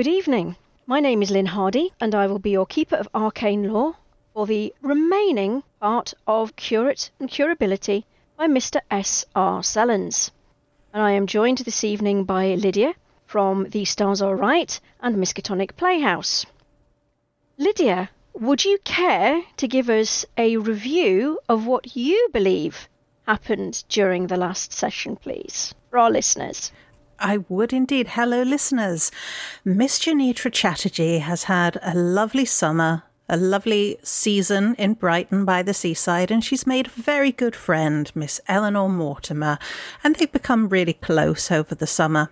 [0.00, 0.56] Good evening.
[0.86, 3.96] My name is Lynne Hardy, and I will be your keeper of arcane lore
[4.32, 8.04] for the remaining part of Curate and Curability
[8.34, 8.80] by Mr.
[8.90, 9.26] S.
[9.36, 9.60] R.
[9.60, 10.30] Sellens.
[10.94, 12.94] And I am joined this evening by Lydia
[13.26, 16.46] from The Stars Are Right and Miskatonic Playhouse.
[17.58, 22.88] Lydia, would you care to give us a review of what you believe
[23.26, 26.72] happened during the last session, please, for our listeners?
[27.20, 28.08] I would indeed.
[28.08, 29.12] Hello, listeners.
[29.64, 35.74] Miss Janitra Chatterjee has had a lovely summer, a lovely season in Brighton by the
[35.74, 39.58] seaside, and she's made a very good friend, Miss Eleanor Mortimer,
[40.02, 42.30] and they've become really close over the summer.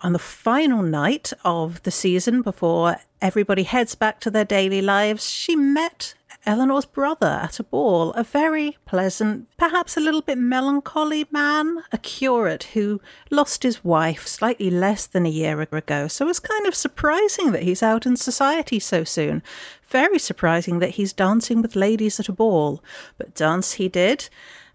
[0.00, 5.30] On the final night of the season, before everybody heads back to their daily lives,
[5.30, 6.14] she met
[6.44, 11.98] Eleanor's brother at a ball, a very pleasant, perhaps a little bit melancholy man, a
[11.98, 16.08] curate who lost his wife slightly less than a year ago.
[16.08, 19.42] So it's kind of surprising that he's out in society so soon.
[19.88, 22.82] Very surprising that he's dancing with ladies at a ball.
[23.18, 24.28] But dance he did.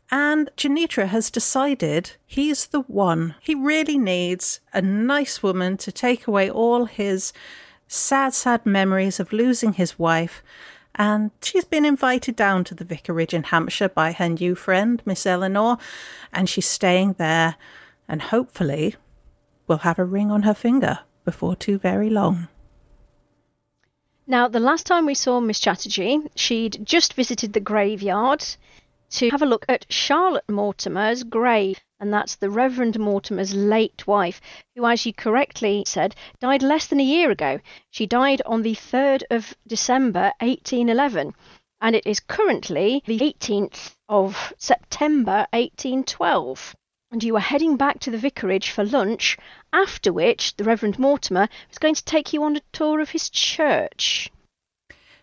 [0.09, 3.35] And Janitra has decided he's the one.
[3.41, 7.33] He really needs a nice woman to take away all his
[7.89, 10.41] sad, sad memories of losing his wife
[10.97, 15.25] and she's been invited down to the vicarage in Hampshire by her new friend, Miss
[15.25, 15.77] Eleanor,
[16.33, 17.55] and she's staying there
[18.07, 18.95] and hopefully
[19.67, 22.47] will have a ring on her finger before too very long.
[24.25, 28.43] Now, the last time we saw Miss Chatterjee, she'd just visited the graveyard
[29.09, 34.41] to have a look at Charlotte Mortimer's grave, and that's the Reverend Mortimer's late wife,
[34.75, 37.59] who, as you correctly said, died less than a year ago.
[37.89, 41.33] She died on the 3rd of December 1811,
[41.81, 46.75] and it is currently the 18th of September 1812.
[47.09, 49.37] And you were heading back to the vicarage for lunch,
[49.71, 53.29] after which the Reverend Mortimer was going to take you on a tour of his
[53.29, 54.29] church.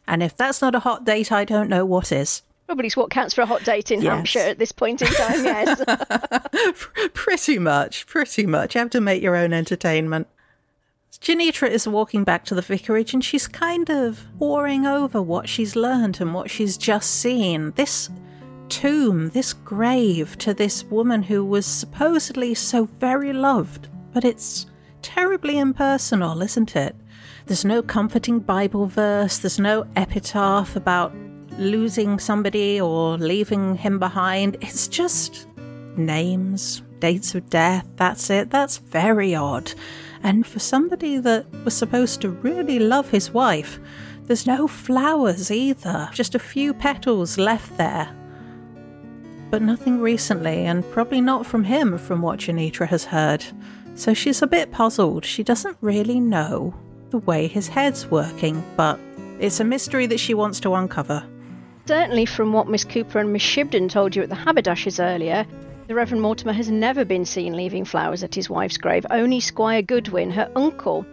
[0.06, 2.42] And if that's not a hot date, I don't know what is.
[2.64, 4.10] Oh, Probably what counts for a hot date in yes.
[4.10, 5.84] Hampshire at this point in time, yes.
[7.12, 8.74] pretty much, pretty much.
[8.74, 10.28] You have to make your own entertainment.
[11.20, 15.76] Janitra is walking back to the vicarage and she's kind of poring over what she's
[15.76, 17.72] learned and what she's just seen.
[17.72, 18.10] This
[18.68, 24.66] tomb, this grave to this woman who was supposedly so very loved, but it's
[25.02, 26.96] terribly impersonal, isn't it?
[27.46, 31.14] There's no comforting Bible verse, there's no epitaph about
[31.58, 34.56] losing somebody or leaving him behind.
[34.60, 35.46] It's just
[35.96, 38.50] names, dates of death, that's it.
[38.50, 39.72] That's very odd.
[40.22, 43.78] And for somebody that was supposed to really love his wife,
[44.24, 48.08] there's no flowers either, just a few petals left there.
[49.50, 53.44] But nothing recently, and probably not from him, from what Janitra has heard.
[53.94, 55.24] So she's a bit puzzled.
[55.24, 56.74] She doesn't really know
[57.10, 58.98] the way his head's working, but
[59.38, 61.22] it's a mystery that she wants to uncover.
[61.86, 65.46] Certainly, from what Miss Cooper and Miss Shibden told you at the haberdashers earlier,
[65.86, 69.82] the Reverend Mortimer has never been seen leaving flowers at his wife's grave, only Squire
[69.82, 71.04] Goodwin, her uncle.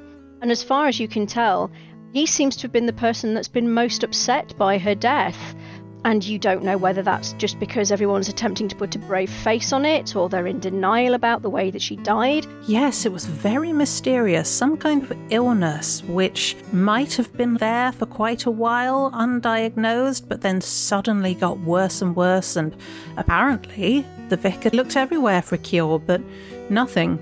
[0.42, 1.70] And as far as you can tell,
[2.14, 5.56] he seems to have been the person that's been most upset by her death.
[6.04, 9.72] And you don't know whether that's just because everyone's attempting to put a brave face
[9.72, 12.48] on it or they're in denial about the way that she died.
[12.68, 14.50] Yes, it was very mysterious.
[14.50, 20.42] Some kind of illness which might have been there for quite a while, undiagnosed, but
[20.42, 22.56] then suddenly got worse and worse.
[22.56, 22.76] And
[23.18, 26.22] apparently, the vicar looked everywhere for a cure, but
[26.70, 27.20] nothing.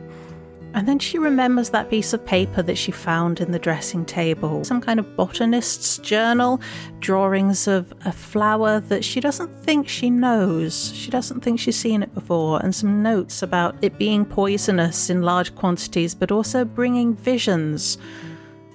[0.74, 4.63] And then she remembers that piece of paper that she found in the dressing table,
[4.63, 6.62] some kind of botanist's journal,
[7.00, 10.94] drawings of a flower that she doesn't think she knows.
[10.94, 15.24] She doesn't think she's seen it before, and some notes about it being poisonous in
[15.24, 17.98] large quantities, but also bringing visions.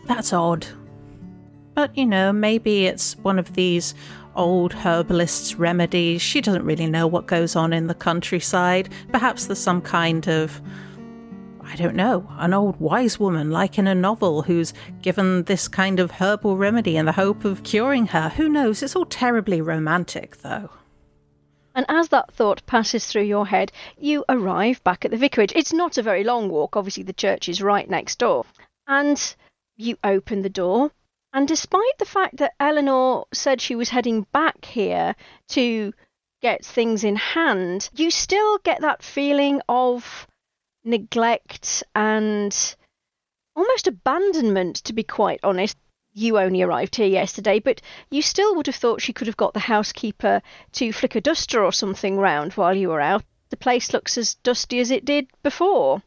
[0.07, 0.67] That's odd.
[1.75, 3.95] But you know, maybe it's one of these
[4.35, 6.21] old herbalist's remedies.
[6.21, 8.89] She doesn't really know what goes on in the countryside.
[9.13, 10.61] Perhaps there's some kind of
[11.67, 14.73] I don't know, an old wise woman like in a novel who's
[15.03, 18.29] given this kind of herbal remedy in the hope of curing her.
[18.31, 18.83] Who knows?
[18.83, 20.71] It's all terribly romantic, though.
[21.75, 25.53] And as that thought passes through your head, you arrive back at the vicarage.
[25.57, 28.45] It's not a very long walk, obviously, the church is right next door.
[28.87, 29.35] And
[29.77, 30.93] you open the door,
[31.33, 35.17] and despite the fact that Eleanor said she was heading back here
[35.49, 35.93] to
[36.41, 40.29] get things in hand, you still get that feeling of
[40.85, 42.77] neglect and
[43.57, 45.77] almost abandonment, to be quite honest.
[46.13, 49.53] You only arrived here yesterday, but you still would have thought she could have got
[49.53, 50.43] the housekeeper
[50.73, 53.25] to flick a duster or something round while you were out.
[53.51, 56.03] The place looks as dusty as it did before.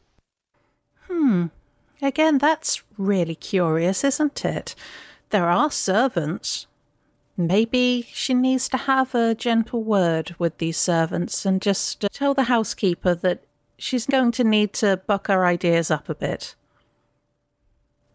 [1.06, 1.46] Hmm.
[2.00, 4.74] Again, that's really curious, isn't it?
[5.30, 6.66] There are servants.
[7.36, 12.34] Maybe she needs to have a gentle word with these servants and just uh, tell
[12.34, 13.44] the housekeeper that
[13.78, 16.54] she's going to need to buck her ideas up a bit.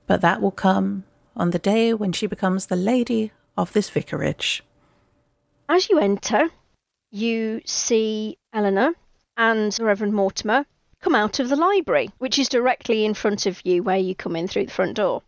[0.06, 1.06] But that will come
[1.36, 4.64] on the day when she becomes the lady of this vicarage.
[5.70, 6.50] As you enter,
[7.10, 8.94] you see Eleanor
[9.38, 10.66] and the Reverend Mortimer
[11.02, 14.36] come out of the library, which is directly in front of you where you come
[14.36, 15.22] in through the front door.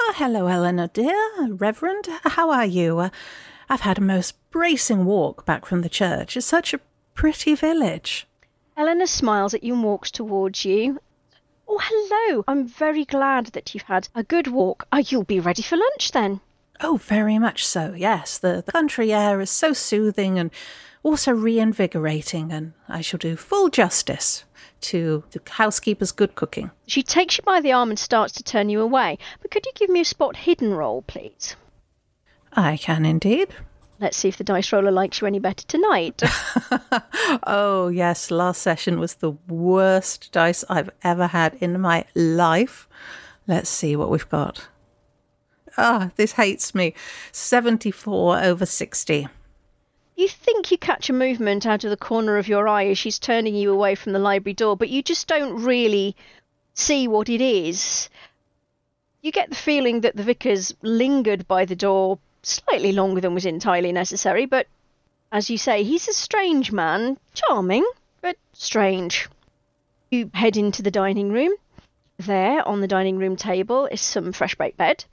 [0.00, 1.14] Oh, hello, Eleanor, dear.
[1.48, 2.98] Reverend, how are you?
[2.98, 3.10] Uh,
[3.68, 6.36] I've had a most bracing walk back from the church.
[6.36, 6.80] It's such a
[7.14, 8.26] pretty village.
[8.76, 11.00] Eleanor smiles at you and walks towards you.
[11.68, 12.44] Oh, hello.
[12.48, 14.86] I'm very glad that you've had a good walk.
[14.92, 16.40] Oh, you'll be ready for lunch then.
[16.80, 18.36] Oh, very much so, yes.
[18.38, 20.50] The, the country air is so soothing and
[21.02, 24.44] also reinvigorating, and I shall do full justice
[24.82, 26.70] to the housekeeper's good cooking.
[26.86, 29.18] She takes you by the arm and starts to turn you away.
[29.40, 31.56] But could you give me a spot hidden roll, please?
[32.52, 33.48] I can indeed.
[34.04, 36.22] Let's see if the dice roller likes you any better tonight.
[37.46, 42.86] oh, yes, last session was the worst dice I've ever had in my life.
[43.46, 44.68] Let's see what we've got.
[45.78, 46.92] Ah, this hates me.
[47.32, 49.26] 74 over 60.
[50.16, 53.18] You think you catch a movement out of the corner of your eye as she's
[53.18, 56.14] turning you away from the library door, but you just don't really
[56.74, 58.10] see what it is.
[59.22, 63.46] You get the feeling that the vicar's lingered by the door slightly longer than was
[63.46, 64.66] entirely necessary, but
[65.32, 67.18] as you say, he's a strange man.
[67.34, 67.84] Charming,
[68.20, 69.28] but strange.
[70.10, 71.52] You head into the dining room.
[72.18, 75.04] There, on the dining room table, is some fresh baked bread.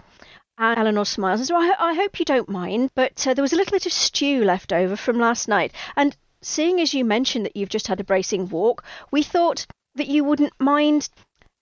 [0.58, 3.54] And Eleanor smiles and says, well, I, hope you don't mind, but uh, there was
[3.54, 5.72] a little bit of stew left over from last night.
[5.96, 10.08] And seeing as you mentioned that you've just had a bracing walk, we thought that
[10.08, 11.10] you wouldn't mind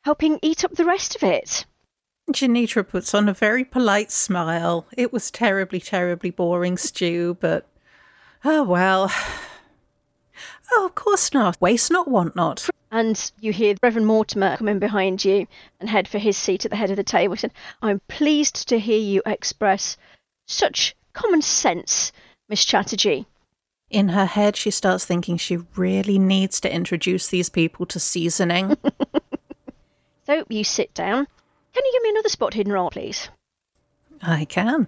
[0.03, 1.65] helping eat up the rest of it.
[2.33, 4.85] Janitra puts on a very polite smile.
[4.95, 7.67] It was terribly, terribly boring stew, but
[8.43, 9.11] oh well.
[10.71, 11.59] Oh, of course not.
[11.59, 12.69] Waste not, want not.
[12.91, 15.47] And you hear Reverend Mortimer come in behind you
[15.79, 17.35] and head for his seat at the head of the table.
[17.35, 19.97] He said, I'm pleased to hear you express
[20.47, 22.11] such common sense,
[22.47, 23.25] Miss Chatterjee.
[23.89, 28.77] In her head, she starts thinking she really needs to introduce these people to seasoning.
[30.25, 31.27] so you sit down.
[31.73, 33.29] Can you give me another spot hidden roll, please?
[34.21, 34.87] I can.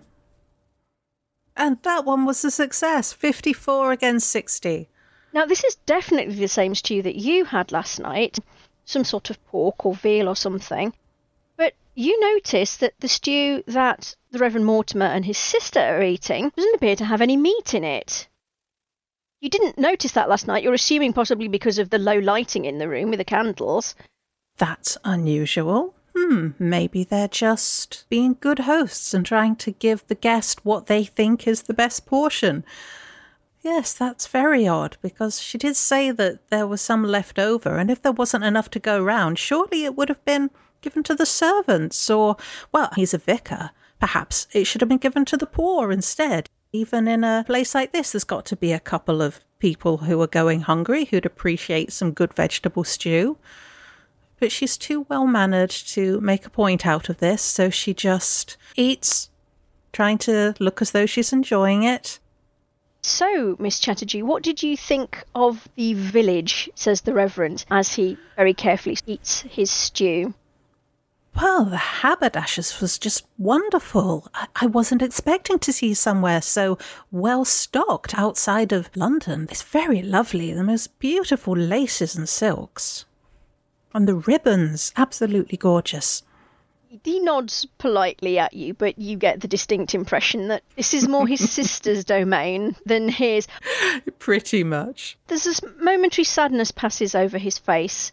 [1.55, 4.89] And that one was a success 54 against 60.
[5.33, 8.39] Now, this is definitely the same stew that you had last night,
[8.85, 10.93] some sort of pork or veal or something.
[11.55, 16.51] But you notice that the stew that the Reverend Mortimer and his sister are eating
[16.55, 18.27] doesn't appear to have any meat in it.
[19.39, 20.63] You didn't notice that last night.
[20.63, 23.95] You're assuming possibly because of the low lighting in the room with the candles.
[24.57, 25.95] That's unusual.
[26.21, 31.03] Hmm, maybe they're just being good hosts and trying to give the guest what they
[31.03, 32.63] think is the best portion.
[33.61, 37.89] Yes, that's very odd because she did say that there was some left over, and
[37.89, 40.51] if there wasn't enough to go round, surely it would have been
[40.81, 42.37] given to the servants, or,
[42.71, 43.71] well, he's a vicar.
[43.99, 46.49] Perhaps it should have been given to the poor instead.
[46.71, 50.21] Even in a place like this, there's got to be a couple of people who
[50.21, 53.37] are going hungry who'd appreciate some good vegetable stew.
[54.41, 58.57] But she's too well mannered to make a point out of this, so she just
[58.75, 59.29] eats,
[59.93, 62.19] trying to look as though she's enjoying it
[63.03, 66.69] so, Miss Chatterjee, what did you think of the village?
[66.75, 70.35] says the Reverend, as he very carefully eats his stew.
[71.35, 74.27] Well, the haberdashers was just wonderful.
[74.35, 76.77] I-, I wasn't expecting to see somewhere so
[77.11, 79.47] well stocked outside of London.
[79.49, 83.05] It's very lovely, the most beautiful laces and silks.
[83.93, 86.23] And the ribbons, absolutely gorgeous.
[87.03, 91.25] He nods politely at you, but you get the distinct impression that this is more
[91.25, 93.47] his sister's domain than his.
[94.19, 95.17] Pretty much.
[95.27, 98.11] There's this momentary sadness passes over his face.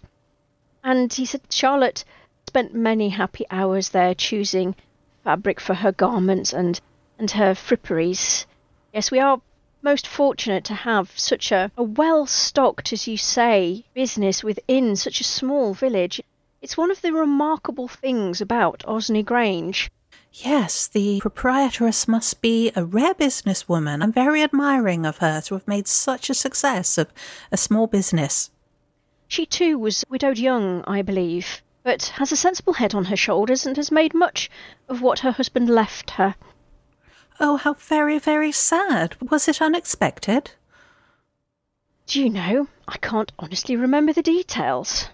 [0.85, 2.05] And he said, Charlotte
[2.47, 4.77] spent many happy hours there choosing
[5.25, 6.81] fabric for her garments and,
[7.19, 8.47] and her fripperies.
[8.95, 9.41] Yes, we are
[9.83, 15.21] most fortunate to have such a, a well stocked, as you say, business within such
[15.21, 16.21] a small village.
[16.61, 19.91] It's one of the remarkable things about Osney Grange.
[20.33, 24.03] Yes, the proprietress must be a rare businesswoman.
[24.03, 27.13] I'm very admiring of her to have made such a success of
[27.51, 28.51] a small business.
[29.27, 33.67] She too was widowed young, I believe, but has a sensible head on her shoulders
[33.67, 34.51] and has made much
[34.89, 36.35] of what her husband left her.
[37.40, 39.16] Oh, how very, very sad.
[39.30, 40.50] Was it unexpected?
[42.07, 45.09] Do you know, I can't honestly remember the details.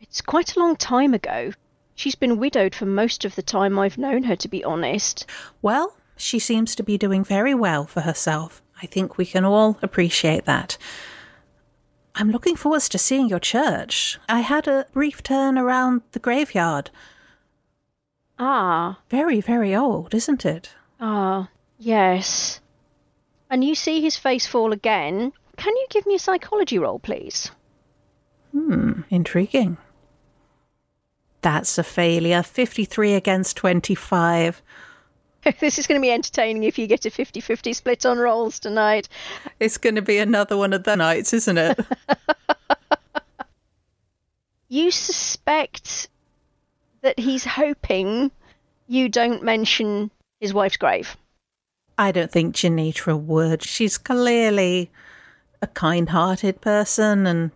[0.00, 1.52] It's quite a long time ago.
[1.94, 5.26] She's been widowed for most of the time I've known her, to be honest.
[5.62, 8.62] Well, she seems to be doing very well for herself.
[8.82, 10.76] I think we can all appreciate that.
[12.14, 14.18] I'm looking forward to seeing your church.
[14.28, 16.90] I had a brief turn around the graveyard.
[18.38, 20.70] Ah, Very, very old, isn't it?
[21.00, 21.48] Ah,
[21.78, 22.60] yes.
[23.50, 25.32] And you see his face fall again.
[25.56, 27.50] Can you give me a psychology roll, please?
[28.52, 29.78] Hmm, intriguing.
[31.42, 32.42] That's a failure.
[32.42, 34.62] 53 against 25.
[35.60, 38.58] this is going to be entertaining if you get a 50 50 split on rolls
[38.58, 39.08] tonight.
[39.60, 41.78] It's going to be another one of the nights, isn't it?
[44.68, 46.08] You suspect
[47.02, 48.32] that he's hoping
[48.88, 50.10] you don't mention
[50.40, 51.16] his wife's grave.
[51.98, 53.62] I don't think Janitra would.
[53.62, 54.90] She's clearly
[55.62, 57.50] a kind hearted person and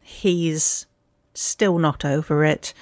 [0.00, 0.86] he's
[1.34, 2.74] still not over it.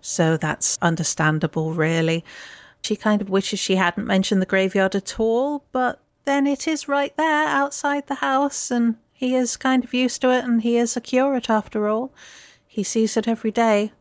[0.00, 2.24] So that's understandable, really.
[2.82, 6.88] She kind of wishes she hadn't mentioned the graveyard at all, but then it is
[6.88, 10.76] right there outside the house and he is kind of used to it and he
[10.76, 12.12] is a curate after all.
[12.66, 13.92] He sees it every day.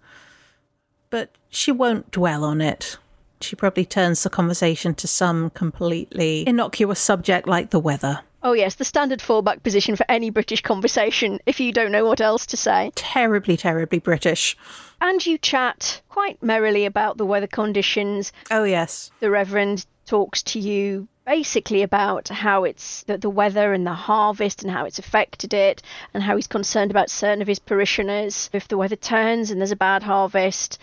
[1.10, 2.98] But she won't dwell on it.
[3.46, 8.22] She probably turns the conversation to some completely innocuous subject like the weather.
[8.42, 12.22] Oh, yes, the standard fallback position for any British conversation if you don't know what
[12.22, 12.92] else to say.
[12.96, 14.58] Terribly, terribly British.
[15.00, 18.34] And you chat quite merrily about the weather conditions.
[18.50, 19.12] Oh, yes.
[19.20, 24.64] The Reverend talks to you basically about how it's the, the weather and the harvest
[24.64, 25.84] and how it's affected it
[26.14, 29.72] and how he's concerned about certain of his parishioners if the weather turns and there's
[29.72, 30.80] a bad harvest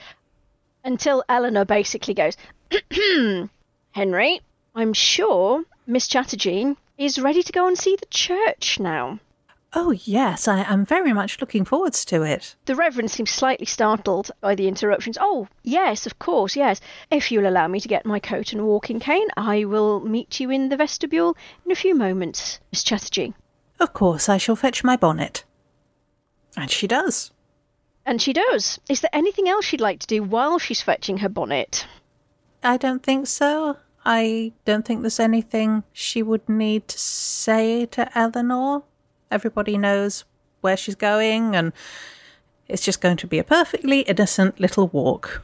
[0.84, 2.36] until Eleanor basically goes
[3.92, 4.40] Henry
[4.74, 9.18] I'm sure Miss Chatterjee is ready to go and see the church now
[9.74, 12.56] Oh, yes, I am very much looking forward to it.
[12.66, 15.16] the Reverend seems slightly startled by the interruptions.
[15.18, 16.78] Oh, yes, of course, yes.
[17.10, 20.50] If you'll allow me to get my coat and walking cane, I will meet you
[20.50, 23.32] in the vestibule in a few moments, Miss Chatterjee.
[23.80, 25.44] Of course, I shall fetch my bonnet.
[26.54, 27.30] And she does.
[28.04, 28.80] And she does.
[28.88, 31.86] Is there anything else she'd like to do while she's fetching her bonnet?
[32.62, 33.76] I don't think so.
[34.04, 38.82] I don't think there's anything she would need to say to Eleanor.
[39.30, 40.24] Everybody knows
[40.60, 41.72] where she's going, and
[42.68, 45.42] it's just going to be a perfectly innocent little walk.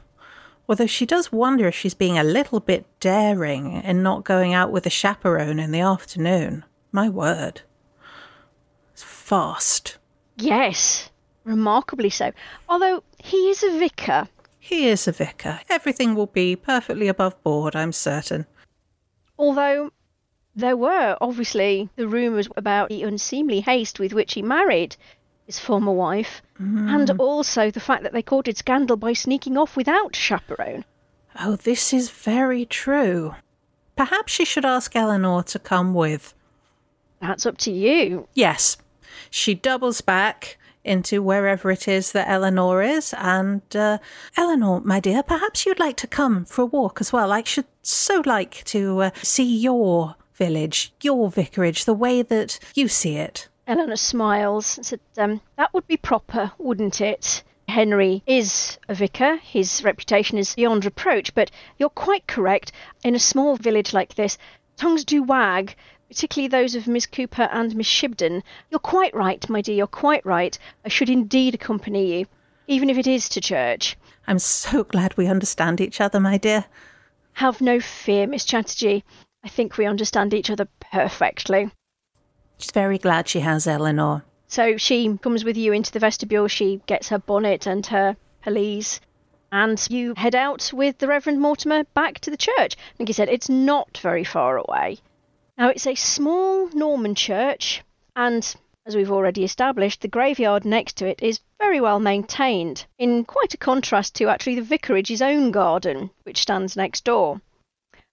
[0.67, 4.71] Although she does wonder if she's being a little bit daring in not going out
[4.71, 6.63] with a chaperone in the afternoon.
[6.91, 7.61] My word.
[8.93, 9.97] It's fast.
[10.37, 11.09] Yes,
[11.43, 12.31] remarkably so.
[12.67, 14.27] Although he is a vicar.
[14.59, 15.61] He is a vicar.
[15.69, 18.45] Everything will be perfectly above board, I'm certain.
[19.37, 19.91] Although
[20.55, 24.97] there were obviously the rumours about the unseemly haste with which he married
[25.45, 26.87] his former wife, hmm.
[26.89, 30.85] and also the fact that they courted scandal by sneaking off without chaperone.
[31.39, 33.35] Oh, this is very true.
[33.95, 36.33] Perhaps she should ask Eleanor to come with.
[37.19, 38.27] That's up to you.
[38.33, 38.77] Yes,
[39.29, 43.13] she doubles back into wherever it is that Eleanor is.
[43.17, 43.99] And uh,
[44.37, 47.31] Eleanor, my dear, perhaps you'd like to come for a walk as well.
[47.31, 52.87] I should so like to uh, see your village, your vicarage, the way that you
[52.87, 53.47] see it.
[53.67, 57.43] Eleanor smiles and said, um, That would be proper, wouldn't it?
[57.67, 59.37] Henry is a vicar.
[59.37, 62.71] His reputation is beyond reproach, but you're quite correct.
[63.03, 64.39] In a small village like this,
[64.75, 65.75] tongues do wag,
[66.09, 68.41] particularly those of Miss Cooper and Miss Shibden.
[68.69, 70.57] You're quite right, my dear, you're quite right.
[70.83, 72.25] I should indeed accompany you,
[72.67, 73.95] even if it is to church.
[74.27, 76.65] I'm so glad we understand each other, my dear.
[77.33, 79.03] Have no fear, Miss Chatterjee.
[79.43, 81.71] I think we understand each other perfectly.
[82.57, 84.23] She's very glad she has Eleanor.
[84.47, 86.47] So she comes with you into the vestibule.
[86.47, 88.99] She gets her bonnet and her pelisse,
[89.51, 92.75] and you head out with the Reverend Mortimer back to the church.
[92.97, 94.97] Like you said, it's not very far away.
[95.59, 97.83] Now, it's a small Norman church,
[98.15, 103.25] and as we've already established, the graveyard next to it is very well maintained, in
[103.25, 107.41] quite a contrast to actually the vicarage's own garden, which stands next door.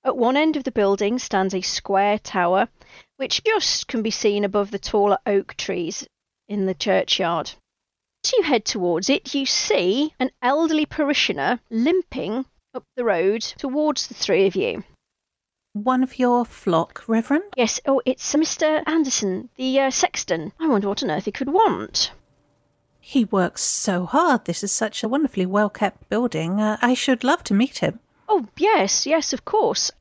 [0.02, 2.66] At one end of the building stands a square tower,
[3.16, 6.04] which just can be seen above the taller oak trees
[6.48, 7.52] in the churchyard.
[8.24, 14.08] As you head towards it, you see an elderly parishioner limping up the road towards
[14.08, 14.82] the three of you.
[15.76, 17.52] One of your flock, Reverend?
[17.54, 18.82] Yes, oh, it's Mr.
[18.86, 20.54] Anderson, the uh, sexton.
[20.58, 22.12] I wonder what on earth he could want.
[22.98, 24.46] He works so hard.
[24.46, 26.62] This is such a wonderfully well kept building.
[26.62, 28.00] Uh, I should love to meet him.
[28.26, 29.92] Oh, yes, yes, of course.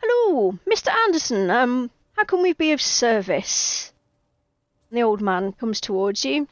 [0.00, 0.94] Hello, Mr.
[1.04, 1.50] Anderson.
[1.50, 3.92] Um, how can we be of service?
[4.92, 6.46] The old man comes towards you.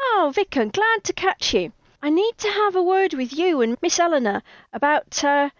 [0.00, 1.74] Oh, Vicar, glad to catch you.
[2.02, 4.42] I need to have a word with you and Miss Eleanor
[4.72, 5.50] about uh,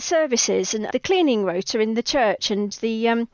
[0.00, 3.28] the services and the cleaning rota in the church and the um,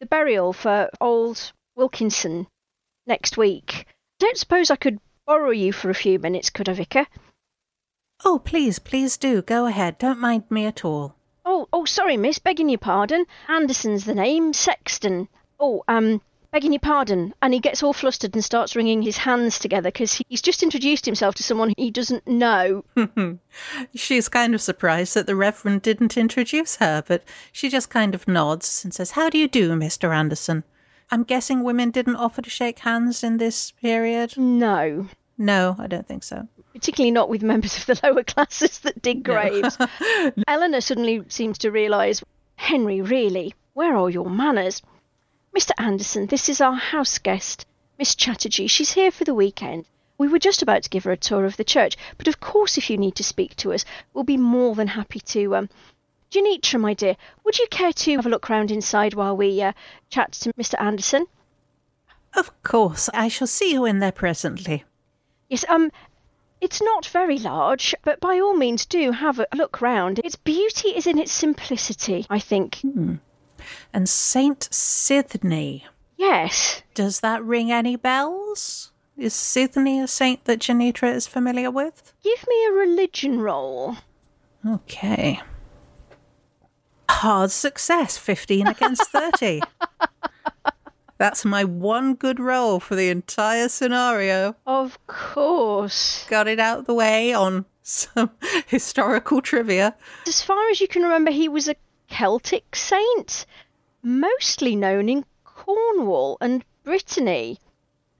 [0.00, 2.48] the burial for old Wilkinson
[3.06, 3.86] next week.
[4.18, 7.06] Don't suppose I could borrow you for a few minutes, could I, Vicar?
[8.24, 9.42] Oh, please, please do.
[9.42, 9.98] Go ahead.
[9.98, 11.14] Don't mind me at all.
[11.44, 12.40] Oh, oh, sorry, miss.
[12.40, 13.24] Begging your pardon.
[13.48, 14.52] Anderson's the name.
[14.52, 15.28] Sexton.
[15.60, 16.20] Oh, um,
[16.52, 17.34] begging your pardon.
[17.42, 21.06] And he gets all flustered and starts wringing his hands together because he's just introduced
[21.06, 22.84] himself to someone he doesn't know.
[23.94, 28.28] She's kind of surprised that the Reverend didn't introduce her, but she just kind of
[28.28, 30.14] nods and says, How do you do, Mr.
[30.14, 30.62] Anderson?
[31.10, 34.38] I'm guessing women didn't offer to shake hands in this period?
[34.38, 35.08] No.
[35.36, 36.48] No, I don't think so.
[36.72, 39.76] Particularly not with members of the lower classes that dig graves.
[40.48, 42.22] Eleanor suddenly seems to realise,
[42.56, 44.82] Henry, really, where are your manners?
[45.56, 45.72] Mr.
[45.76, 47.66] Anderson, this is our house guest,
[47.98, 48.66] Miss Chatterjee.
[48.66, 49.84] She's here for the weekend.
[50.16, 52.78] We were just about to give her a tour of the church, but of course,
[52.78, 55.68] if you need to speak to us, we'll be more than happy to um,
[56.32, 59.72] Janitra, my dear, would you care to have a look round inside while we uh,
[60.08, 60.80] chat to Mr.
[60.80, 61.26] Anderson?
[62.34, 64.84] Of course, I shall see you in there presently.
[65.50, 65.92] Yes, um,
[66.62, 70.20] it's not very large, but by all means do have a look round.
[70.20, 72.76] Its beauty is in its simplicity, I think.
[72.76, 73.16] Hmm.
[73.92, 75.82] And Saint Sithney.
[76.16, 76.82] Yes.
[76.94, 78.92] Does that ring any bells?
[79.16, 82.12] Is Sithney a saint that Janitra is familiar with?
[82.22, 83.96] Give me a religion roll.
[84.66, 85.40] Okay
[87.22, 89.62] hard success 15 against 30.
[91.18, 94.56] That's my one good roll for the entire scenario.
[94.66, 96.26] Of course.
[96.28, 98.32] Got it out of the way on some
[98.66, 99.94] historical trivia.
[100.26, 101.76] As far as you can remember, he was a
[102.12, 103.46] Celtic saint,
[104.02, 107.58] mostly known in Cornwall and Brittany,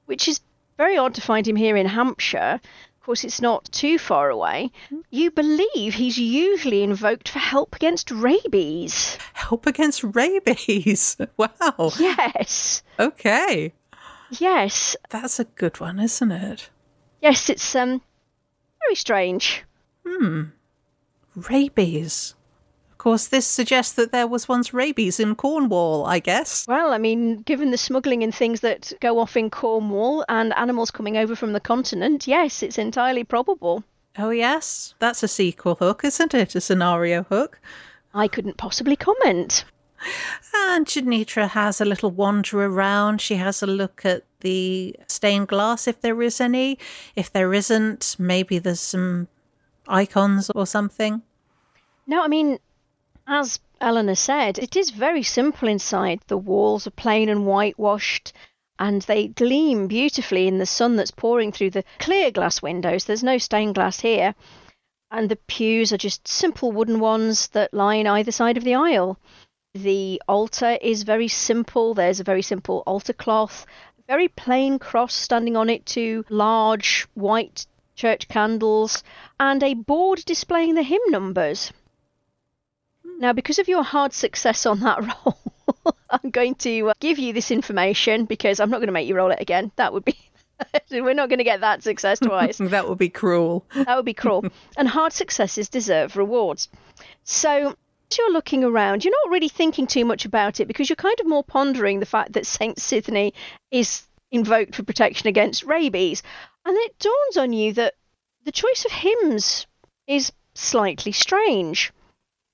[0.07, 0.41] which is
[0.79, 2.59] very odd to find him here in Hampshire.
[2.63, 4.71] Of course, it's not too far away.
[5.11, 9.19] You believe he's usually invoked for help against rabies.
[9.35, 11.19] Help against rabies?
[11.37, 11.91] Wow.
[11.99, 12.83] Yes.
[12.99, 13.75] Okay.
[14.31, 14.97] Yes.
[15.11, 16.71] That's a good one, isn't it?
[17.21, 18.01] Yes, it's um
[18.81, 19.65] very strange.
[20.07, 20.45] Hmm.
[21.35, 22.35] Rabies
[23.03, 26.65] course, this suggests that there was once rabies in Cornwall, I guess.
[26.69, 30.93] Well, I mean, given the smuggling and things that go off in Cornwall and animals
[30.93, 33.83] coming over from the continent, yes, it's entirely probable.
[34.17, 34.95] Oh, yes.
[35.01, 36.55] That's a sequel hook, isn't it?
[36.55, 37.61] A scenario hook.
[38.15, 39.65] I couldn't possibly comment.
[40.55, 43.21] And Janitra has a little wander around.
[43.21, 46.79] She has a look at the stained glass, if there is any.
[47.17, 49.27] If there isn't, maybe there's some
[49.89, 51.23] icons or something.
[52.07, 52.59] No, I mean,
[53.27, 56.21] as Eleanor said, it is very simple inside.
[56.27, 58.33] The walls are plain and whitewashed,
[58.79, 63.05] and they gleam beautifully in the sun that's pouring through the clear glass windows.
[63.05, 64.35] There's no stained glass here.
[65.11, 69.19] And the pews are just simple wooden ones that line either side of the aisle.
[69.75, 71.95] The altar is very simple.
[71.95, 73.67] There's a very simple altar cloth,
[73.99, 79.03] a very plain cross standing on it, two large white church candles,
[79.39, 81.73] and a board displaying the hymn numbers.
[83.23, 85.39] Now, because of your hard success on that roll,
[86.11, 89.15] I'm going to uh, give you this information because I'm not going to make you
[89.15, 89.71] roll it again.
[89.77, 90.19] That would be.
[90.91, 92.59] We're not going to get that success twice.
[92.61, 93.65] that would be cruel.
[93.77, 94.47] That would be cruel.
[94.77, 96.69] and hard successes deserve rewards.
[97.23, 100.97] So, as you're looking around, you're not really thinking too much about it because you're
[100.97, 102.77] kind of more pondering the fact that St.
[102.79, 103.35] Sithney
[103.71, 106.25] is invoked for protection against rabies.
[106.67, 107.95] And it dawns on you that
[108.45, 109.69] the choice of hymns
[110.09, 111.93] is slightly strange.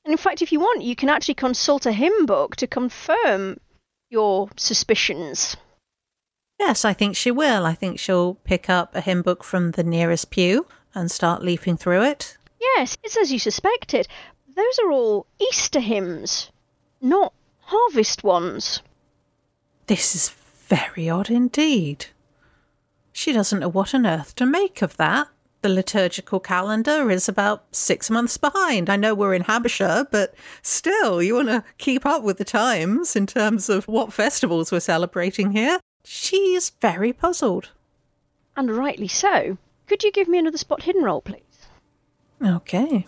[0.09, 3.61] And in fact, if you want, you can actually consult a hymn book to confirm
[4.09, 5.55] your suspicions.
[6.59, 7.67] Yes, I think she will.
[7.67, 11.77] I think she'll pick up a hymn book from the nearest pew and start leafing
[11.77, 12.39] through it.
[12.59, 14.09] Yes, it's as you suspected.
[14.57, 16.51] Those are all Easter hymns,
[17.03, 18.81] not harvest ones.
[19.89, 22.07] This is very odd indeed.
[23.13, 25.29] She doesn't know what on earth to make of that
[25.69, 28.89] the liturgical calendar is about six months behind.
[28.89, 33.15] I know we're in Hampshire, but still, you want to keep up with the times
[33.15, 35.79] in terms of what festivals we're celebrating here.
[36.05, 37.69] She's very puzzled.
[38.57, 39.59] And rightly so.
[39.87, 41.43] Could you give me another spot hidden roll, please?
[42.43, 43.07] Okay.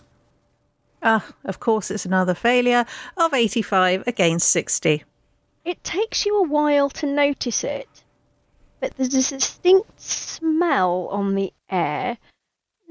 [1.01, 2.85] Ah, of course, it's another failure
[3.17, 5.03] of 85 against 60.
[5.65, 7.89] It takes you a while to notice it,
[8.79, 12.19] but there's a distinct smell on the air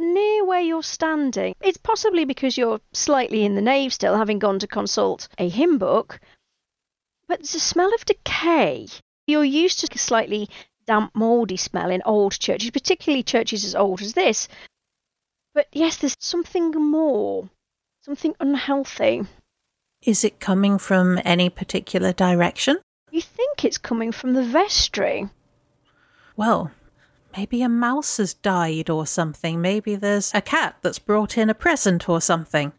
[0.00, 1.54] near where you're standing.
[1.60, 5.78] It's possibly because you're slightly in the nave still, having gone to consult a hymn
[5.78, 6.18] book,
[7.28, 8.88] but there's a smell of decay.
[9.26, 10.48] You're used to a slightly
[10.86, 14.48] damp, mouldy smell in old churches, particularly churches as old as this.
[15.54, 17.48] But yes, there's something more,
[18.00, 19.22] something unhealthy.
[20.02, 22.78] Is it coming from any particular direction?
[23.10, 25.28] You think it's coming from the vestry.
[26.36, 26.70] Well,
[27.36, 29.60] maybe a mouse has died or something.
[29.60, 32.72] Maybe there's a cat that's brought in a present or something.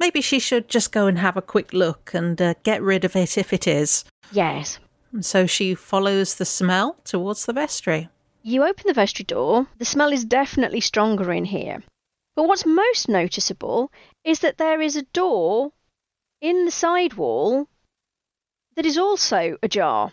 [0.00, 3.14] Maybe she should just go and have a quick look and uh, get rid of
[3.14, 4.04] it if it is.
[4.32, 4.78] Yes.
[5.12, 8.08] And so she follows the smell towards the vestry.
[8.42, 9.66] You open the vestry door.
[9.78, 11.82] The smell is definitely stronger in here.
[12.34, 13.90] But what's most noticeable
[14.24, 15.72] is that there is a door
[16.40, 17.68] in the side wall
[18.76, 20.12] that is also ajar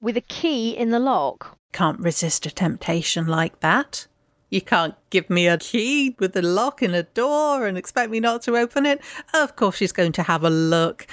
[0.00, 1.58] with a key in the lock.
[1.72, 4.06] Can't resist a temptation like that.
[4.50, 8.18] You can't give me a key with a lock in a door and expect me
[8.18, 9.00] not to open it.
[9.32, 11.06] Of course, she's going to have a look.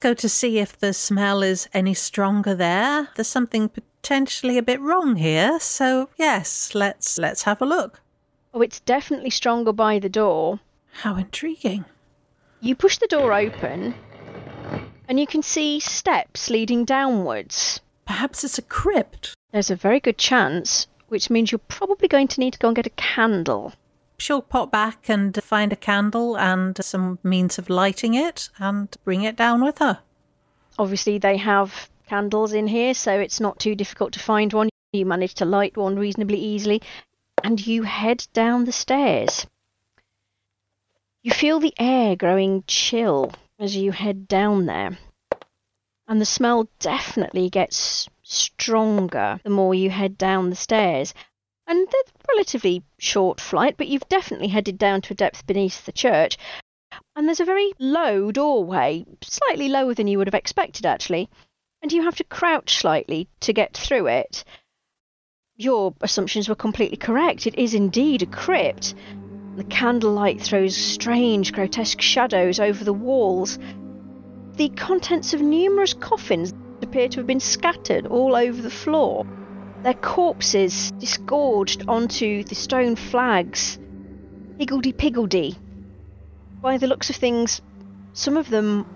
[0.00, 3.08] Go to see if the smell is any stronger there.
[3.16, 5.58] There's something potentially a bit wrong here.
[5.58, 8.00] So, yes, let's let's have a look.
[8.52, 10.60] Oh, it's definitely stronger by the door.
[11.02, 11.86] How intriguing.
[12.60, 13.94] You push the door open
[15.08, 17.80] and you can see steps leading downwards.
[18.06, 19.34] Perhaps it's a crypt.
[19.54, 22.74] There's a very good chance, which means you're probably going to need to go and
[22.74, 23.72] get a candle.
[24.18, 29.22] She'll pop back and find a candle and some means of lighting it and bring
[29.22, 30.00] it down with her.
[30.76, 34.70] Obviously, they have candles in here, so it's not too difficult to find one.
[34.92, 36.82] You manage to light one reasonably easily,
[37.44, 39.46] and you head down the stairs.
[41.22, 44.98] You feel the air growing chill as you head down there,
[46.08, 51.14] and the smell definitely gets stronger the more you head down the stairs.
[51.66, 55.92] And they're relatively short flight, but you've definitely headed down to a depth beneath the
[55.92, 56.36] church.
[57.16, 61.28] And there's a very low doorway, slightly lower than you would have expected actually,
[61.82, 64.44] and you have to crouch slightly to get through it.
[65.56, 67.46] Your assumptions were completely correct.
[67.46, 68.94] It is indeed a crypt.
[69.56, 73.58] The candlelight throws strange, grotesque shadows over the walls.
[74.56, 79.26] The contents of numerous coffins appear to have been scattered all over the floor,
[79.82, 83.78] their corpses disgorged onto the stone flags.
[84.58, 85.56] Higgledy piggledy.
[86.62, 87.60] By the looks of things,
[88.12, 88.86] some of them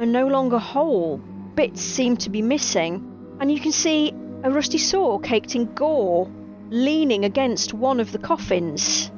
[0.00, 1.18] are no longer whole.
[1.54, 6.30] Bits seem to be missing, and you can see a rusty saw caked in gore
[6.70, 9.10] leaning against one of the coffins.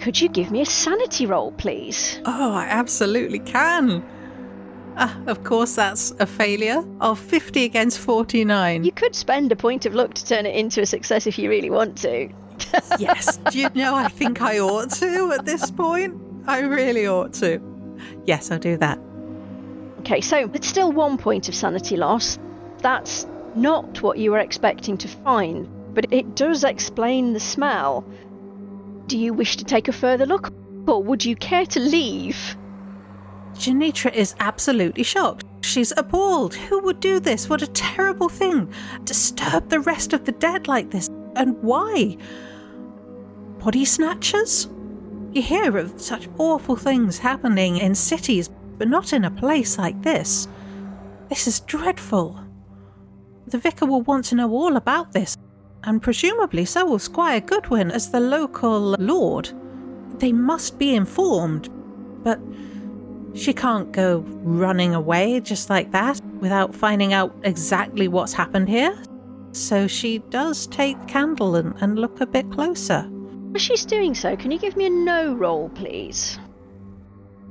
[0.00, 2.20] Could you give me a sanity roll, please?
[2.24, 4.04] Oh, I absolutely can.
[4.96, 8.84] Ah, of course, that's a failure of 50 against 49.
[8.84, 11.48] You could spend a point of luck to turn it into a success if you
[11.48, 12.28] really want to.
[12.98, 13.38] yes.
[13.50, 16.20] Do you know, I think I ought to at this point.
[16.46, 17.60] I really ought to.
[18.24, 18.98] Yes, I'll do that.
[20.00, 22.38] Okay, so it's still one point of sanity loss.
[22.78, 28.04] That's not what you were expecting to find, but it does explain the smell.
[29.06, 30.52] Do you wish to take a further look,
[30.86, 32.56] or would you care to leave?
[33.54, 35.44] Janitra is absolutely shocked.
[35.62, 36.54] She's appalled.
[36.54, 37.48] Who would do this?
[37.48, 38.72] What a terrible thing.
[39.04, 41.08] Disturb the rest of the dead like this.
[41.36, 42.16] And why?
[43.58, 44.68] Body snatchers?
[45.32, 50.02] You hear of such awful things happening in cities, but not in a place like
[50.02, 50.46] this.
[51.28, 52.38] This is dreadful.
[53.46, 55.36] The vicar will want to know all about this,
[55.82, 59.50] and presumably so will Squire Goodwin as the local lord.
[60.18, 61.68] They must be informed,
[62.22, 62.38] but
[63.34, 68.96] she can't go running away just like that without finding out exactly what's happened here.
[69.52, 73.08] So she does take the candle and, and look a bit closer.
[73.54, 76.38] As she's doing so, can you give me a Know roll, please?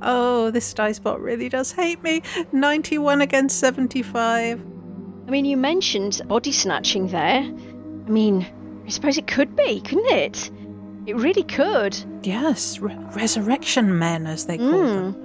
[0.02, 2.22] Oh, this dice bot really does hate me.
[2.52, 4.60] 91 against 75.
[5.26, 7.40] I mean, you mentioned body snatching there.
[7.40, 8.46] I mean,
[8.86, 10.50] I suppose it could be, couldn't it?
[11.06, 11.96] It really could.
[12.22, 14.94] Yes, re- resurrection men, as they call Mm.
[15.14, 15.23] them.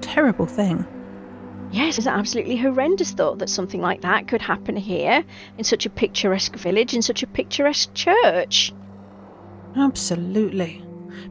[0.00, 0.86] Terrible thing.
[1.72, 5.24] Yes, it's an absolutely horrendous thought that something like that could happen here,
[5.56, 8.72] in such a picturesque village, in such a picturesque church.
[9.76, 10.84] Absolutely.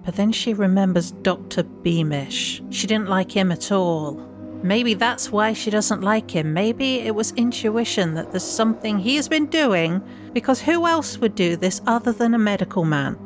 [0.05, 1.63] But then she remembers Dr.
[1.63, 2.61] Beamish.
[2.69, 4.25] She didn't like him at all.
[4.63, 6.53] Maybe that's why she doesn't like him.
[6.53, 10.01] Maybe it was intuition that there's something he's been doing,
[10.33, 13.17] because who else would do this other than a medical man?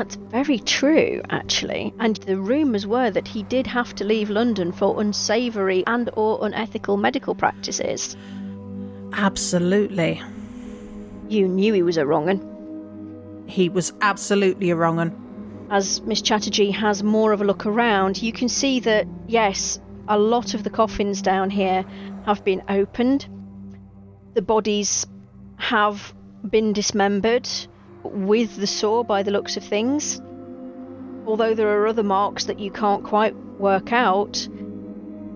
[0.00, 1.92] That's very true, actually.
[1.98, 6.42] And the rumours were that he did have to leave London for unsavoury and or
[6.42, 8.16] unethical medical practices.
[9.12, 10.22] Absolutely.
[11.28, 13.44] You knew he was a wrong un.
[13.46, 15.66] He was absolutely a wrong one.
[15.70, 20.18] As Miss Chatterjee has more of a look around, you can see that, yes, a
[20.18, 21.84] lot of the coffins down here
[22.24, 23.26] have been opened.
[24.32, 25.06] The bodies
[25.58, 26.14] have
[26.48, 27.46] been dismembered
[28.04, 30.20] with the saw by the looks of things.
[31.26, 34.48] although there are other marks that you can't quite work out,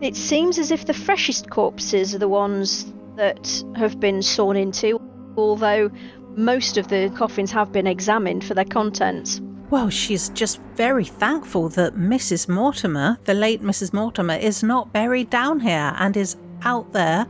[0.01, 5.01] it seems as if the freshest corpses are the ones that have been sawn into,
[5.37, 5.91] although
[6.37, 9.41] most of the coffins have been examined for their contents.
[9.71, 12.49] Well, she's just very thankful that Mrs.
[12.49, 13.93] Mortimer, the late Mrs.
[13.93, 17.27] Mortimer, is not buried down here and is out there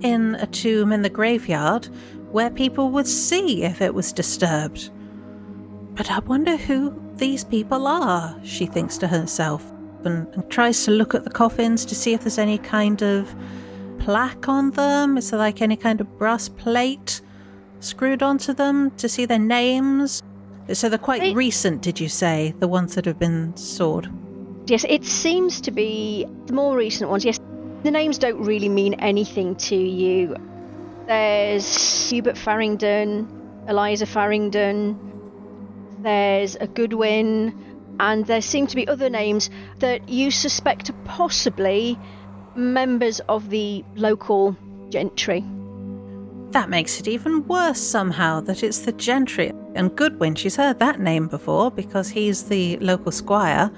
[0.00, 1.88] in a tomb in the graveyard
[2.32, 4.90] where people would see if it was disturbed.
[5.94, 9.70] But I wonder who these people are, she thinks to herself,
[10.04, 13.34] and, and tries to look at the coffins to see if there's any kind of
[13.98, 15.18] plaque on them.
[15.18, 17.20] Is there like any kind of brass plate
[17.80, 20.22] screwed onto them to see their names?
[20.72, 22.54] So they're quite recent, did you say?
[22.58, 24.10] The ones that have been sawed?
[24.66, 27.24] Yes, it seems to be the more recent ones.
[27.24, 27.38] Yes,
[27.82, 30.36] the names don't really mean anything to you.
[31.06, 33.28] There's Hubert Farringdon,
[33.68, 34.98] Eliza Farringdon,
[36.02, 37.54] there's a Goodwin,
[38.00, 41.98] and there seem to be other names that you suspect are possibly
[42.54, 44.56] members of the local
[44.90, 45.44] gentry.
[46.50, 49.52] That makes it even worse somehow that it's the gentry.
[49.74, 53.70] And Goodwin, she's heard that name before because he's the local squire.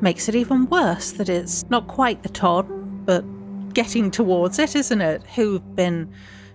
[0.00, 3.24] Makes it even worse that it's not quite the ton, but
[3.74, 5.22] getting towards it, isn't it?
[5.34, 6.12] Who've been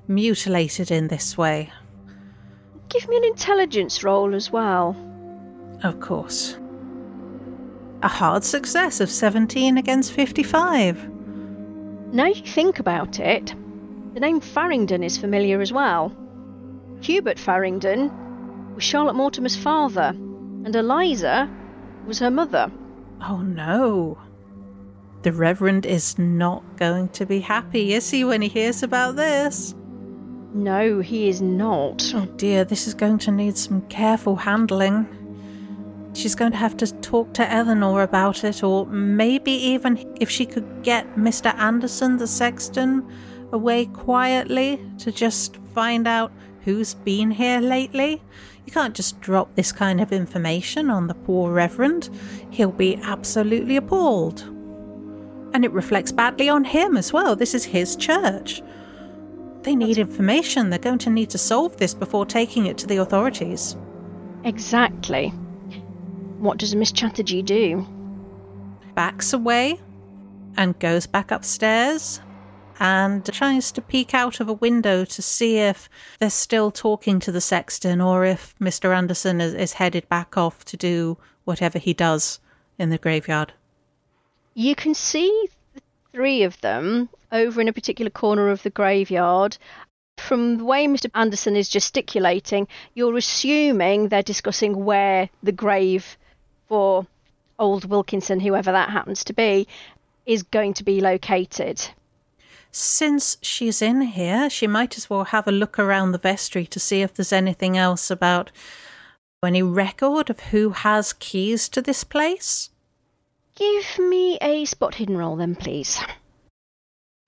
[0.07, 1.71] mutilated in this way.
[2.89, 4.95] Give me an intelligence roll as well.
[5.83, 6.57] Of course.
[8.03, 11.09] A hard success of 17 against 55.
[12.13, 13.53] Now you think about it,
[14.13, 16.15] the name Farringdon is familiar as well.
[17.01, 20.13] Hubert Farringdon was Charlotte Mortimer's father,
[20.63, 21.49] and Eliza
[22.05, 22.71] was her mother.
[23.21, 24.17] Oh no.
[25.25, 29.73] The Reverend is not going to be happy, is he, when he hears about this?
[30.53, 32.11] No, he is not.
[32.13, 35.07] Oh dear, this is going to need some careful handling.
[36.13, 40.45] She's going to have to talk to Eleanor about it, or maybe even if she
[40.45, 41.55] could get Mr.
[41.55, 43.03] Anderson, the sexton,
[43.51, 46.31] away quietly to just find out
[46.65, 48.21] who's been here lately.
[48.67, 52.11] You can't just drop this kind of information on the poor Reverend.
[52.51, 54.51] He'll be absolutely appalled.
[55.55, 57.33] And it reflects badly on him as well.
[57.33, 58.61] This is his church.
[59.61, 60.69] They need information.
[60.69, 63.77] They're going to need to solve this before taking it to the authorities.
[64.43, 65.29] Exactly.
[66.39, 67.87] What does Miss Chatterjee do?
[68.95, 69.79] Backs away
[70.57, 72.19] and goes back upstairs
[72.77, 75.87] and tries to peek out of a window to see if
[76.19, 78.93] they're still talking to the sexton or if Mr.
[78.93, 82.41] Anderson is, is headed back off to do whatever he does
[82.77, 83.53] in the graveyard.
[84.57, 85.49] You can see
[86.13, 89.57] three of them over in a particular corner of the graveyard.
[90.17, 91.11] From the way Mr.
[91.13, 96.17] Anderson is gesticulating, you're assuming they're discussing where the grave
[96.69, 97.05] for
[97.59, 99.67] old Wilkinson, whoever that happens to be,
[100.25, 101.85] is going to be located.
[102.71, 106.79] Since she's in here, she might as well have a look around the vestry to
[106.79, 108.51] see if there's anything else about
[109.43, 112.69] any record of who has keys to this place.
[113.55, 116.01] Give me a spot hidden roll then, please.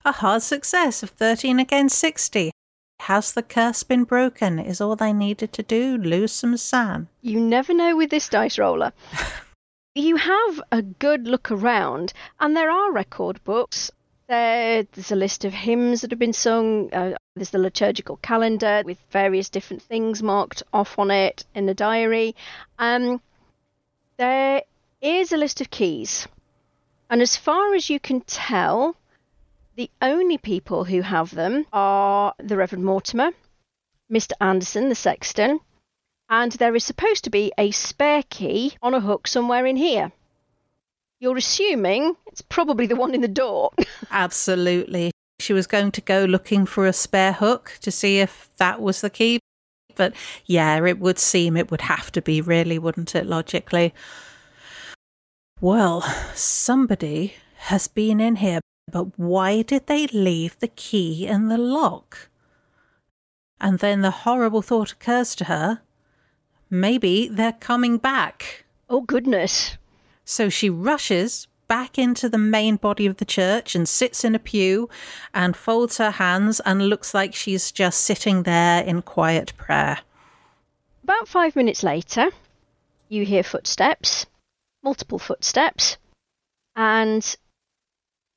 [0.04, 2.50] A hard success of 13 against 60.
[3.00, 4.58] Has the curse been broken?
[4.58, 7.06] Is all they needed to do lose some sand?
[7.22, 8.92] You never know with this dice roller.
[9.94, 13.90] you have a good look around, and there are record books.
[14.28, 16.92] There's a list of hymns that have been sung.
[16.92, 21.74] Uh, there's the liturgical calendar with various different things marked off on it in the
[21.74, 22.36] diary.
[22.78, 23.22] Um,
[24.18, 24.62] there
[25.00, 26.28] is a list of keys,
[27.10, 28.96] and as far as you can tell,
[29.76, 33.30] the only people who have them are the Reverend Mortimer,
[34.12, 34.32] Mr.
[34.40, 35.60] Anderson, the sexton,
[36.28, 40.12] and there is supposed to be a spare key on a hook somewhere in here.
[41.20, 43.70] You're assuming it's probably the one in the door.
[44.10, 45.10] Absolutely.
[45.40, 49.00] She was going to go looking for a spare hook to see if that was
[49.00, 49.40] the key.
[49.96, 50.14] But
[50.46, 53.94] yeah, it would seem it would have to be, really, wouldn't it, logically?
[55.60, 56.02] Well,
[56.34, 62.28] somebody has been in here, but why did they leave the key in the lock?
[63.60, 65.80] And then the horrible thought occurs to her
[66.70, 68.64] maybe they're coming back.
[68.90, 69.76] oh, goodness.
[70.24, 74.38] So she rushes back into the main body of the church and sits in a
[74.38, 74.88] pew
[75.34, 79.98] and folds her hands and looks like she's just sitting there in quiet prayer.
[81.02, 82.30] About five minutes later,
[83.08, 84.26] you hear footsteps,
[84.88, 85.98] multiple footsteps,
[86.74, 87.36] and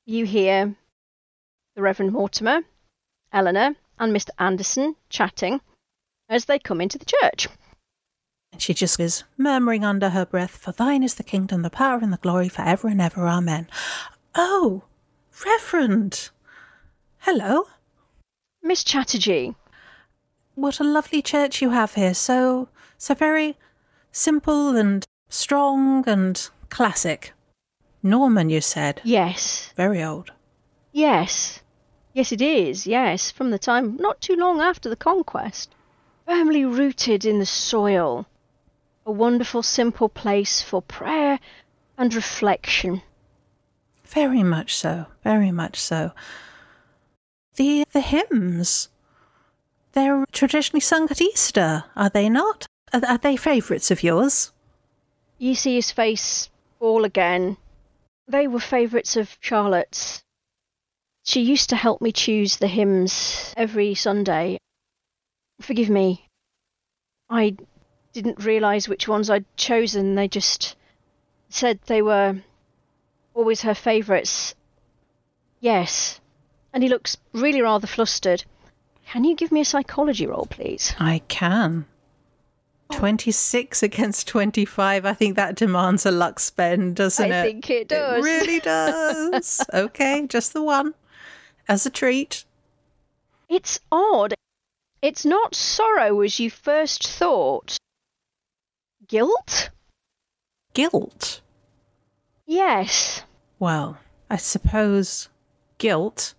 [0.04, 0.76] you hear
[1.74, 2.60] the Reverend Mortimer,
[3.32, 4.28] Eleanor, and Mr.
[4.38, 5.62] Anderson chatting
[6.28, 7.48] as they come into the church.
[8.52, 12.00] And she just is murmuring under her breath, For thine is the kingdom, the power,
[12.02, 13.26] and the glory for ever and ever.
[13.26, 13.66] Amen.
[14.34, 14.82] Oh,
[15.46, 16.28] Reverend.
[17.20, 17.64] Hello.
[18.62, 19.54] Miss Chatterjee.
[20.54, 22.12] What a lovely church you have here.
[22.12, 23.56] So, so very
[24.10, 27.32] simple and strong and classic.
[28.02, 29.00] Norman, you said?
[29.04, 29.72] Yes.
[29.76, 30.32] Very old.
[30.92, 31.60] Yes.
[32.12, 35.74] Yes, it is, yes, from the time not too long after the conquest.
[36.26, 38.26] Firmly rooted in the soil.
[39.06, 41.40] A wonderful, simple place for prayer
[41.96, 43.02] and reflection.
[44.04, 46.12] Very much so, very much so.
[47.56, 48.88] The the hymns.
[49.92, 52.66] They're traditionally sung at Easter, are they not?
[52.92, 54.52] Are, are they favourites of yours?
[55.42, 57.56] You see his face fall again.
[58.28, 60.22] They were favourites of Charlotte's.
[61.24, 64.58] She used to help me choose the hymns every Sunday.
[65.60, 66.28] Forgive me.
[67.28, 67.56] I
[68.12, 70.14] didn't realise which ones I'd chosen.
[70.14, 70.76] They just
[71.48, 72.36] said they were
[73.34, 74.54] always her favourites.
[75.58, 76.20] Yes.
[76.72, 78.44] And he looks really rather flustered.
[79.08, 80.94] Can you give me a psychology roll, please?
[81.00, 81.86] I can.
[82.92, 85.04] 26 against 25.
[85.04, 87.40] I think that demands a luck spend, doesn't I it?
[87.40, 88.18] I think it does.
[88.18, 89.64] It really does.
[89.74, 90.94] okay, just the one.
[91.68, 92.44] As a treat.
[93.48, 94.34] It's odd.
[95.00, 97.76] It's not sorrow as you first thought.
[99.08, 99.70] Guilt?
[100.74, 101.40] Guilt?
[102.46, 103.22] Yes.
[103.58, 103.98] Well,
[104.30, 105.28] I suppose
[105.78, 106.34] guilt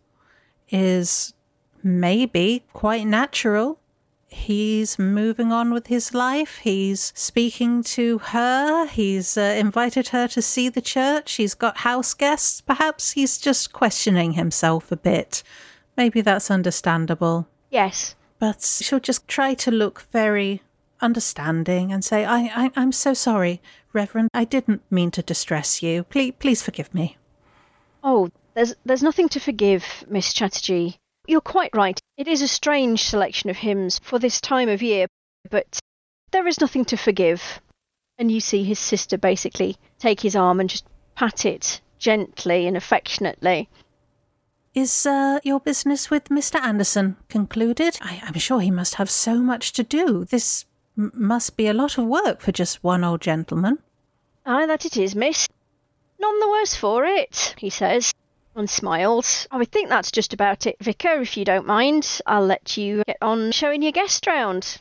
[0.70, 1.34] is
[1.84, 3.80] maybe quite natural.
[4.34, 6.58] He's moving on with his life.
[6.58, 8.88] He's speaking to her.
[8.88, 11.34] He's uh, invited her to see the church.
[11.34, 12.60] He's got house guests.
[12.60, 15.44] Perhaps he's just questioning himself a bit.
[15.96, 17.48] Maybe that's understandable.
[17.70, 18.16] Yes.
[18.40, 20.62] But she'll just try to look very
[21.00, 23.62] understanding and say, I, I, I'm so sorry,
[23.94, 24.30] Reverend.
[24.34, 26.04] I didn't mean to distress you.
[26.04, 27.18] Please, please forgive me.
[28.04, 30.98] Oh, there's, there's nothing to forgive, Miss Chatterjee.
[31.26, 31.98] You're quite right.
[32.18, 35.08] It is a strange selection of hymns for this time of year,
[35.50, 35.80] but
[36.32, 37.62] there is nothing to forgive.
[38.18, 42.76] And you see his sister basically take his arm and just pat it gently and
[42.76, 43.70] affectionately.
[44.74, 46.60] Is uh, your business with Mr.
[46.60, 47.98] Anderson concluded?
[48.02, 50.26] I, am sure he must have so much to do.
[50.26, 50.66] This
[50.98, 53.80] m- must be a lot of work for just one old gentleman.
[54.46, 55.48] Aye, that it is, miss.
[56.20, 58.13] None the worse for it, he says
[58.56, 59.26] and smiled.
[59.52, 62.22] I would think that's just about it, Vicar, if you don't mind.
[62.26, 64.80] I'll let you get on showing your guest round.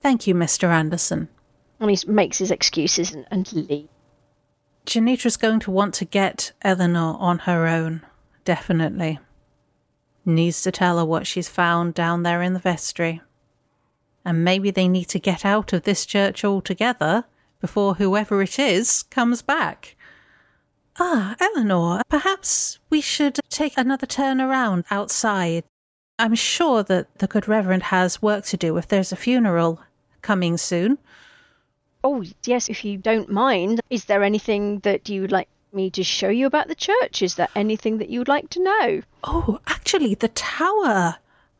[0.00, 0.68] Thank you, Mr.
[0.68, 1.28] Anderson.
[1.80, 3.88] And he makes his excuses and, and leaves.
[4.86, 8.00] Janitra's going to want to get Eleanor on her own,
[8.44, 9.18] definitely.
[10.24, 13.20] Needs to tell her what she's found down there in the vestry.
[14.24, 17.24] And maybe they need to get out of this church altogether
[17.60, 19.94] before whoever it is comes back.
[21.00, 25.62] Ah, Eleanor, perhaps we should take another turn around outside.
[26.18, 29.80] I'm sure that the good Reverend has work to do if there's a funeral
[30.22, 30.98] coming soon.
[32.02, 33.80] Oh, yes, if you don't mind.
[33.90, 37.22] Is there anything that you would like me to show you about the church?
[37.22, 39.02] Is there anything that you would like to know?
[39.22, 41.18] Oh, actually, the tower.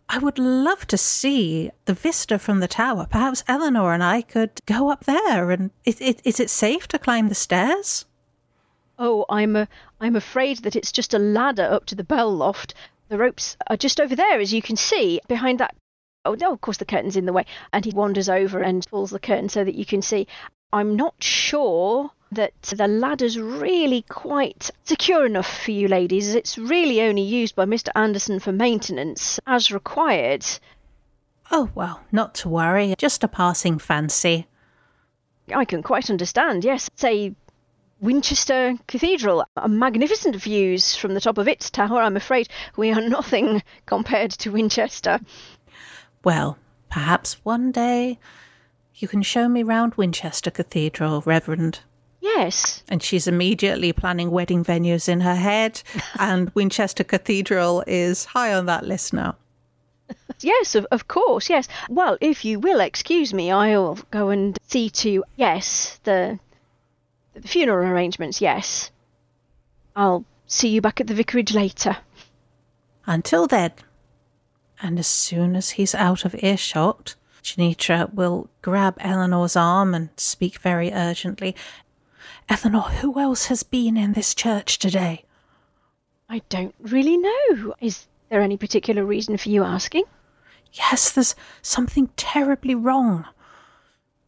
[0.09, 3.07] I would love to see the vista from the tower.
[3.11, 5.51] Perhaps Eleanor and I could go up there.
[5.51, 8.07] And is, is it safe to climb the stairs?
[8.99, 9.69] Oh, I'm a,
[10.01, 12.75] I'm afraid that it's just a ladder up to the bell loft.
[13.09, 15.75] The ropes are just over there, as you can see, behind that.
[16.25, 17.47] Oh, no, of course the curtain's in the way.
[17.73, 20.27] And he wanders over and pulls the curtain so that you can see.
[20.73, 26.35] I'm not sure that the ladder's really quite secure enough for you ladies.
[26.35, 27.89] It's really only used by Mr.
[27.95, 30.45] Anderson for maintenance, as required.
[31.51, 32.95] Oh, well, not to worry.
[32.99, 34.47] Just a passing fancy.
[35.55, 36.91] I can quite understand, yes.
[36.97, 37.35] Say
[38.01, 42.01] Winchester Cathedral, magnificent views from the top of its tower.
[42.01, 45.19] I'm afraid we are nothing compared to Winchester.
[46.23, 46.59] Well,
[46.91, 48.21] perhaps one day
[48.95, 51.81] you can show me round Winchester Cathedral, Reverend.
[52.21, 52.83] Yes.
[52.89, 55.83] And she's immediately planning wedding venues in her head,
[56.19, 59.37] and Winchester Cathedral is high on that list now.
[60.41, 61.67] Yes, of, of course, yes.
[61.89, 66.39] Well, if you will excuse me, I'll go and see to, yes, the
[67.43, 68.91] the funeral arrangements, yes.
[69.97, 71.97] I'll see you back at the vicarage later.
[73.07, 73.73] Until then.
[74.81, 80.59] And as soon as he's out of earshot, Janitra will grab Eleanor's arm and speak
[80.59, 81.57] very urgently.
[82.49, 85.25] Eleanor, who else has been in this church today?
[86.29, 87.75] I don't really know.
[87.81, 90.05] Is there any particular reason for you asking?
[90.73, 93.25] Yes, there's something terribly wrong.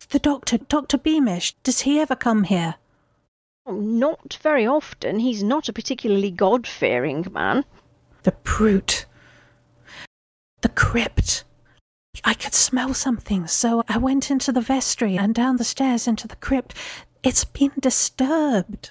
[0.09, 0.99] The doctor, Dr.
[0.99, 2.77] Beamish, does he ever come here?
[3.71, 5.21] Not very often.
[5.21, 7.65] He's not a particularly God fearing man.
[8.23, 9.07] The brute.
[10.63, 11.45] The crypt.
[12.25, 16.29] I could smell something, so I went into the vestry and down the stairs into
[16.29, 16.75] the crypt.
[17.23, 18.91] It's been disturbed.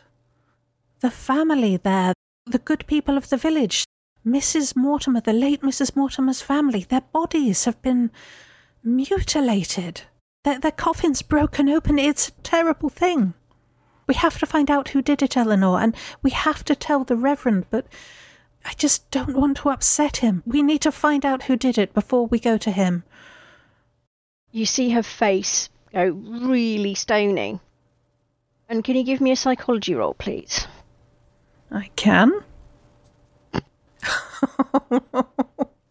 [1.01, 2.13] The family there,
[2.45, 3.85] the good people of the village,
[4.25, 4.75] Mrs.
[4.75, 5.95] Mortimer, the late Mrs.
[5.95, 8.11] Mortimer's family, their bodies have been
[8.83, 10.01] mutilated.
[10.43, 11.99] Their, their coffins broken open.
[11.99, 13.33] It's a terrible thing.
[14.09, 17.15] We have to find out who did it, Eleanor, and we have to tell the
[17.15, 17.85] Reverend, but
[18.65, 20.41] I just don't want to upset him.
[20.47, 23.03] We need to find out who did it before we go to him.
[24.51, 27.59] You see her face go really stony.
[28.67, 30.67] And can you give me a psychology roll, please?
[31.69, 32.31] I can.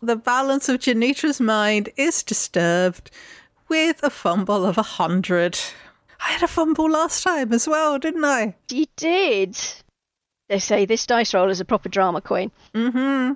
[0.02, 3.12] the balance of Janitra's mind is disturbed
[3.68, 5.56] with a fumble of a hundred.
[6.20, 8.54] I had a fumble last time as well, didn't I?
[8.70, 9.56] You did.
[10.48, 12.50] They say this dice roll is a proper drama queen.
[12.74, 13.34] Mm-hmm.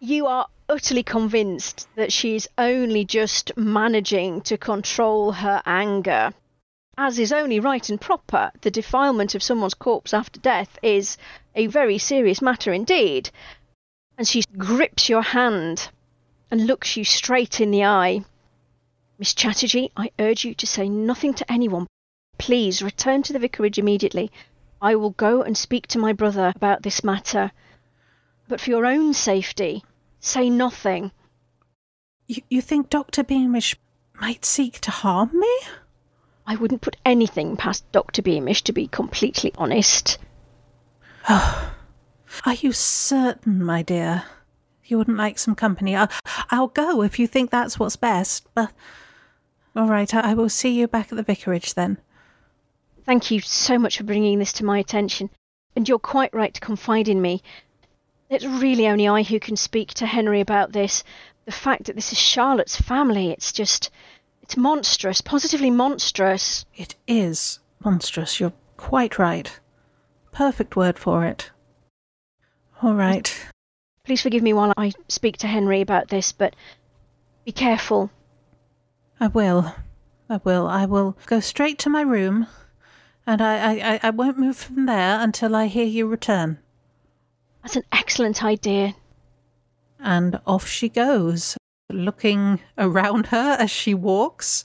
[0.00, 6.34] You are utterly convinced that she's only just managing to control her anger.
[6.98, 11.18] As is only right and proper, the defilement of someone's corpse after death is
[11.54, 13.30] a very serious matter indeed.
[14.16, 15.90] And she grips your hand
[16.50, 18.24] and looks you straight in the eye.
[19.18, 21.86] Miss Chatterjee, I urge you to say nothing to anyone.
[22.38, 24.30] Please return to the vicarage immediately.
[24.80, 27.50] I will go and speak to my brother about this matter.
[28.48, 29.84] But for your own safety,
[30.20, 31.12] say nothing.
[32.26, 33.24] You, you think Dr.
[33.24, 33.76] Beamish
[34.20, 35.58] might seek to harm me?
[36.46, 38.22] I wouldn't put anything past Dr.
[38.22, 40.18] Beamish, to be completely honest.
[41.28, 41.72] Oh,
[42.44, 44.24] are you certain, my dear?
[44.84, 45.96] You wouldn't like some company?
[45.96, 46.10] I'll,
[46.50, 48.72] I'll go if you think that's what's best, but.
[49.74, 51.98] All right, I, I will see you back at the vicarage then.
[53.06, 55.30] Thank you so much for bringing this to my attention,
[55.74, 57.42] and you're quite right to confide in me.
[58.28, 61.04] It's really only I who can speak to Henry about this.
[61.44, 63.90] The fact that this is Charlotte's family, it's just.
[64.42, 66.64] It's monstrous, positively monstrous.
[66.74, 69.58] It is monstrous, you're quite right.
[70.30, 71.50] Perfect word for it.
[72.82, 73.46] All right.
[74.04, 76.54] Please forgive me while I speak to Henry about this, but
[77.44, 78.10] be careful.
[79.18, 79.74] I will.
[80.28, 80.68] I will.
[80.68, 82.46] I will go straight to my room,
[83.26, 86.58] and I, I, I won't move from there until I hear you return.
[87.62, 88.94] That's an excellent idea.
[89.98, 91.56] And off she goes,
[91.90, 94.64] looking around her as she walks,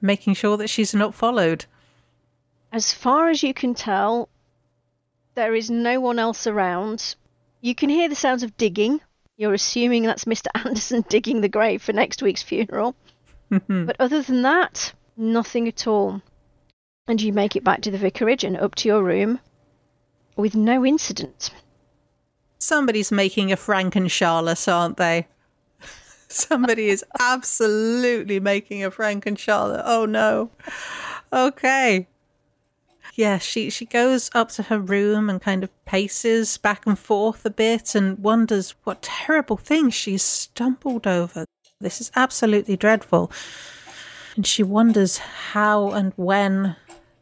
[0.00, 1.64] making sure that she's not followed.
[2.70, 4.28] As far as you can tell,
[5.34, 7.16] there is no one else around.
[7.60, 9.00] You can hear the sounds of digging.
[9.36, 10.46] You're assuming that's Mr.
[10.54, 12.94] Anderson digging the grave for next week's funeral.
[13.50, 16.20] but other than that, nothing at all.
[17.08, 19.40] And you make it back to the vicarage and up to your room
[20.36, 21.50] with no incident.
[22.58, 25.26] Somebody's making a Franken Charlotte, aren't they?
[26.28, 29.82] Somebody is absolutely making a Franken Charlotte.
[29.84, 30.50] Oh no.
[31.32, 32.06] Okay.
[33.14, 37.44] Yeah, she, she goes up to her room and kind of paces back and forth
[37.44, 41.44] a bit and wonders what terrible thing she's stumbled over.
[41.80, 43.32] This is absolutely dreadful.
[44.36, 46.76] And she wonders how and when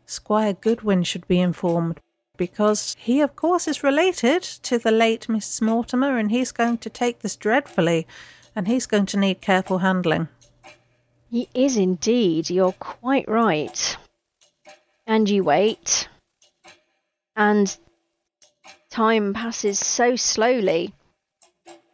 [0.07, 2.01] Squire Goodwin should be informed,
[2.37, 5.61] because he, of course, is related to the late Mrs.
[5.63, 8.07] Mortimer, and he's going to take this dreadfully,
[8.55, 10.29] and he's going to need careful handling.
[11.31, 13.97] He is indeed, you're quite right.
[15.07, 16.09] And you wait,
[17.35, 17.77] and
[18.91, 20.95] time passes so slowly.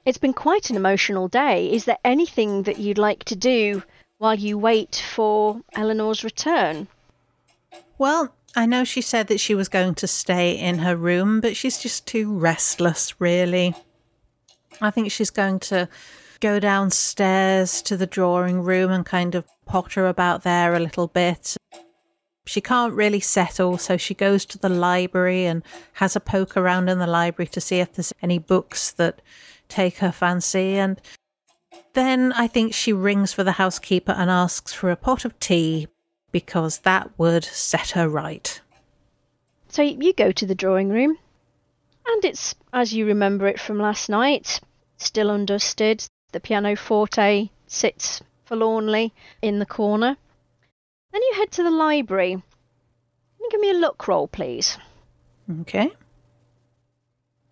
[0.04, 1.70] It's been quite an emotional day.
[1.72, 3.82] Is there anything that you'd like to do
[4.18, 6.88] while you wait for Eleanor's return?
[8.02, 11.54] Well, I know she said that she was going to stay in her room, but
[11.56, 13.76] she's just too restless, really.
[14.80, 15.88] I think she's going to
[16.40, 21.56] go downstairs to the drawing room and kind of potter about there a little bit.
[22.44, 26.88] She can't really settle, so she goes to the library and has a poke around
[26.88, 29.22] in the library to see if there's any books that
[29.68, 30.76] take her fancy.
[30.76, 31.00] And
[31.92, 35.86] then I think she rings for the housekeeper and asks for a pot of tea
[36.32, 38.60] because that would set her right.
[39.68, 41.16] So you go to the drawing room,
[42.06, 44.60] and it's as you remember it from last night,
[44.96, 46.06] still undusted.
[46.32, 50.16] The pianoforte sits forlornly in the corner.
[51.12, 52.32] Then you head to the library.
[52.32, 52.42] Can
[53.40, 54.78] you give me a look roll, please?
[55.60, 55.90] Okay.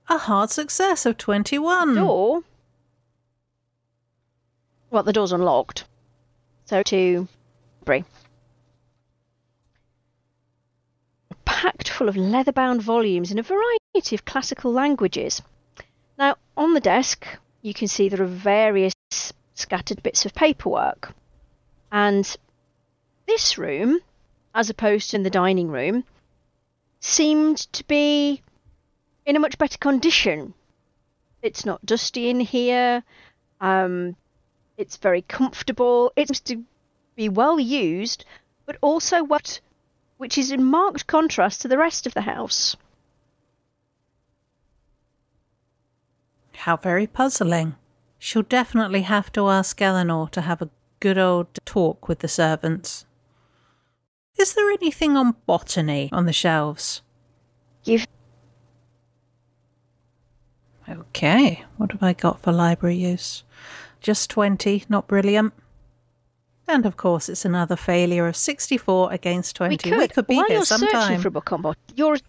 [0.08, 1.94] A hard success of 21.
[1.94, 2.42] Door.
[4.90, 5.84] Well, the door's unlocked.
[6.64, 7.28] So to.
[7.82, 8.04] Library.
[12.00, 15.42] Full of leather bound volumes in a variety of classical languages.
[16.16, 17.26] Now, on the desk,
[17.60, 18.94] you can see there are various
[19.52, 21.12] scattered bits of paperwork.
[21.92, 22.24] And
[23.26, 24.00] this room,
[24.54, 26.04] as opposed to in the dining room,
[27.00, 28.40] seemed to be
[29.26, 30.54] in a much better condition.
[31.42, 33.04] It's not dusty in here.
[33.60, 34.16] Um,
[34.78, 36.12] it's very comfortable.
[36.16, 36.64] It seems to
[37.14, 38.24] be well used,
[38.64, 39.60] but also what,
[40.20, 42.76] which is in marked contrast to the rest of the house.
[46.52, 47.76] How very puzzling.
[48.18, 50.68] She'll definitely have to ask Eleanor to have a
[51.00, 53.06] good old talk with the servants.
[54.38, 57.00] Is there anything on botany on the shelves?
[57.84, 58.06] You've
[60.86, 63.42] Okay, what have I got for library use?
[64.02, 65.54] Just 20, not brilliant.
[66.70, 69.72] And of course, it's another failure of 64 against 20.
[69.72, 71.20] we could, we could be while here you're searching sometime.
[71.20, 72.22] for a book on yours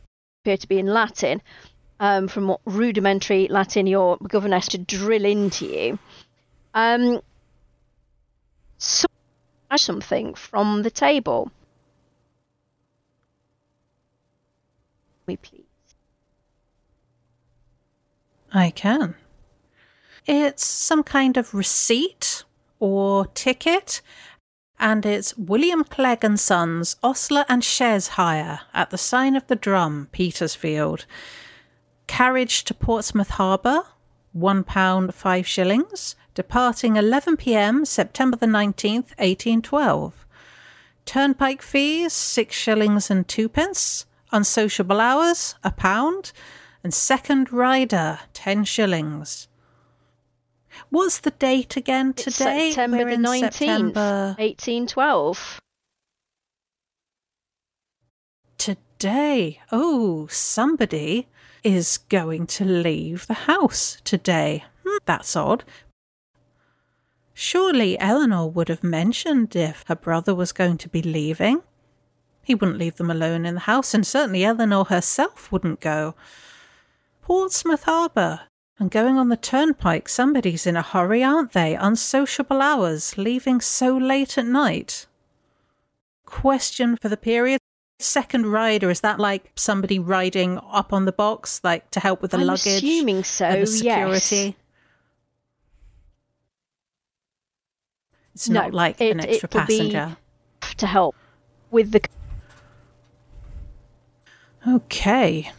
[0.43, 1.41] appear to be in Latin.
[1.99, 5.99] Um, from what rudimentary Latin your governess to drill into you.
[6.73, 7.21] Um,
[8.79, 9.05] so,
[9.75, 11.51] something from the table.
[15.27, 15.61] Me, please.
[18.51, 19.13] I can.
[20.25, 22.43] It's some kind of receipt
[22.79, 24.01] or ticket,
[24.81, 29.55] and it's William Clegg and Sons, Ostler and Chaise hire at the sign of the
[29.55, 31.05] drum, Petersfield.
[32.07, 33.83] Carriage to Portsmouth Harbour,
[34.33, 36.15] one pound five shillings.
[36.33, 37.85] Departing 11 p.m.
[37.85, 40.25] September the 19th, 1812.
[41.05, 44.05] Turnpike fees six shillings and twopence.
[44.31, 46.31] Unsociable hours a pound,
[46.83, 49.47] and second rider ten shillings.
[50.89, 52.71] What's the date again It's today?
[52.71, 55.61] September We're the in 19th, September 1812.
[58.57, 59.59] today.
[59.71, 61.27] Oh, somebody
[61.63, 64.63] is going to leave the house today.
[64.85, 65.63] Hmm, that's odd.
[67.33, 71.63] Surely Eleanor would have mentioned if her brother was going to be leaving.
[72.43, 76.13] He wouldn't leave them alone in the house, and certainly Eleanor herself wouldn't go.
[77.21, 78.41] Portsmouth Harbour.
[78.81, 81.75] And going on the turnpike, somebody's in a hurry, aren't they?
[81.75, 85.05] Unsociable hours, leaving so late at night.
[86.25, 87.59] Question for the period.
[87.99, 92.31] Second rider, is that like somebody riding up on the box, like to help with
[92.31, 92.65] the I'm luggage?
[92.83, 94.35] assuming so, and the security?
[94.35, 94.53] yes.
[98.33, 100.17] It's No, not like it- an extra it will be- passenger.
[100.77, 101.15] To help
[101.69, 102.01] with the
[104.67, 105.51] Okay.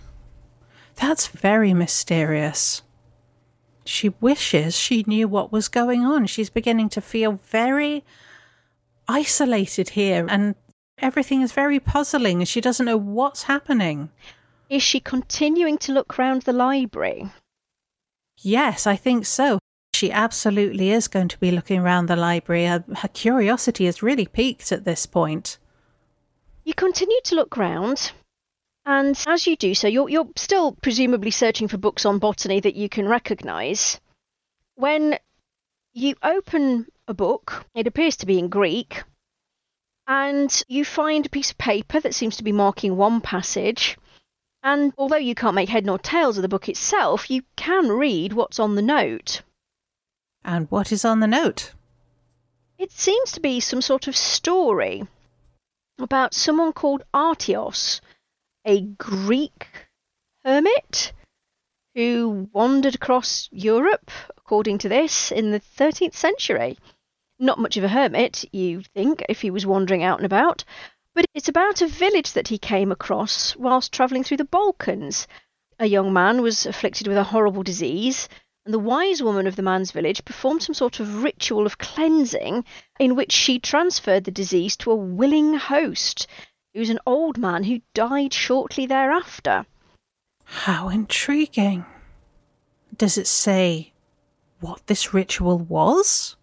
[0.97, 2.83] That's very mysterious.
[3.85, 6.27] She wishes she knew what was going on.
[6.27, 8.05] She's beginning to feel very
[9.09, 10.55] isolated here, and
[10.99, 14.11] everything is very puzzling, and she doesn't know what's happening.
[14.71, 17.31] Is she continuing to look round the library?
[18.39, 19.59] Yes, I think so.
[19.95, 22.65] She absolutely is going to be looking around the library.
[22.65, 25.59] Her, her curiosity has really peaked at this point.
[26.65, 28.13] You continue to look round,
[28.85, 32.75] and as you do so, you're, you're still presumably searching for books on botany that
[32.75, 34.01] you can recognise.
[34.75, 35.19] When
[35.93, 39.05] you open a book, it appears to be in Greek,
[40.07, 43.97] and you find a piece of paper that seems to be marking one passage.
[44.63, 48.33] And although you can't make head nor tails of the book itself, you can read
[48.33, 49.43] what's on the note.
[50.45, 51.73] And what is on the note?
[52.79, 55.07] It seems to be some sort of story
[55.99, 58.01] about someone called Artios,
[58.65, 59.67] a Greek
[60.45, 61.13] hermit
[61.95, 66.79] who wandered across Europe, according to this, in the 13th century.
[67.39, 70.65] Not much of a hermit, you think, if he was wandering out and about,
[71.15, 75.27] but it's about a village that he came across whilst travelling through the Balkans.
[75.79, 78.29] A young man was afflicted with a horrible disease,
[78.65, 82.65] and the wise woman of the man's village performed some sort of ritual of cleansing
[83.01, 86.29] in which she transferred the disease to a willing host,
[86.73, 89.67] who was an old man who died shortly thereafter.
[90.45, 91.85] How intriguing.
[92.97, 93.93] Does it say
[94.61, 96.37] what this ritual was?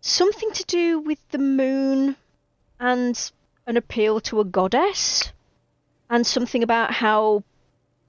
[0.00, 2.16] Something to do with the moon
[2.78, 3.32] and
[3.66, 5.32] an appeal to a goddess,
[6.10, 7.42] and something about how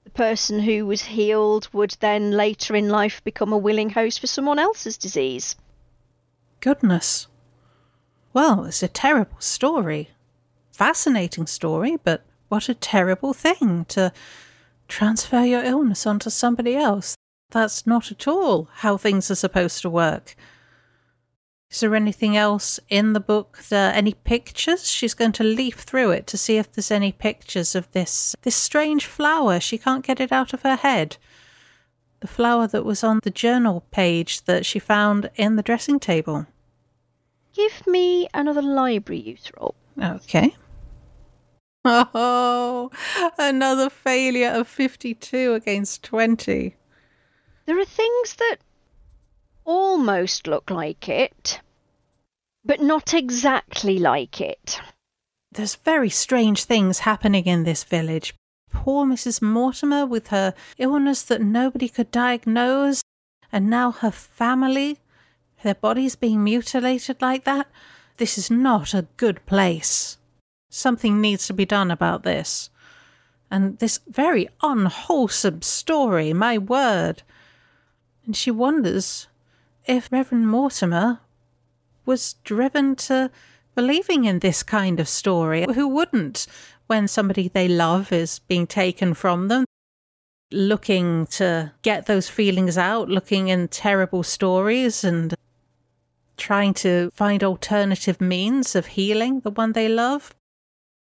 [0.04, 4.26] the person who was healed would then later in life become a willing host for
[4.26, 5.56] someone else's disease.
[6.60, 7.26] Goodness.
[8.34, 10.10] Well, it's a terrible story.
[10.76, 14.12] Fascinating story, but what a terrible thing to
[14.88, 17.16] transfer your illness onto somebody else.
[17.50, 20.36] That's not at all how things are supposed to work.
[21.70, 23.56] Is there anything else in the book?
[23.70, 24.90] The, any pictures?
[24.90, 28.54] She's going to leaf through it to see if there's any pictures of this this
[28.54, 29.60] strange flower.
[29.60, 31.16] She can't get it out of her head.
[32.20, 36.44] The flower that was on the journal page that she found in the dressing table.
[37.54, 39.74] Give me another library use roll.
[39.98, 40.54] Okay.
[41.88, 42.90] Oh,
[43.38, 46.74] another failure of 52 against 20.
[47.66, 48.56] There are things that
[49.64, 51.60] almost look like it,
[52.64, 54.80] but not exactly like it.
[55.52, 58.34] There's very strange things happening in this village.
[58.72, 59.40] Poor Mrs.
[59.40, 63.02] Mortimer with her illness that nobody could diagnose,
[63.52, 64.98] and now her family,
[65.62, 67.68] their bodies being mutilated like that.
[68.16, 70.18] This is not a good place.
[70.76, 72.68] Something needs to be done about this.
[73.50, 77.22] And this very unwholesome story, my word.
[78.26, 79.26] And she wonders
[79.86, 81.20] if Reverend Mortimer
[82.04, 83.30] was driven to
[83.74, 85.64] believing in this kind of story.
[85.72, 86.46] Who wouldn't
[86.88, 89.64] when somebody they love is being taken from them?
[90.52, 95.34] Looking to get those feelings out, looking in terrible stories and
[96.36, 100.34] trying to find alternative means of healing the one they love.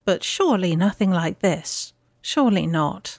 [0.09, 1.93] But surely nothing like this.
[2.23, 3.19] Surely not.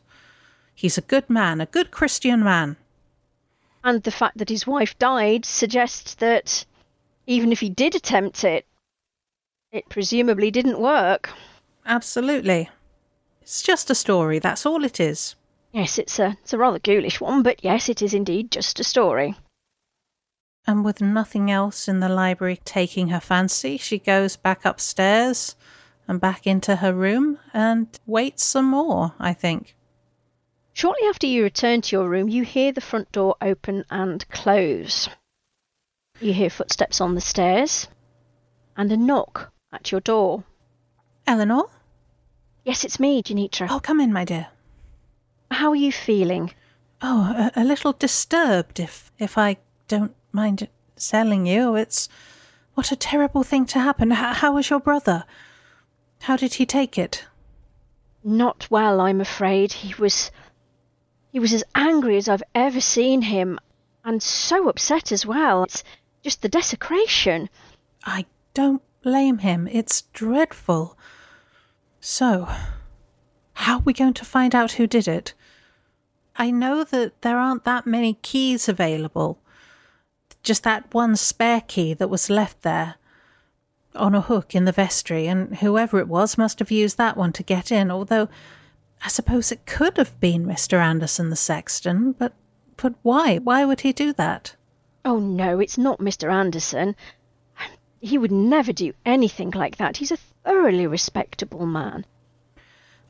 [0.73, 2.77] He's a good man, a good Christian man.
[3.83, 6.65] And the fact that his wife died suggests that
[7.27, 8.65] even if he did attempt it,
[9.71, 11.29] it presumably didn't work.
[11.85, 12.71] Absolutely.
[13.43, 15.35] It's just a story, that's all it is.
[15.71, 18.83] Yes, it's a, it's a rather ghoulish one, but yes, it is indeed just a
[18.83, 19.35] story.
[20.65, 25.55] And with nothing else in the library taking her fancy, she goes back upstairs
[26.09, 29.75] and back into her room and wait some more, I think.
[30.73, 35.07] Shortly after you return to your room, you hear the front door open and close.
[36.19, 37.87] You hear footsteps on the stairs
[38.75, 40.43] and a knock at your door.
[41.27, 41.69] Eleanor?
[42.65, 43.67] Yes, it's me, Janitra.
[43.69, 44.47] Oh, come in, my dear.
[45.51, 46.53] How are you feeling?
[47.03, 49.57] Oh, a, a little disturbed, if if I
[49.87, 51.75] don't mind selling you.
[51.75, 52.09] It's
[52.73, 54.11] what a terrible thing to happen.
[54.11, 55.25] H- was your brother?
[56.21, 57.25] How did he take it?
[58.23, 59.71] Not well, I'm afraid.
[59.71, 60.31] He was.
[61.31, 63.59] He was as angry as I've ever seen him,
[64.03, 65.63] and so upset as well.
[65.63, 65.83] It's
[66.23, 67.49] just the desecration.
[68.03, 69.67] I don't blame him.
[69.71, 70.97] It's dreadful.
[72.01, 72.47] So,
[73.53, 75.33] how are we going to find out who did it?
[76.35, 79.39] I know that there aren't that many keys available.
[80.43, 82.95] Just that one spare key that was left there
[83.95, 87.33] on a hook in the vestry, and whoever it was must have used that one
[87.33, 88.29] to get in, although
[89.03, 90.79] I suppose it could have been Mr.
[90.79, 92.33] Anderson the sexton, but
[92.77, 93.37] but why?
[93.39, 94.55] Why would he do that?
[95.03, 96.31] Oh no, it's not Mr.
[96.31, 96.95] Anderson.
[98.01, 99.97] He would never do anything like that.
[99.97, 102.05] He's a thoroughly respectable man.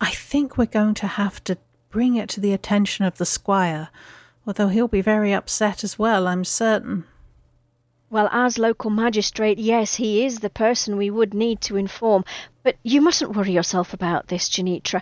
[0.02, 1.58] I think we're going to have to
[1.90, 3.90] bring it to the attention of the squire,
[4.48, 7.04] although he'll be very upset as well, I'm certain.
[8.12, 12.26] Well, as local magistrate, yes, he is the person we would need to inform.
[12.64, 15.02] But you mustn't worry yourself about this, Janitra.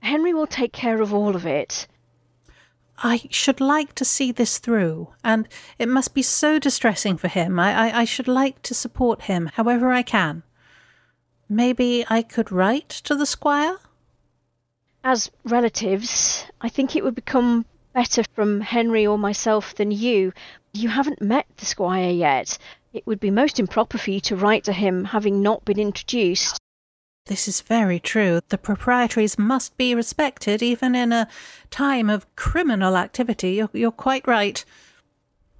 [0.00, 1.86] Henry will take care of all of it.
[3.02, 7.58] I should like to see this through, and it must be so distressing for him.
[7.58, 10.42] I, I, I should like to support him however I can.
[11.48, 13.76] Maybe I could write to the squire?
[15.02, 20.32] As relatives, I think it would become better from Henry or myself than you.
[20.72, 22.58] You haven't met the squire yet.
[22.92, 26.58] It would be most improper for you to write to him having not been introduced.
[27.26, 28.40] This is very true.
[28.48, 31.28] The proprietaries must be respected even in a
[31.70, 33.52] time of criminal activity.
[33.52, 34.64] You're, you're quite right.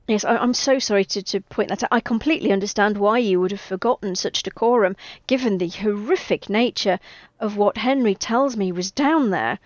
[0.08, 1.92] Yes, I, am so sorry to, to point that out.
[1.92, 4.96] I completely understand why you would have forgotten such decorum,
[5.28, 6.98] given the horrific nature
[7.38, 9.60] of what Henry tells me was down there.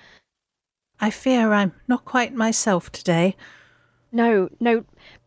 [1.00, 3.36] I fear I'm not quite myself today.
[4.12, 4.84] No, no.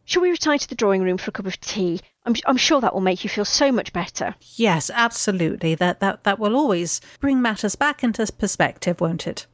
[0.07, 1.99] Shall we retire to the drawing room for a cup of tea?
[2.25, 4.35] I'm, I'm sure that will make you feel so much better.
[4.55, 5.75] Yes, absolutely.
[5.75, 9.47] That, that, that will always bring matters back into perspective, won't it?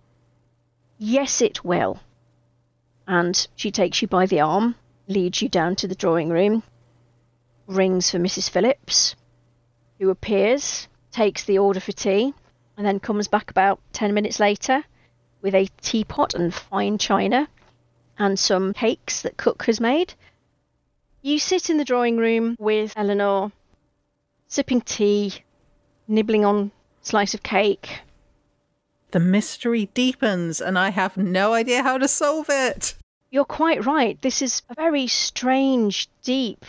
[0.99, 2.01] Yes, it will.
[3.07, 4.75] And she takes you by the arm,
[5.07, 6.61] leads you down to the drawing room,
[7.65, 8.47] rings for Mrs.
[8.47, 9.15] Phillips,
[9.97, 12.31] who appears, takes the order for tea,
[12.77, 14.83] and then comes back about ten minutes later
[15.41, 17.47] with a teapot and fine china
[18.19, 20.13] and some cakes that cook has made.
[21.25, 23.53] You sit in the drawing room with Eleanor,
[24.49, 25.35] sipping tea,
[26.05, 26.71] nibbling on
[27.01, 28.01] a slice of cake.
[29.11, 32.95] The mystery deepens, and I have no idea how to solve it.
[33.31, 34.21] You're quite right.
[34.21, 36.65] This is a very strange, deep,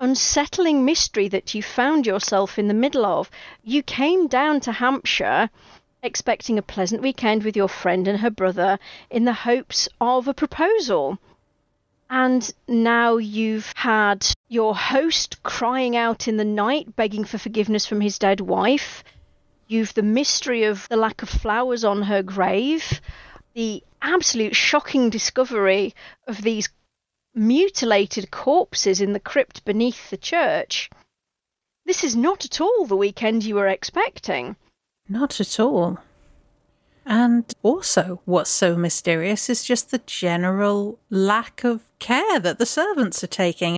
[0.00, 3.30] unsettling mystery that you found yourself in the middle of.
[3.62, 5.50] You came down to Hampshire
[6.02, 10.34] expecting a pleasant weekend with your friend and her brother in the hopes of a
[10.34, 11.20] proposal.
[12.08, 18.00] And now you've had your host crying out in the night, begging for forgiveness from
[18.00, 19.02] his dead wife.
[19.66, 23.00] You've the mystery of the lack of flowers on her grave,
[23.54, 25.94] the absolute shocking discovery
[26.28, 26.68] of these
[27.34, 30.88] mutilated corpses in the crypt beneath the church.
[31.84, 34.56] This is not at all the weekend you were expecting.
[35.08, 35.98] Not at all.
[37.08, 43.22] And also, what's so mysterious is just the general lack of care that the servants
[43.22, 43.76] are taking.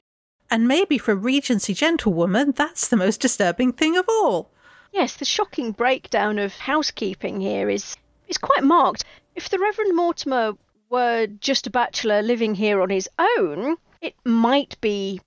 [0.51, 4.51] And maybe for a Regency gentlewoman, that's the most disturbing thing of all.
[4.93, 7.99] Yes, the shocking breakdown of housekeeping here is,
[8.29, 9.05] is quite marked.
[9.35, 10.55] If the Reverend Mortimer
[10.89, 15.20] were just a bachelor living here on his own, it might be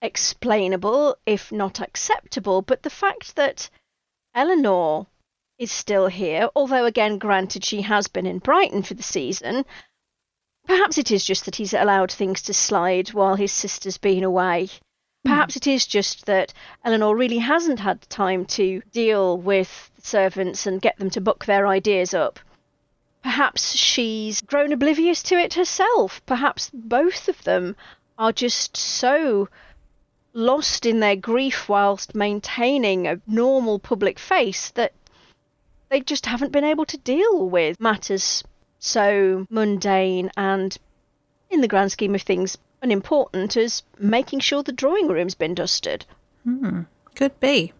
[0.00, 3.68] explainable, if not acceptable, but the fact that
[4.32, 5.08] Eleanor
[5.62, 9.64] is still here, although again, granted, she has been in Brighton for the season.
[10.66, 14.68] Perhaps it is just that he's allowed things to slide while his sister's been away.
[15.24, 15.56] Perhaps mm.
[15.58, 16.52] it is just that
[16.84, 21.68] Eleanor really hasn't had time to deal with servants and get them to book their
[21.68, 22.40] ideas up.
[23.22, 26.20] Perhaps she's grown oblivious to it herself.
[26.26, 27.76] Perhaps both of them
[28.18, 29.48] are just so
[30.32, 34.92] lost in their grief whilst maintaining a normal public face that
[35.92, 38.42] they just haven't been able to deal with matters
[38.78, 40.78] so mundane and,
[41.50, 46.06] in the grand scheme of things, unimportant as making sure the drawing room's been dusted.
[46.44, 46.84] Hmm,
[47.14, 47.74] could be.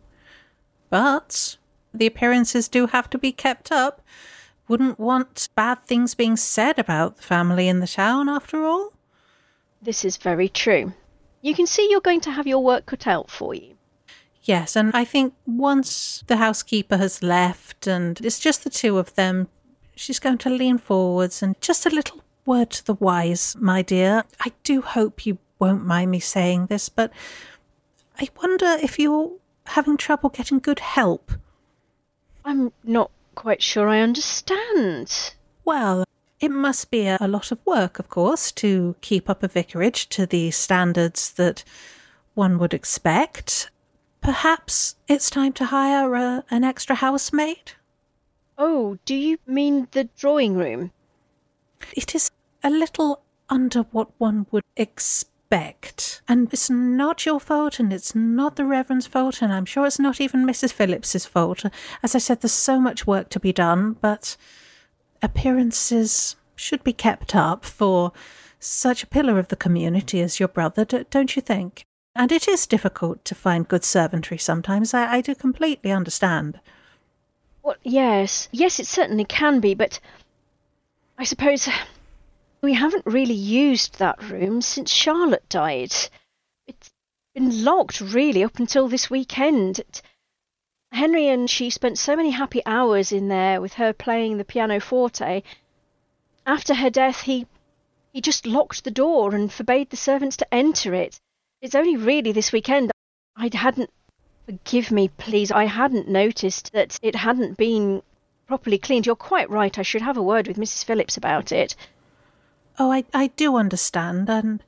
[0.91, 1.57] But
[1.95, 4.03] the appearances do have to be kept up.
[4.69, 8.93] Wouldn't want bad things being said about the family in the town, after all.
[9.81, 10.93] This is very true.
[11.41, 13.79] You can see you're going to have your work cut out for you.
[14.45, 19.15] Yes, and I think once the housekeeper has left and it's just the two of
[19.15, 19.49] them,
[19.95, 24.25] she's going to lean forwards and just a little word to the wise, my dear.
[24.41, 27.13] I do hope you won't mind me saying this, but
[28.19, 29.33] I wonder if you're
[29.67, 31.33] having trouble getting good help.
[32.45, 35.35] I'm not quite sure I understand.
[35.65, 36.05] Well,
[36.41, 40.09] it must be a, a lot of work, of course, to keep up a vicarage
[40.09, 41.63] to the standards that
[42.35, 43.71] one would expect.
[44.23, 47.73] Perhaps it's time to hire a, an extra housemaid?
[48.57, 50.93] Oh, do you mean the drawing room?
[51.97, 52.31] It is
[52.63, 56.23] a little under what one would expect.
[56.29, 59.99] And it's not your fault, and it's not the Reverend's fault, and I'm sure it's
[59.99, 60.73] not even Mrs.
[60.73, 61.65] Phillips's fault.
[62.01, 64.37] As I said, there's so much work to be done, but
[65.21, 68.13] appearances should be kept up for
[68.61, 71.85] such a pillar of the community as your brother, don't you think?
[72.15, 74.93] And it is difficult to find good servantry sometimes.
[74.93, 76.61] I, I do completely understand.
[77.63, 78.49] Well, yes.
[78.53, 79.99] Yes, it certainly can be, but
[81.17, 81.69] I suppose
[82.61, 85.93] we haven't really used that room since Charlotte died.
[86.67, 86.91] It's
[87.35, 89.81] been locked, really, up until this weekend.
[90.93, 95.43] Henry and she spent so many happy hours in there with her playing the pianoforte.
[96.45, 97.47] After her death, he
[98.13, 101.19] he just locked the door and forbade the servants to enter it.
[101.63, 102.91] It's only really this weekend
[103.37, 103.89] I hadn't.
[104.47, 105.53] Forgive me, please.
[105.53, 108.03] I hadn't noticed that it hadn't been
[108.49, 109.07] properly cleaned.
[109.07, 109.79] You're quite right.
[109.79, 110.85] I should have a word with Mrs.
[110.85, 111.77] Phillips about it.
[112.81, 114.61] Oh, I, I do understand, and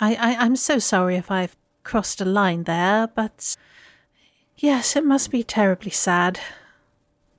[0.00, 3.54] I, I, I'm so sorry if I've crossed a line there, but
[4.56, 6.40] yes, it must be terribly sad.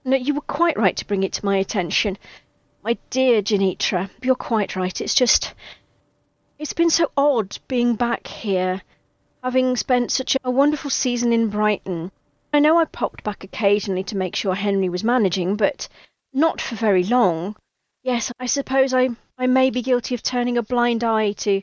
[0.05, 2.15] No, you were quite right to bring it to my attention.
[2.83, 5.01] My dear Janitra, you're quite right.
[5.01, 5.55] It's just.
[6.59, 8.83] It's been so odd being back here
[9.43, 12.11] having spent such a wonderful season in Brighton.
[12.51, 15.87] I know I popped back occasionally to make sure Henry was managing, but
[16.33, 17.55] not for very long.
[18.03, 21.61] Yes, I suppose I, I may be guilty of turning a blind eye to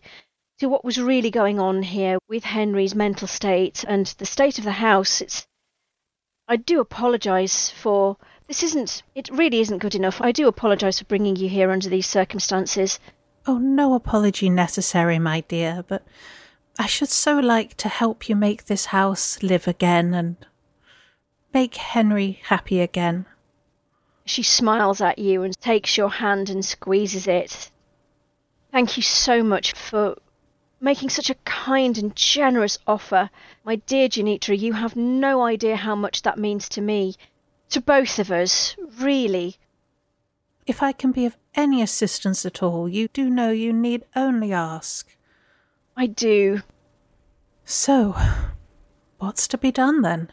[0.58, 4.64] to what was really going on here with Henry's mental state and the state of
[4.64, 5.20] the house.
[5.20, 5.46] It's
[6.48, 8.16] I do apologise for
[8.46, 10.20] this isn't it really isn't good enough.
[10.20, 13.00] I do apologise for bringing you here under these circumstances.
[13.46, 16.04] Oh, no apology necessary, my dear, but
[16.78, 20.36] I should so like to help you make this house live again and
[21.54, 23.24] make Henry happy again.
[24.26, 27.70] She smiles at you and takes your hand and squeezes it.
[28.72, 30.18] Thank you so much for
[30.80, 33.30] making such a kind and generous offer.
[33.64, 37.14] My dear Janitra, you have no idea how much that means to me.
[37.70, 39.56] To both of us, really.
[40.66, 44.52] If I can be of any assistance at all, you do know you need only
[44.52, 45.15] ask.
[45.96, 46.62] I do.
[47.64, 48.14] So,
[49.18, 50.30] what's to be done then?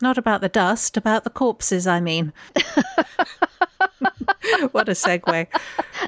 [0.00, 2.32] Not about the dust, about the corpses, I mean.
[4.72, 5.46] what a segue.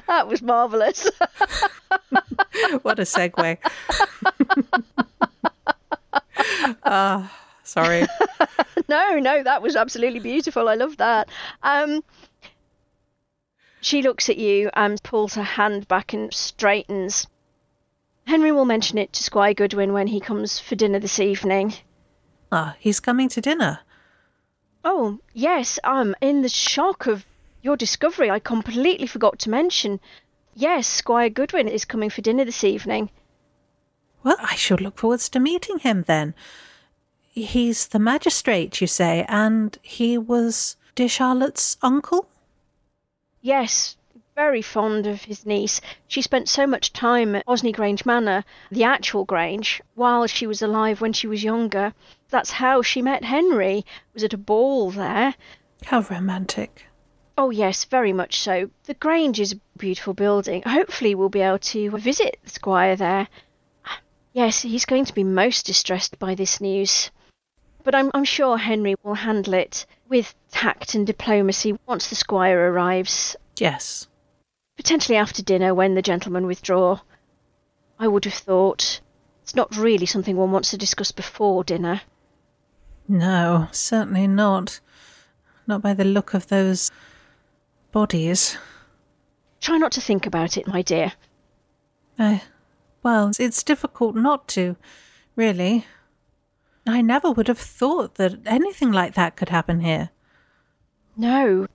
[0.07, 1.09] That was marvellous.
[2.81, 3.57] what a segue.
[6.87, 7.31] Ah,
[7.63, 8.05] sorry.
[8.87, 10.69] no, no, that was absolutely beautiful.
[10.69, 11.29] I love that.
[11.63, 12.03] Um,
[13.81, 17.27] she looks at you and pulls her hand back and straightens.
[18.25, 21.73] Henry will mention it to Squire Goodwin when he comes for dinner this evening.
[22.51, 23.79] Ah, he's coming to dinner.
[24.83, 27.25] Oh, yes, I'm in the shock of
[27.61, 28.29] your discovery.
[28.29, 29.99] I completely forgot to mention.
[30.55, 33.09] Yes, Squire Goodwin is coming for dinner this evening.
[34.23, 36.33] Well, I shall look forwards to meeting him then.
[37.31, 42.27] He's the magistrate, you say, and he was dear Charlotte's uncle?
[43.41, 43.97] Yes,
[44.35, 45.79] very fond of his niece.
[46.09, 50.61] She spent so much time at Osney Grange Manor, the actual Grange, while she was
[50.61, 51.93] alive when she was younger.
[52.29, 55.35] That's how she met Henry, was at a ball there.
[55.85, 56.85] How romantic.
[57.37, 58.69] Oh, yes, very much so.
[58.83, 60.63] The Grange is a beautiful building.
[60.63, 63.29] Hopefully, we'll be able to visit the Squire there.
[64.33, 67.09] Yes, he's going to be most distressed by this news.
[67.83, 72.69] But I'm, I'm sure Henry will handle it with tact and diplomacy once the Squire
[72.71, 73.37] arrives.
[73.57, 74.07] Yes.
[74.77, 76.99] Potentially after dinner when the gentlemen withdraw.
[77.97, 78.99] I would have thought.
[79.43, 82.01] It's not really something one wants to discuss before dinner.
[83.07, 84.79] No, certainly not.
[85.67, 86.91] Not by the look of those
[87.91, 88.57] bodies.
[89.61, 91.13] Try not to think about it, my dear.
[92.19, 92.43] I,
[93.03, 94.75] well, it's difficult not to,
[95.35, 95.85] really.
[96.87, 100.09] I never would have thought that anything like that could happen here.
[101.17, 101.67] No.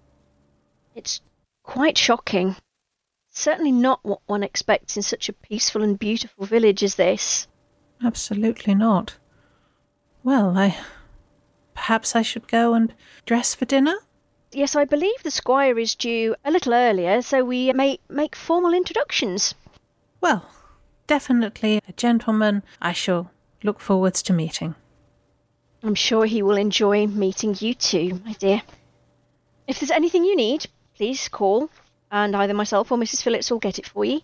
[0.95, 1.21] It's
[1.63, 2.57] quite shocking.
[3.41, 7.49] Certainly not what one expects in such a peaceful and beautiful village as this.
[8.05, 9.16] Absolutely not.
[10.22, 10.76] Well, I.
[11.72, 12.93] Perhaps I should go and
[13.24, 13.95] dress for dinner?
[14.53, 18.74] Yes, I believe the squire is due a little earlier, so we may make formal
[18.74, 19.55] introductions.
[20.20, 20.45] Well,
[21.07, 23.30] definitely a gentleman I shall
[23.62, 24.74] look forwards to meeting.
[25.82, 28.61] I'm sure he will enjoy meeting you too, my dear.
[29.66, 31.70] If there's anything you need, please call,
[32.11, 33.23] and either myself or Mrs.
[33.23, 34.21] Phillips will get it for you.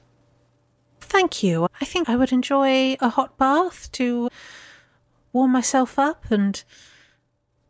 [1.00, 1.68] Thank you.
[1.80, 4.28] I think I would enjoy a hot bath to
[5.32, 6.62] warm myself up and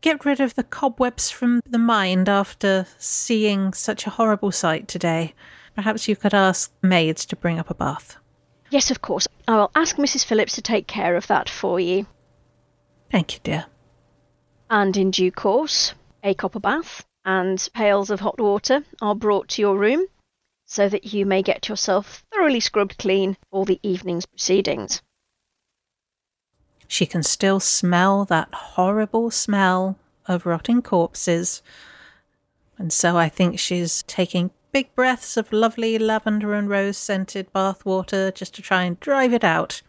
[0.01, 5.33] get rid of the cobwebs from the mind after seeing such a horrible sight today.
[5.75, 8.17] Perhaps you could ask maids to bring up a bath.
[8.69, 9.27] Yes, of course.
[9.47, 10.25] I will ask Mrs.
[10.25, 12.05] Phillips to take care of that for you.
[13.11, 13.65] Thank you, dear.
[14.69, 15.93] And in due course,
[16.23, 20.07] a copper bath and pails of hot water are brought to your room
[20.65, 25.01] so that you may get yourself thoroughly scrubbed clean for the evening's proceedings.
[26.87, 31.61] She can still smell that horrible smell of rotting corpses,
[32.77, 37.85] and so I think she's taking big breaths of lovely lavender and rose scented bath
[37.85, 39.81] water just to try and drive it out.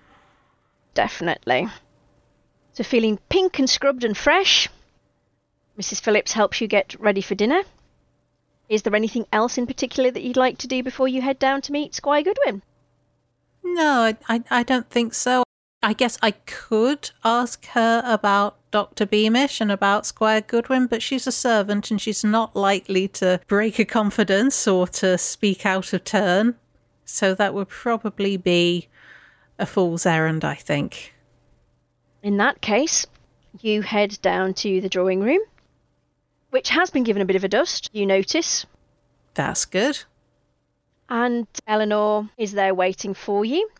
[0.95, 1.69] Definitely.
[2.73, 4.69] So, feeling pink and scrubbed and fresh,
[5.79, 6.01] Mrs.
[6.01, 7.63] Phillips helps you get ready for dinner.
[8.69, 11.63] Is there anything else in particular that you'd like to do before you head down
[11.63, 12.63] to meet Squire Goodwin?
[13.63, 15.45] No, I, I, I don't think so.
[15.83, 19.07] I guess I could ask her about Dr.
[19.07, 23.79] Beamish and about Squire Goodwin, but she's a servant and she's not likely to break
[23.79, 26.57] a confidence or to speak out of turn.
[27.05, 28.89] So that would probably be
[29.59, 31.15] a fool's errand, I think.
[32.23, 33.07] In that case,
[33.61, 35.41] you head down to the drawing room,
[36.51, 38.67] which has been given a bit of a dust, you notice.
[39.35, 39.99] That's good.
[41.09, 43.71] And Eleanor is there waiting for you.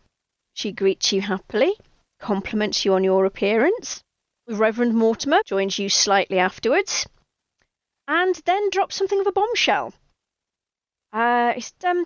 [0.53, 1.73] She greets you happily,
[2.19, 4.03] compliments you on your appearance.
[4.47, 7.07] Reverend Mortimer joins you slightly afterwards,
[8.07, 9.93] and then drops something of a bombshell.
[11.13, 12.05] Uh, it's, um,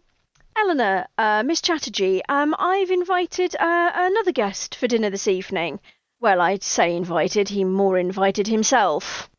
[0.58, 5.80] Eleanor, uh, Miss Chatterjee, um, I've invited uh, another guest for dinner this evening.
[6.20, 9.30] Well, I'd say invited, he more invited himself.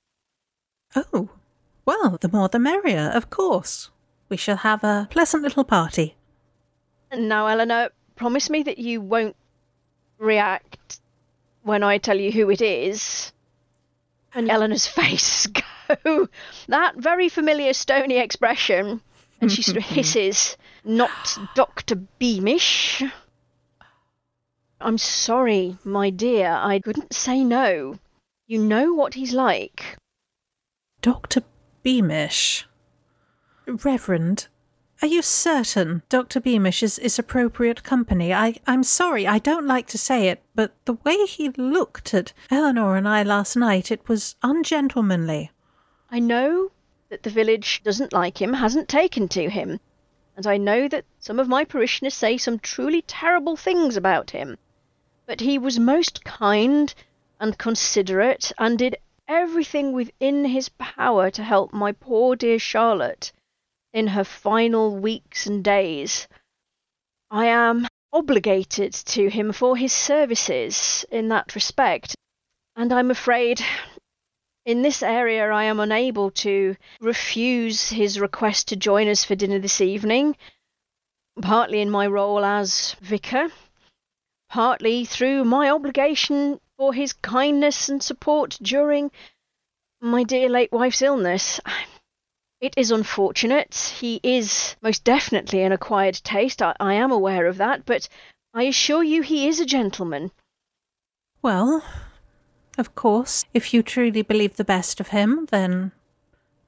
[0.97, 1.29] Oh,
[1.85, 3.91] well, the more the merrier, of course.
[4.29, 6.17] We shall have a pleasant little party.
[7.13, 9.37] Now, Eleanor, promise me that you won't
[10.19, 11.01] react
[11.63, 13.33] when I tell you who it is.
[14.35, 15.47] And Eleanor's face
[16.05, 16.29] go
[16.69, 19.01] that very familiar stony expression,
[19.41, 23.03] and she sort of hisses, "Not Doctor Beamish."
[24.81, 27.99] I'm sorry, my dear, I couldn't say no.
[28.47, 29.97] You know what he's like.
[31.05, 31.43] Dr.
[31.83, 32.67] Beamish.
[33.67, 34.49] Reverend,
[35.03, 36.41] Are you certain Dr.
[36.41, 38.33] Beamish is, is appropriate company?
[38.33, 42.33] I, I'm sorry, I don't like to say it, but the way he looked at
[42.51, 45.51] Eleanor and I last night, it was ungentlemanly.
[46.11, 46.71] I know
[47.11, 49.81] that the village doesn't like him, hasn't taken to him,
[50.39, 54.57] and I know that some of my parishioners say some truly terrible things about him.
[55.27, 56.95] But he was most kind
[57.39, 58.97] and considerate, and did
[59.29, 63.33] everything within his power to help my poor dear Charlotte
[63.93, 66.29] in her final weeks and days.
[67.31, 72.15] I am obligated to him for his services in that respect,
[72.77, 73.61] and I'm afraid
[74.65, 79.59] in this area I am unable to refuse his request to join us for dinner
[79.59, 80.37] this evening,
[81.43, 83.49] partly in my role as vicar,
[84.49, 89.11] partly through my obligation for his kindness and support during
[90.03, 91.59] my dear late wife's illness.
[92.61, 93.75] It is unfortunate.
[93.75, 96.61] He is most definitely an acquired taste.
[96.61, 98.07] I, I am aware of that, but
[98.53, 100.31] I assure you he is a gentleman.
[101.41, 101.83] Well,
[102.77, 105.91] of course, if you truly believe the best of him, then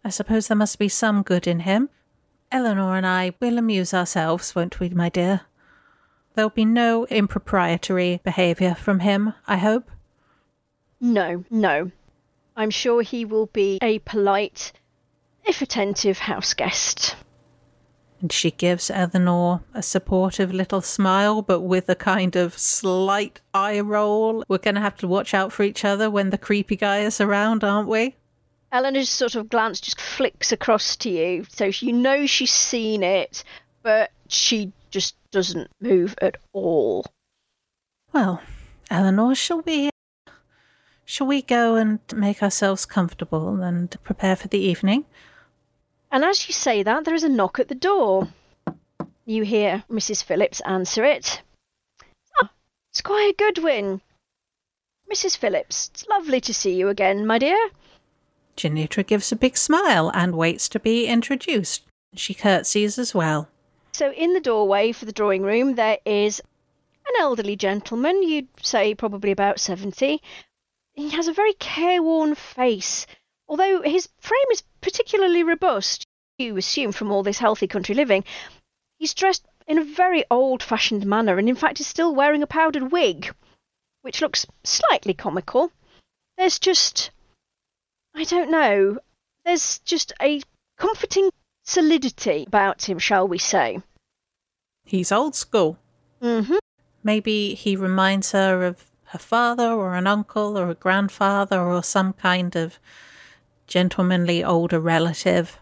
[0.03, 1.91] I suppose there must be some good in him.
[2.51, 5.43] Eleanor and I will amuse ourselves, won't we, my dear?
[6.33, 9.91] There'll be no improprietary behaviour from him, I hope.
[11.01, 11.91] No, no.
[12.57, 14.73] I'm sure he will be a polite,
[15.45, 17.17] if attentive house guest.
[18.21, 23.81] And she gives Eleanor a supportive little smile, but with a kind of slight eye
[23.81, 24.43] roll.
[24.49, 27.21] We're going to have to watch out for each other when the creepy guy is
[27.21, 28.17] around, aren't we?
[28.73, 33.45] Eleanor's sort of glance just flicks across to you, so you know she's seen it,
[33.83, 37.05] but she just doesn't move at all.
[38.13, 38.43] Well,
[38.91, 39.91] Eleanor, shall we
[41.07, 45.07] shall we go and make ourselves comfortable and prepare for the evening?
[46.13, 48.29] And as you say that, there is a knock at the door.
[49.25, 50.23] You hear Mrs.
[50.23, 51.41] Phillips answer it.
[52.43, 52.51] Ah,
[52.93, 54.03] Squire Goodwin.
[55.11, 55.37] Mrs.
[55.37, 57.71] Phillips, it's lovely to see you again, my dear.
[58.57, 61.83] Janitra gives a big smile and waits to be introduced.
[62.15, 63.49] She curtsies as well.
[63.93, 66.41] So, in the doorway for the drawing room, there is
[67.07, 70.21] an elderly gentleman, you'd say probably about 70.
[70.97, 73.07] He has a very careworn face,
[73.49, 76.07] although his frame is particularly robust.
[76.39, 78.25] You assume from all this healthy country living.
[78.99, 82.47] He's dressed in a very old fashioned manner, and in fact is still wearing a
[82.47, 83.35] powdered wig,
[84.01, 85.71] which looks slightly comical.
[86.39, 87.11] There's just.
[88.15, 88.99] I don't know.
[89.45, 90.41] There's just a
[90.79, 91.31] comforting
[91.63, 93.83] solidity about him, shall we say.
[94.85, 95.79] He's old school.
[96.23, 96.57] Mm-hmm.
[97.03, 98.85] Maybe he reminds her of
[99.17, 102.79] her father or an uncle or a grandfather or some kind of
[103.67, 105.59] gentlemanly older relative.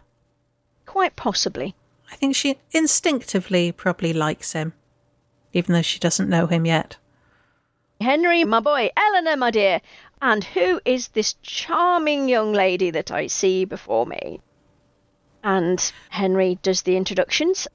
[0.87, 1.77] Quite possibly.
[2.11, 4.73] I think she instinctively probably likes him,
[5.53, 6.97] even though she doesn't know him yet.
[8.01, 9.81] Henry, my boy, Eleanor, my dear,
[10.21, 14.41] and who is this charming young lady that I see before me?
[15.45, 15.79] And
[16.11, 17.69] Henry does the introductions.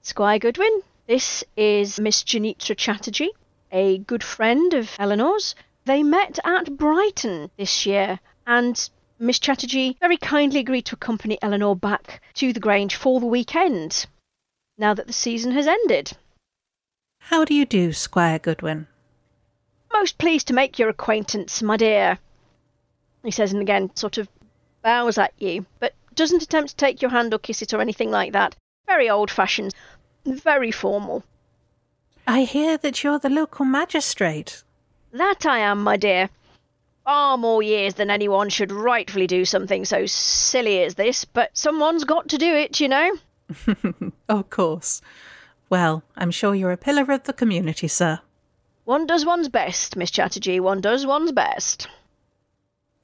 [0.00, 3.32] Squire Goodwin, this is Miss Janitra Chatterjee,
[3.72, 5.54] a good friend of Eleanor's.
[5.84, 11.74] They met at Brighton this year, and Miss Chatterjee very kindly agreed to accompany Eleanor
[11.74, 14.06] back to the Grange for the weekend,
[14.76, 16.12] now that the season has ended.
[17.20, 18.86] How do you do, Squire Goodwin?
[19.92, 22.18] Most pleased to make your acquaintance, my dear,
[23.24, 24.28] he says, and again sort of
[24.82, 28.10] bows at you, but doesn't attempt to take your hand or kiss it or anything
[28.10, 28.54] like that.
[28.86, 29.74] Very old fashioned,
[30.24, 31.24] very formal.
[32.28, 34.62] I hear that you're the local magistrate.
[35.12, 36.28] That I am, my dear.
[37.06, 42.04] Far more years than anyone should rightfully do something so silly as this, but someone's
[42.04, 43.16] got to do it, you know.
[44.28, 45.00] of course.
[45.70, 48.20] Well, I'm sure you're a pillar of the community, sir.
[48.84, 50.60] One does one's best, Miss Chatterjee.
[50.60, 51.88] One does one's best.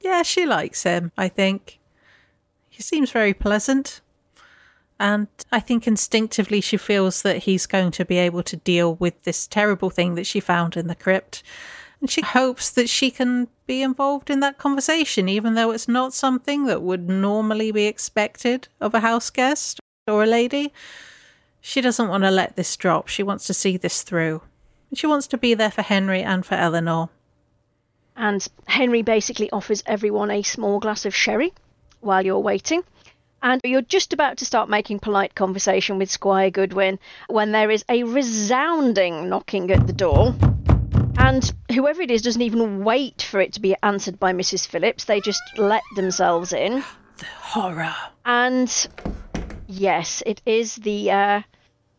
[0.01, 1.79] Yeah, she likes him, I think.
[2.68, 4.03] He seems very pleasant.
[4.99, 9.23] And I think instinctively she feels that he's going to be able to deal with
[9.25, 11.43] this terrible thing that she found in the crypt.
[12.01, 16.13] And she hopes that she can be involved in that conversation, even though it's not
[16.13, 20.73] something that would normally be expected of a house guest or a lady.
[21.61, 23.09] She doesn't want to let this drop.
[23.09, 24.43] She wants to see this through.
[24.93, 27.09] She wants to be there for Henry and for Eleanor.
[28.17, 31.53] And Henry basically offers everyone a small glass of sherry
[32.01, 32.85] while you're waiting.
[33.45, 37.85] And you're just about to start making polite conversation with Squire Goodwin when there is
[37.91, 40.35] a resounding knocking at the door.
[41.19, 44.67] And whoever it is doesn't even wait for it to be answered by Mrs.
[44.67, 45.05] Phillips.
[45.05, 46.83] They just let themselves in.
[47.19, 47.95] The horror.
[48.25, 48.89] And
[49.67, 51.43] Yes, it is the uh,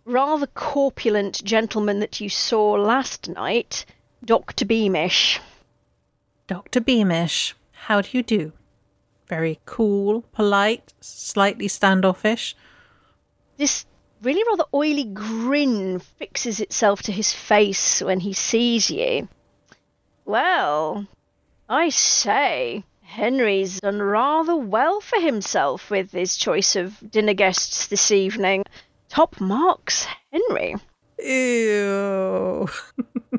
[0.05, 3.85] rather corpulent gentleman that you saw last night,
[4.23, 4.65] Dr.
[4.65, 5.39] Beamish.
[6.47, 6.79] Dr.
[6.79, 8.51] Beamish, how do you do?
[9.27, 12.55] Very cool, polite, slightly standoffish.
[13.57, 13.85] This
[14.21, 19.27] really rather oily grin fixes itself to his face when he sees you.
[20.25, 21.07] Well,
[21.69, 28.11] I say, Henry's done rather well for himself with his choice of dinner guests this
[28.11, 28.63] evening.
[29.09, 30.75] Top marks, Henry.
[31.19, 32.67] Ew.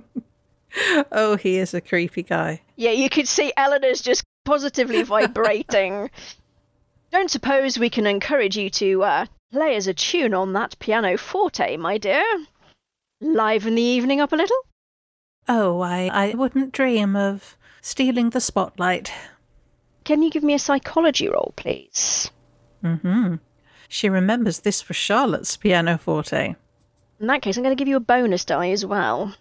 [1.12, 2.62] oh, he is a creepy guy.
[2.76, 6.10] Yeah, you could see Eleanor's just positively vibrating.
[7.12, 11.18] Don't suppose we can encourage you to uh, play us a tune on that piano
[11.18, 12.24] forte, my dear?
[13.20, 14.56] Liven the evening up a little?
[15.48, 19.12] Oh, I, I wouldn't dream of stealing the spotlight.
[20.04, 22.30] Can you give me a psychology roll, please?
[22.82, 23.36] Mm-hmm.
[23.88, 26.56] She remembers this for Charlotte's pianoforte.
[27.20, 29.34] In that case, I'm going to give you a bonus die as well.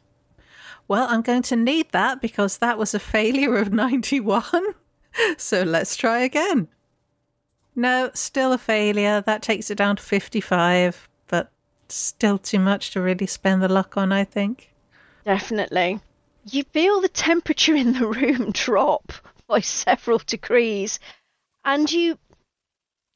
[0.87, 4.43] Well, I'm going to need that because that was a failure of 91.
[5.37, 6.67] so let's try again.
[7.75, 9.21] No, still a failure.
[9.21, 11.51] That takes it down to 55, but
[11.89, 14.73] still too much to really spend the luck on, I think.
[15.25, 15.99] Definitely.
[16.49, 19.11] You feel the temperature in the room drop
[19.47, 20.99] by several degrees,
[21.63, 22.17] and you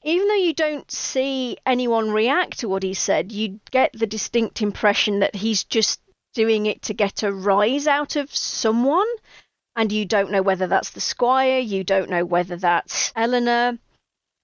[0.04, 4.62] even though you don't see anyone react to what he said, you get the distinct
[4.62, 6.00] impression that he's just
[6.34, 9.08] doing it to get a rise out of someone.
[9.80, 13.78] And you don't know whether that's the squire, you don't know whether that's Eleanor.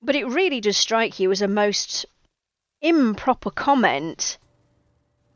[0.02, 2.06] But it really does strike you as a most
[2.82, 4.38] improper comment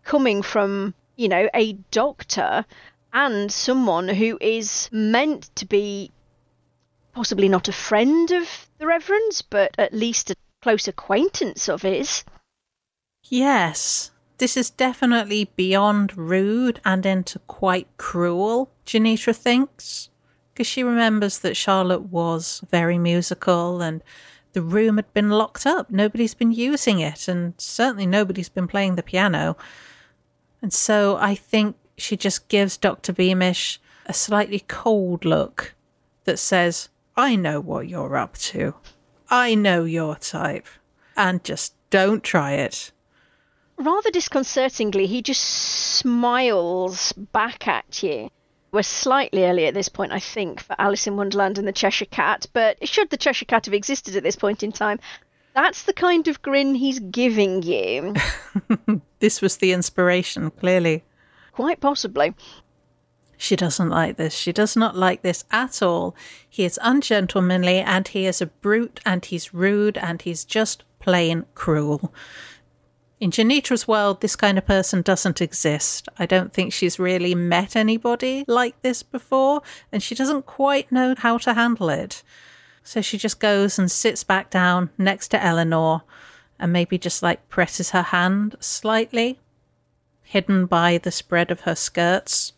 [0.05, 2.63] coming from, you know, a doctor
[3.11, 6.11] and someone who is meant to be
[7.11, 12.23] possibly not a friend of the Reverend's, but at least a close acquaintance of his.
[13.25, 20.09] Yes, this is definitely beyond rude and into quite cruel, Janitra thinks,
[20.51, 24.01] because she remembers that Charlotte was very musical and
[24.53, 25.91] the room had been locked up.
[25.91, 29.55] Nobody's been using it, and certainly nobody's been playing the piano.
[30.59, 33.13] And so I think she just gives Dr.
[33.13, 35.75] Beamish a slightly cold look
[36.23, 38.73] that says, I know what you're up to.
[39.29, 40.65] I know your type.
[41.15, 42.91] And just don't try it.
[43.77, 48.31] Rather disconcertingly, he just smiles back at you.
[48.71, 52.05] We're slightly early at this point, I think, for Alice in Wonderland and the Cheshire
[52.05, 54.99] Cat, but should the Cheshire Cat have existed at this point in time,
[55.55, 58.13] that's the kind of grin he's giving you.
[59.19, 61.03] this was the inspiration, clearly.
[61.53, 62.35] Quite possibly.
[63.35, 64.33] She doesn't like this.
[64.33, 66.15] She does not like this at all.
[66.47, 71.45] He is ungentlemanly and he is a brute and he's rude and he's just plain
[71.55, 72.13] cruel.
[73.19, 76.07] In Janitra's world, this kind of person doesn't exist.
[76.17, 79.61] I don't think she's really met anybody like this before,
[79.91, 82.23] and she doesn't quite know how to handle it.
[82.81, 86.03] So she just goes and sits back down next to Eleanor
[86.57, 89.39] and maybe just like presses her hand slightly,
[90.23, 92.53] hidden by the spread of her skirts.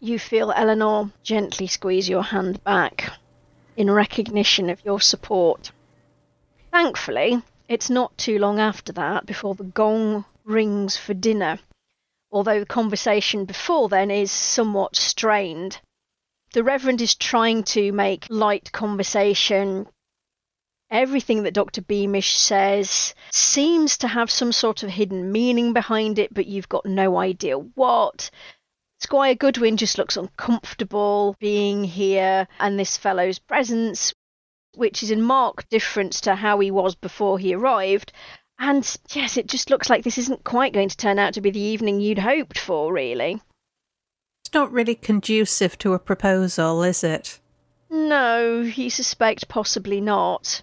[0.00, 3.12] You feel Eleanor gently squeeze your hand back
[3.78, 5.70] in recognition of your support.
[6.70, 11.58] Thankfully, it's not too long after that before the gong rings for dinner,
[12.30, 15.80] although the conversation before then is somewhat strained.
[16.52, 19.88] The Reverend is trying to make light conversation.
[20.90, 21.82] Everything that Dr.
[21.82, 26.86] Beamish says seems to have some sort of hidden meaning behind it, but you've got
[26.86, 28.30] no idea what.
[29.00, 34.14] Squire Goodwin just looks uncomfortable being here and this fellow's presence,
[34.76, 38.12] which is in marked difference to how he was before he arrived.
[38.58, 41.50] And yes, it just looks like this isn't quite going to turn out to be
[41.50, 43.40] the evening you'd hoped for, really.
[44.44, 47.40] It's not really conducive to a proposal, is it?
[47.90, 50.62] No, you suspect possibly not.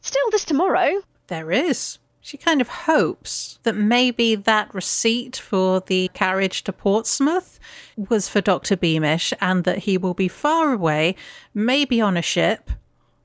[0.00, 1.02] Still, there's tomorrow.
[1.26, 7.60] There is she kind of hopes that maybe that receipt for the carriage to Portsmouth
[7.98, 8.78] was for Dr.
[8.78, 11.16] Beamish and that he will be far away,
[11.52, 12.70] maybe on a ship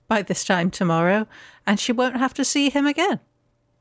[0.09, 1.25] by this time tomorrow,
[1.65, 3.21] and she won't have to see him again.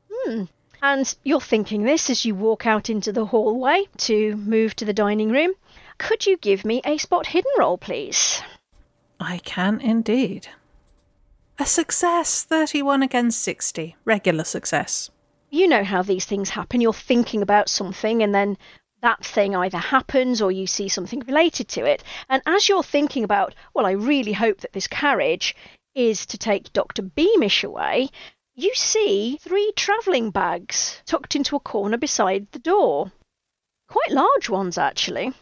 [0.09, 0.43] Hmm.
[0.81, 4.93] And you're thinking this as you walk out into the hallway to move to the
[4.93, 5.51] dining room.
[5.97, 8.41] Could you give me a spot hidden roll, please?
[9.19, 10.47] I can indeed.
[11.59, 13.97] A success, 31 against 60.
[14.05, 15.09] Regular success.
[15.49, 16.79] You know how these things happen.
[16.79, 18.57] You're thinking about something and then
[19.01, 22.03] that thing either happens or you see something related to it.
[22.29, 25.55] And as you're thinking about, well, I really hope that this carriage
[25.95, 27.01] is to take Dr.
[27.01, 28.09] Beamish away,
[28.55, 33.11] you see three travelling bags tucked into a corner beside the door.
[33.87, 35.33] Quite large ones, actually.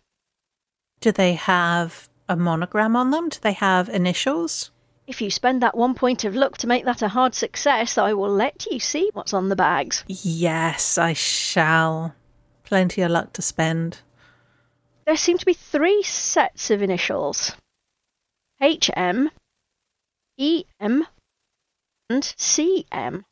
[0.99, 3.29] Do they have a monogram on them?
[3.29, 4.71] Do they have initials?
[5.07, 8.13] If you spend that one point of luck to make that a hard success, I
[8.13, 10.03] will let you see what's on the bags.
[10.07, 12.13] Yes, I shall.
[12.65, 14.01] Plenty of luck to spend.
[15.05, 17.53] There seem to be three sets of initials
[18.61, 19.31] HM,
[20.39, 21.07] EM,
[22.11, 23.23] and CM.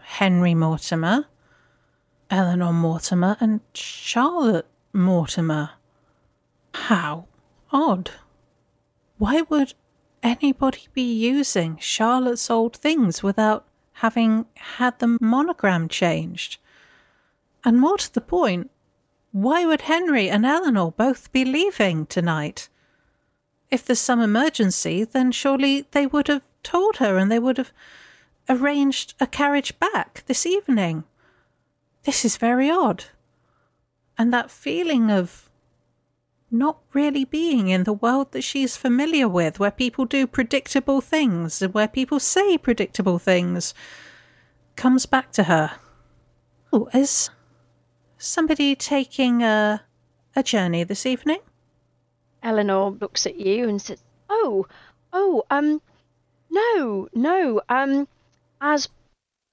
[0.00, 1.24] Henry Mortimer,
[2.30, 5.70] Eleanor Mortimer, and Charlotte Mortimer.
[6.72, 7.26] How
[7.72, 8.12] odd.
[9.18, 9.74] Why would
[10.22, 16.58] anybody be using Charlotte's old things without having had the monogram changed?
[17.64, 18.70] And more to the point,
[19.32, 22.68] why would Henry and Eleanor both be leaving tonight?
[23.70, 27.72] If there's some emergency, then surely they would have told her and they would have
[28.48, 31.04] arranged a carriage back this evening.
[32.04, 33.04] This is very odd.
[34.16, 35.50] And that feeling of
[36.50, 41.60] not really being in the world that she's familiar with, where people do predictable things
[41.60, 43.74] and where people say predictable things,
[44.76, 45.72] comes back to her.
[46.72, 47.30] Oh, is
[48.16, 49.82] somebody taking a
[50.36, 51.40] a journey this evening?
[52.46, 54.66] Eleanor looks at you and says, "Oh,
[55.12, 55.82] oh, um,
[56.48, 58.06] no, no, um,
[58.60, 58.88] as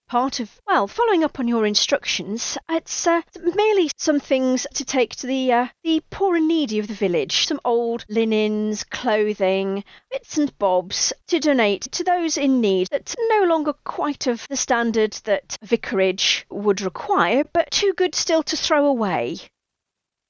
[0.07, 3.23] part of, well, following up on your instructions, it's uh,
[3.55, 7.47] merely some things to take to the uh, the poor and needy of the village,
[7.47, 13.45] some old linens, clothing, bits and bobs to donate to those in need That's no
[13.45, 18.85] longer quite of the standard that vicarage would require, but too good still to throw
[18.85, 19.39] away.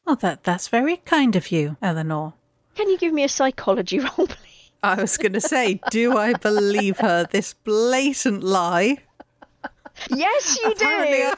[0.05, 2.35] Well, that that's very kind of you, Eleanor.
[2.75, 4.71] Can you give me a psychology roll, please?
[4.81, 8.97] I was going to say, do I believe her this blatant lie?
[10.09, 11.33] Yes, you do.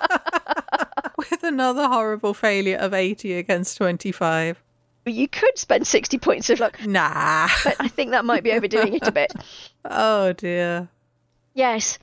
[1.30, 4.62] With another horrible failure of 80 against 25.
[5.06, 7.48] You could spend 60 points of luck, Nah.
[7.64, 9.32] but I think that might be overdoing it a bit.
[9.88, 10.90] Oh dear.
[11.54, 12.00] Yes,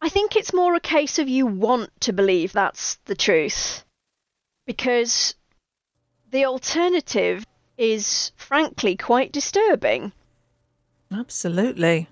[0.00, 3.84] I think it's more a case of you want to believe that's the truth.
[4.64, 5.34] Because
[6.30, 7.44] the alternative
[7.78, 10.12] is frankly quite disturbing.
[11.12, 12.08] Absolutely.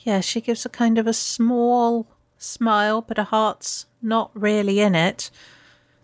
[0.00, 4.94] Yeah, she gives a kind of a small smile, but her heart's not really in
[4.94, 5.30] it.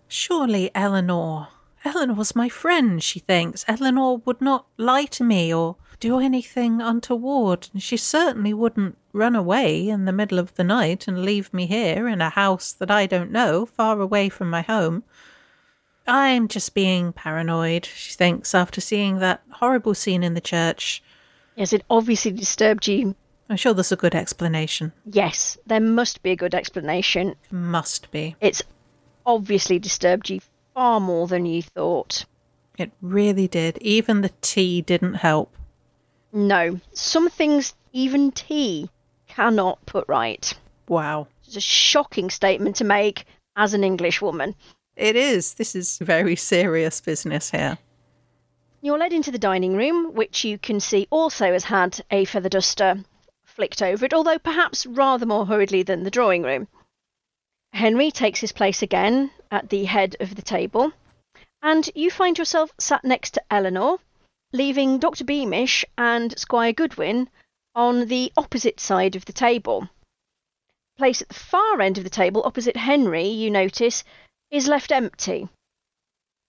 [0.09, 1.49] Surely Eleanor.
[1.85, 3.65] Eleanor's my friend, she thinks.
[3.66, 9.37] Eleanor would not lie to me or do anything untoward, and she certainly wouldn't run
[9.37, 12.91] away in the middle of the night and leave me here in a house that
[12.91, 15.05] I don't know, far away from my home.
[16.11, 21.03] I'm just being paranoid, she thinks, after seeing that horrible scene in the church.
[21.55, 23.15] Yes, it obviously disturbed you.
[23.49, 24.93] I'm sure there's a good explanation.
[25.07, 27.37] Yes, there must be a good explanation.
[27.53, 28.35] Must be.
[28.41, 28.62] It's
[29.24, 30.41] obviously disturbed you
[30.74, 32.24] far more than you thought.
[32.77, 33.78] It really did.
[33.78, 35.55] Even the tea didn't help.
[36.32, 38.91] No, some things even tea
[39.28, 40.53] cannot put right.
[40.89, 41.28] Wow.
[41.47, 44.57] It's a shocking statement to make as an English woman.
[45.01, 45.55] It is.
[45.55, 47.79] This is very serious business here.
[48.83, 52.51] You're led into the dining room, which you can see also has had a feather
[52.51, 53.03] duster
[53.43, 56.69] flicked over it, although perhaps rather more hurriedly than the drawing room.
[57.73, 60.93] Henry takes his place again at the head of the table,
[61.63, 64.01] and you find yourself sat next to Eleanor,
[64.53, 65.25] leaving Dr.
[65.25, 67.31] Beamish and Squire Goodwin
[67.75, 69.89] on the opposite side of the table.
[70.99, 74.05] Place at the far end of the table, opposite Henry, you notice,
[74.51, 75.49] is left empty.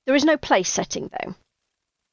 [0.06, 1.36] There is no place setting, though.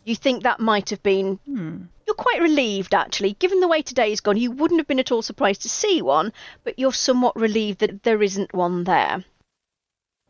[0.05, 1.39] You think that might have been.
[1.44, 1.82] Hmm.
[2.06, 3.35] You're quite relieved, actually.
[3.35, 6.32] Given the way today's gone, you wouldn't have been at all surprised to see one,
[6.65, 9.24] but you're somewhat relieved that there isn't one there.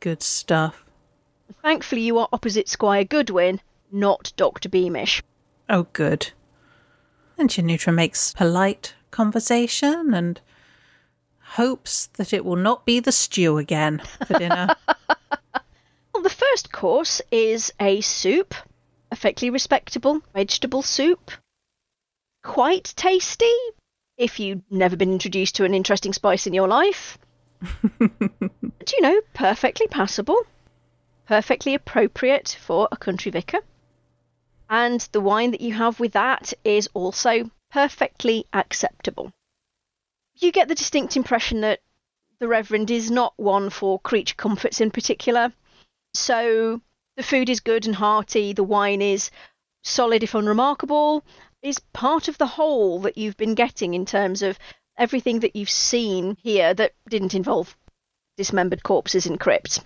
[0.01, 0.85] Good stuff.
[1.63, 3.61] Thankfully, you are opposite Squire Goodwin,
[3.93, 4.69] not Dr.
[4.69, 5.23] Beamish.
[5.69, 6.33] Oh, good.
[7.37, 10.41] And Janitra makes polite conversation and
[11.41, 14.75] hopes that it will not be the stew again for dinner.
[16.19, 18.53] Well, the first course is a soup,
[19.09, 21.31] perfectly respectable vegetable soup.
[22.43, 23.55] Quite tasty,
[24.16, 27.19] if you've never been introduced to an interesting spice in your life.
[27.61, 30.45] but you know, perfectly passable,
[31.24, 33.61] perfectly appropriate for a country vicar.
[34.69, 39.31] And the wine that you have with that is also perfectly acceptable.
[40.35, 41.78] You get the distinct impression that
[42.40, 45.53] the Reverend is not one for creature comforts in particular.
[46.15, 46.81] So
[47.17, 49.31] the food is good and hearty, the wine is
[49.83, 51.25] solid if unremarkable,
[51.63, 54.59] is part of the whole that you've been getting in terms of
[54.97, 57.77] everything that you've seen here that didn't involve
[58.37, 59.81] dismembered corpses in crypts.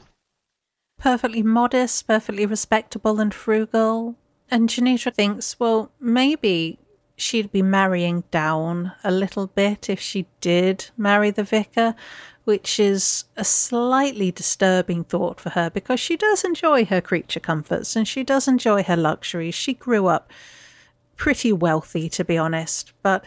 [0.99, 4.17] Perfectly modest, perfectly respectable and frugal.
[4.51, 6.79] And Janitra thinks, well, maybe
[7.17, 11.95] she'd be marrying down a little bit if she did marry the vicar,
[12.45, 17.95] which is a slightly disturbing thought for her because she does enjoy her creature comforts
[17.95, 19.55] and she does enjoy her luxuries.
[19.55, 20.31] She grew up
[21.17, 23.27] pretty wealthy, to be honest, but,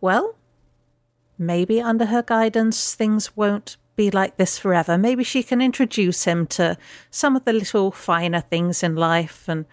[0.00, 0.34] well,
[1.38, 4.98] maybe under her guidance things won't be like this forever.
[4.98, 6.76] Maybe she can introduce him to
[7.10, 9.66] some of the little finer things in life and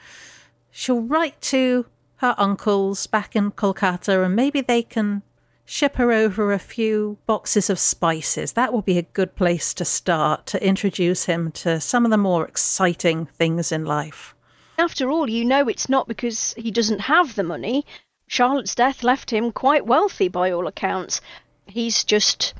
[0.69, 1.85] she'll write to
[2.17, 5.23] her uncles back in Kolkata and maybe they can
[5.69, 8.53] ship her over a few boxes of spices.
[8.53, 12.17] That will be a good place to start to introduce him to some of the
[12.17, 14.33] more exciting things in life.
[14.77, 17.85] After all, you know it's not because he doesn't have the money.
[18.27, 21.19] Charlotte's death left him quite wealthy by all accounts.
[21.65, 22.53] He's just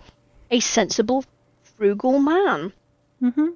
[0.52, 1.24] a sensible,
[1.64, 2.74] frugal man.
[3.22, 3.48] Mm-hmm.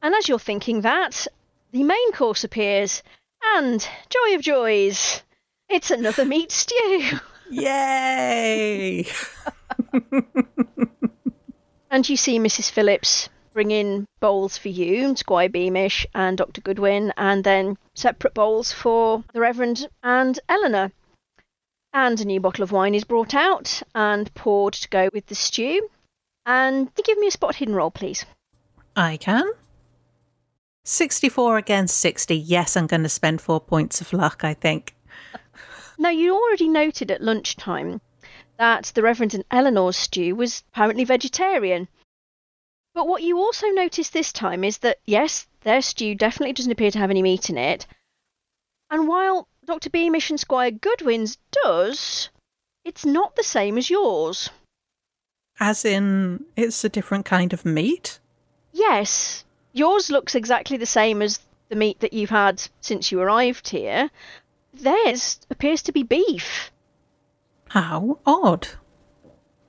[0.00, 1.26] And as you're thinking that,
[1.72, 3.02] the main course appears,
[3.54, 5.22] and joy of joys,
[5.68, 7.18] it's another meat stew.
[7.50, 9.06] Yay!
[11.90, 12.70] and you see Mrs.
[12.70, 16.60] Phillips bring in bowls for you, Squire Beamish and Dr.
[16.60, 20.92] Goodwin, and then separate bowls for the Reverend and Eleanor.
[21.92, 25.34] And a new bottle of wine is brought out and poured to go with the
[25.34, 25.88] stew.
[26.46, 28.24] And give me a spot hidden roll, please.
[28.94, 29.50] I can.
[30.84, 32.36] 64 against 60.
[32.36, 34.94] Yes, I'm going to spend four points of luck, I think.
[35.98, 38.00] Now, you already noted at lunchtime
[38.56, 41.88] that the Reverend and Eleanor's stew was apparently vegetarian.
[42.94, 46.92] But what you also noticed this time is that, yes, their stew definitely doesn't appear
[46.92, 47.86] to have any meat in it.
[48.90, 49.90] And while Dr.
[49.90, 52.30] Beamish and Squire Goodwin's does,
[52.84, 54.50] it's not the same as yours.
[55.60, 58.20] As in, it's a different kind of meat?
[58.72, 59.44] Yes.
[59.72, 64.10] Yours looks exactly the same as the meat that you've had since you arrived here,
[64.72, 66.70] Theirs appears to be beef.
[67.68, 68.68] How odd.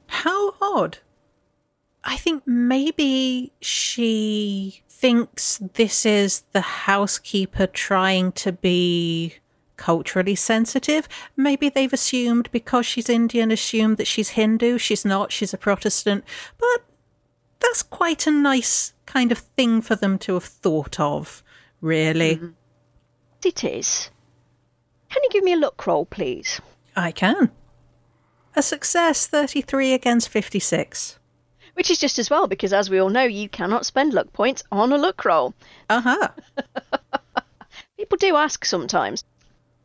[0.08, 1.00] How odd.
[2.04, 9.36] I think maybe she thinks this is the housekeeper trying to be
[9.78, 11.08] culturally sensitive.
[11.36, 14.78] Maybe they've assumed because she's Indian, assumed that she's Hindu.
[14.78, 16.24] She's not, she's a Protestant.
[16.58, 16.86] But
[17.60, 21.44] that's quite a nice kind of thing for them to have thought of,
[21.82, 22.36] really.
[22.36, 22.50] Mm-hmm.
[23.46, 24.10] It is.
[25.10, 26.62] Can you give me a luck roll, please?
[26.96, 27.52] I can.
[28.56, 31.20] A success 33 against 56.
[31.74, 34.64] Which is just as well, because as we all know, you cannot spend luck points
[34.72, 35.54] on a luck roll.
[35.90, 36.28] Uh huh.
[37.98, 39.24] People do ask sometimes.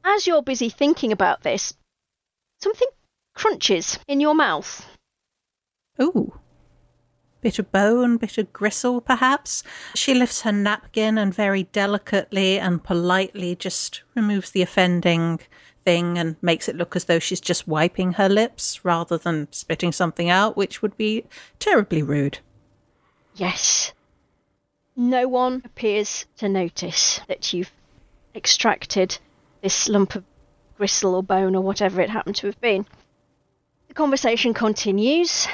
[0.05, 1.73] As you're busy thinking about this,
[2.61, 2.89] something
[3.35, 4.87] crunches in your mouth.
[6.01, 6.39] Ooh.
[7.45, 9.62] Bit of bone, bit of gristle, perhaps.
[9.95, 15.41] She lifts her napkin and very delicately and politely just removes the offending
[15.85, 19.93] thing and makes it look as though she's just wiping her lips rather than spitting
[19.93, 21.27] something out, which would be
[21.59, 22.39] terribly rude.
[23.35, 23.93] Yes.
[24.97, 27.73] No one appears to notice that you've
[28.35, 29.19] extracted
[29.61, 30.25] this lump of
[30.79, 32.87] gristle or bone or whatever it happened to have been.
[33.89, 35.47] The conversation continues.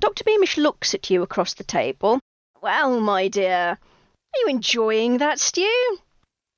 [0.00, 0.24] Dr.
[0.24, 2.20] Beamish looks at you across the table.
[2.60, 5.98] Well, my dear, are you enjoying that stew?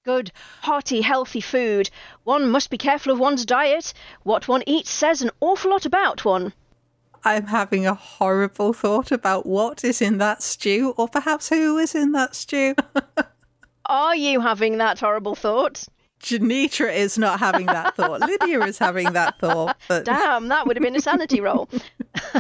[0.05, 0.33] Good,
[0.63, 1.91] hearty, healthy food.
[2.25, 3.93] One must be careful of one's diet.
[4.23, 6.53] What one eats says an awful lot about one.
[7.25, 11.95] I'm having a horrible thought about what is in that stew, or perhaps who is
[11.95, 12.75] in that stew.
[13.87, 15.85] Are you having that horrible thought?
[16.21, 18.21] Janitra is not having that thought.
[18.21, 19.77] Lydia is having that thought.
[19.89, 20.05] But...
[20.05, 21.69] Damn, that would have been a sanity roll.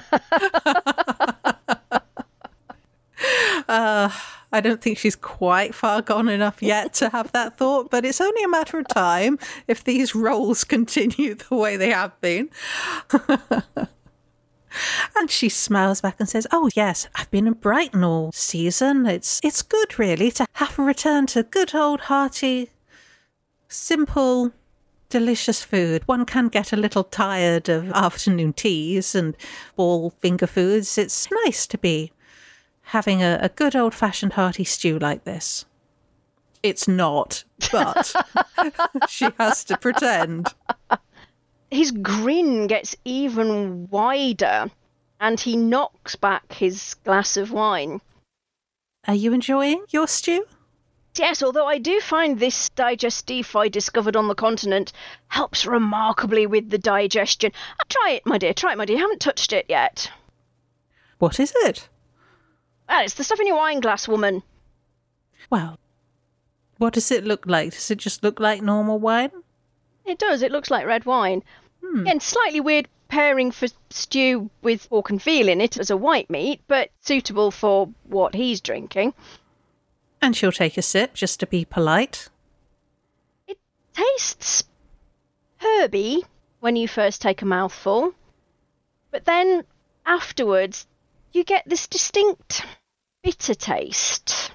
[3.68, 4.10] uh,
[4.50, 8.20] I don't think she's quite far gone enough yet to have that thought, but it's
[8.20, 12.50] only a matter of time if these rolls continue the way they have been.
[15.16, 19.06] and she smiles back and says, "Oh yes, I've been in Brighton all season.
[19.06, 22.70] It's it's good really to have a return to good old hearty
[23.68, 24.52] simple,
[25.08, 26.02] delicious food.
[26.06, 29.36] One can get a little tired of afternoon teas and
[29.76, 30.98] all finger foods.
[30.98, 32.12] It's nice to be
[32.82, 35.64] having a, a good old fashioned hearty stew like this.
[36.62, 38.12] It's not, but
[39.08, 40.54] she has to pretend.
[41.70, 44.70] His grin gets even wider
[45.20, 48.00] and he knocks back his glass of wine.
[49.06, 50.46] Are you enjoying your stew?
[51.18, 54.92] Yes, although I do find this digestif I discovered on the continent
[55.28, 57.52] helps remarkably with the digestion.
[57.80, 58.96] Uh, try it, my dear, try it, my dear.
[58.96, 60.10] You haven't touched it yet.
[61.18, 61.88] What is it?
[62.88, 64.42] Well, it's the stuff in your wine glass, woman.
[65.50, 65.78] Well,
[66.78, 67.72] what does it look like?
[67.72, 69.30] Does it just look like normal wine?
[70.06, 70.42] It does.
[70.42, 71.42] It looks like red wine.
[71.84, 72.00] Hmm.
[72.00, 76.30] Again, slightly weird pairing for stew with pork and veal in it as a white
[76.30, 79.14] meat, but suitable for what he's drinking.
[80.20, 82.28] And she'll take a sip just to be polite.
[83.46, 83.58] It
[83.94, 84.64] tastes
[85.58, 86.24] herby
[86.60, 88.14] when you first take a mouthful,
[89.10, 89.64] but then
[90.04, 90.86] afterwards
[91.32, 92.64] you get this distinct
[93.22, 94.52] bitter taste.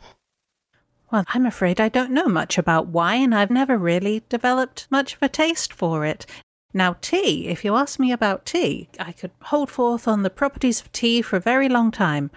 [1.12, 3.34] Well, I'm afraid I don't know much about wine.
[3.34, 6.26] I've never really developed much of a taste for it.
[6.74, 10.82] Now, tea, if you ask me about tea, I could hold forth on the properties
[10.82, 12.32] of tea for a very long time.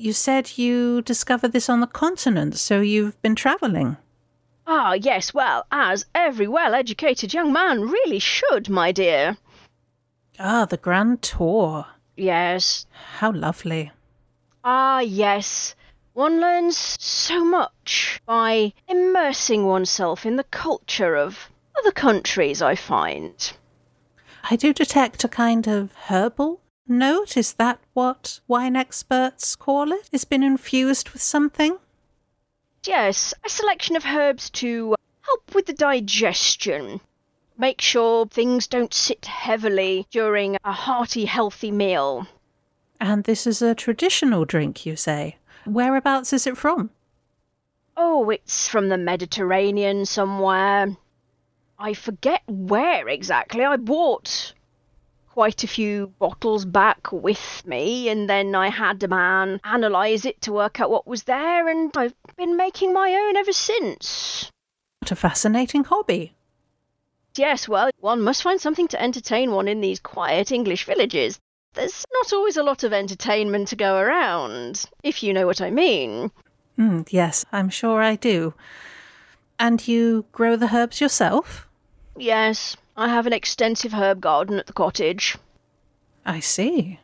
[0.00, 3.98] You said you discovered this on the continent, so you've been travelling.
[4.66, 9.36] Ah, yes, well, as every well educated young man really should, my dear.
[10.38, 11.84] Ah, the grand tour.
[12.16, 12.86] Yes.
[13.18, 13.92] How lovely.
[14.64, 15.74] Ah, yes.
[16.14, 23.52] One learns so much by immersing oneself in the culture of other countries, I find.
[24.50, 27.36] I do detect a kind of herbal note.
[27.36, 30.08] Is that what wine experts call it?
[30.12, 31.78] It's been infused with something?
[32.84, 37.00] Yes, a selection of herbs to help with the digestion.
[37.56, 42.26] Make sure things don't sit heavily during a hearty, healthy meal.
[42.98, 45.36] And this is a traditional drink, you say?
[45.66, 46.90] Whereabouts is it from?
[47.96, 50.96] Oh, it's from the Mediterranean somewhere.
[51.78, 53.64] I forget where exactly.
[53.64, 54.54] I bought
[55.32, 60.40] quite a few bottles back with me, and then I had a man analyse it
[60.42, 64.50] to work out what was there, and I've been making my own ever since.
[65.00, 66.34] What a fascinating hobby.
[67.36, 71.38] Yes, well, one must find something to entertain one in these quiet English villages.
[71.74, 75.70] There's not always a lot of entertainment to go around, if you know what I
[75.70, 76.32] mean.
[76.76, 78.54] Mm, yes, I'm sure I do.
[79.60, 81.68] And you grow the herbs yourself?
[82.16, 85.38] Yes, I have an extensive herb garden at the cottage.
[86.26, 87.00] I see.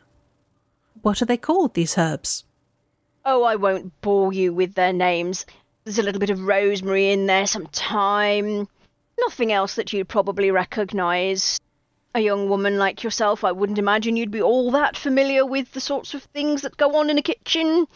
[1.01, 2.45] What are they called, these herbs?
[3.25, 5.47] Oh, I won't bore you with their names.
[5.85, 8.69] There's a little bit of rosemary in there, some thyme.
[9.21, 11.59] Nothing else that you'd probably recognise.
[12.15, 15.81] A young woman like yourself, I wouldn't imagine you'd be all that familiar with the
[15.81, 17.87] sorts of things that go on in a kitchen.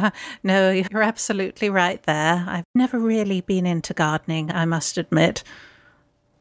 [0.00, 0.10] Uh,
[0.42, 2.44] no, you're absolutely right there.
[2.48, 5.44] I've never really been into gardening, I must admit.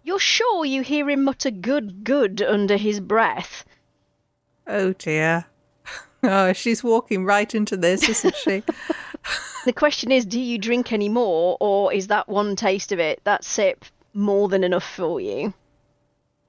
[0.06, 3.66] You're sure you hear him mutter good, good under his breath?
[4.68, 5.46] Oh dear.
[6.24, 8.64] Oh, she's walking right into this, isn't she?
[9.66, 13.20] the question is do you drink any more, or is that one taste of it,
[13.26, 15.54] that sip, more than enough for you?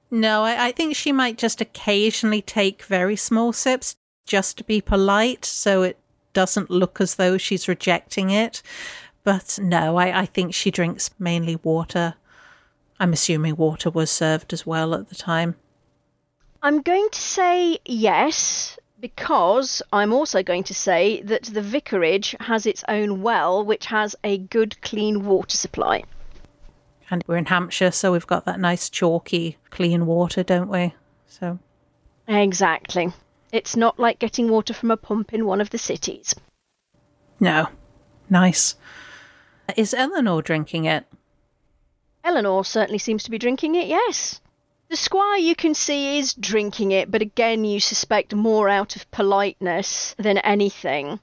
[0.09, 4.81] No, I, I think she might just occasionally take very small sips just to be
[4.81, 5.99] polite so it
[6.33, 8.63] doesn't look as though she's rejecting it.
[9.23, 12.15] But no, I, I think she drinks mainly water.
[12.99, 15.55] I'm assuming water was served as well at the time.
[16.63, 22.65] I'm going to say yes, because I'm also going to say that the vicarage has
[22.65, 26.03] its own well, which has a good, clean water supply.
[27.09, 30.95] And we're in Hampshire, so we've got that nice, chalky, clean water, don't we?
[31.27, 31.59] So.
[32.27, 33.13] Exactly.
[33.51, 36.35] It's not like getting water from a pump in one of the cities.
[37.39, 37.69] No.
[38.29, 38.75] Nice.
[39.77, 41.05] Is Eleanor drinking it?
[42.27, 44.41] Eleanor certainly seems to be drinking it, yes.
[44.89, 49.09] The squire you can see is drinking it, but again you suspect more out of
[49.11, 51.21] politeness than anything.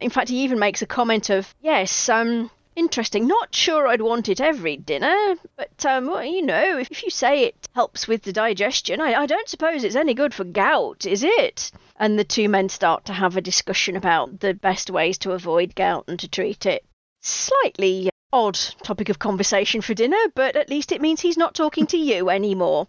[0.00, 3.28] In fact, he even makes a comment of, yes, um, interesting.
[3.28, 7.10] Not sure I'd want it every dinner, but, um, well, you know, if, if you
[7.10, 11.06] say it helps with the digestion, I, I don't suppose it's any good for gout,
[11.06, 11.70] is it?
[11.96, 15.76] And the two men start to have a discussion about the best ways to avoid
[15.76, 16.84] gout and to treat it.
[17.20, 21.86] Slightly odd topic of conversation for dinner, but at least it means he's not talking
[21.86, 22.88] to you anymore.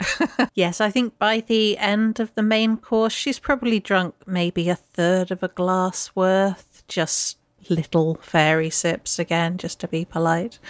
[0.54, 4.76] yes, I think by the end of the main course, she's probably drunk maybe a
[4.76, 10.60] third of a glass worth, just little fairy sips again, just to be polite.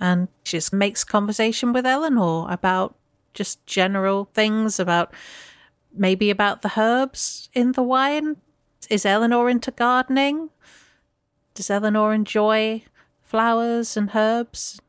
[0.00, 2.94] And she just makes conversation with Eleanor about
[3.34, 5.12] just general things, about
[5.92, 8.36] maybe about the herbs in the wine.
[8.88, 10.50] Is Eleanor into gardening?
[11.54, 12.84] Does Eleanor enjoy
[13.28, 14.80] flowers and herbs?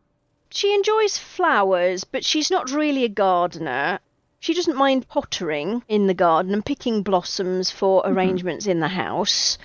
[0.49, 3.99] She enjoys flowers, but she's not really a gardener.
[4.39, 8.13] She doesn't mind pottering in the garden and picking blossoms for mm-hmm.
[8.13, 9.57] arrangements in the house,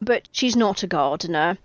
[0.00, 1.58] but she's not a gardener.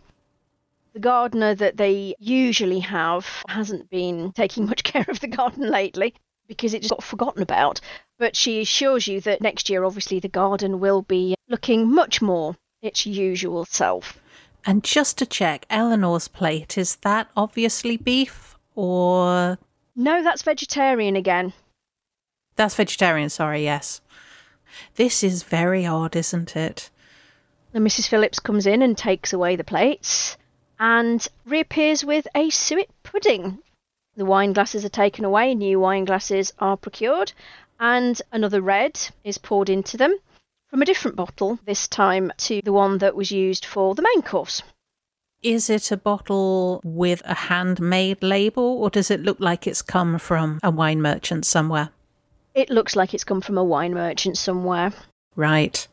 [0.94, 6.16] the gardener that they usually have hasn't been taking much care of the garden lately
[6.48, 7.80] because it just got forgotten about.
[8.18, 12.56] But she assures you that next year, obviously, the garden will be looking much more
[12.82, 14.20] its usual self.
[14.66, 19.60] And just to check, Eleanor's plate, is that obviously beef or.
[19.96, 21.54] No, that's vegetarian again.
[22.56, 24.02] That's vegetarian, sorry, yes.
[24.96, 26.90] This is very odd, isn't it?
[27.74, 28.08] And Mrs.
[28.08, 30.36] Phillips comes in and takes away the plates
[30.80, 33.60] and reappears with a suet pudding.
[34.18, 37.34] The wine glasses are taken away, new wine glasses are procured,
[37.80, 40.18] and another red is poured into them
[40.70, 44.22] from a different bottle, this time to the one that was used for the main
[44.22, 44.62] course.
[45.42, 50.18] Is it a bottle with a handmade label, or does it look like it's come
[50.18, 51.90] from a wine merchant somewhere?
[52.56, 54.94] It looks like it's come from a wine merchant somewhere.
[55.36, 55.88] Right.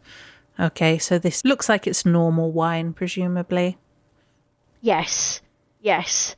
[0.59, 3.79] Okay, so this looks like it's normal wine, presumably.
[4.81, 5.41] Yes,
[5.81, 6.37] yes.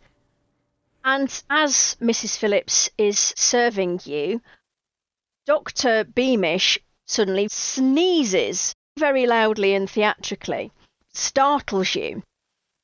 [1.04, 2.36] And as Mrs.
[2.36, 4.40] Phillips is serving you,
[5.46, 6.04] Dr.
[6.04, 10.72] Beamish suddenly sneezes very loudly and theatrically,
[11.12, 12.22] startles you.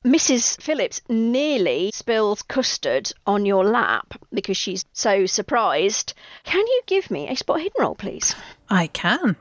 [0.05, 0.61] Mrs.
[0.61, 6.15] Phillips nearly spills custard on your lap because she's so surprised.
[6.45, 8.35] Can you give me a spot hidden roll, please?
[8.69, 9.37] I can.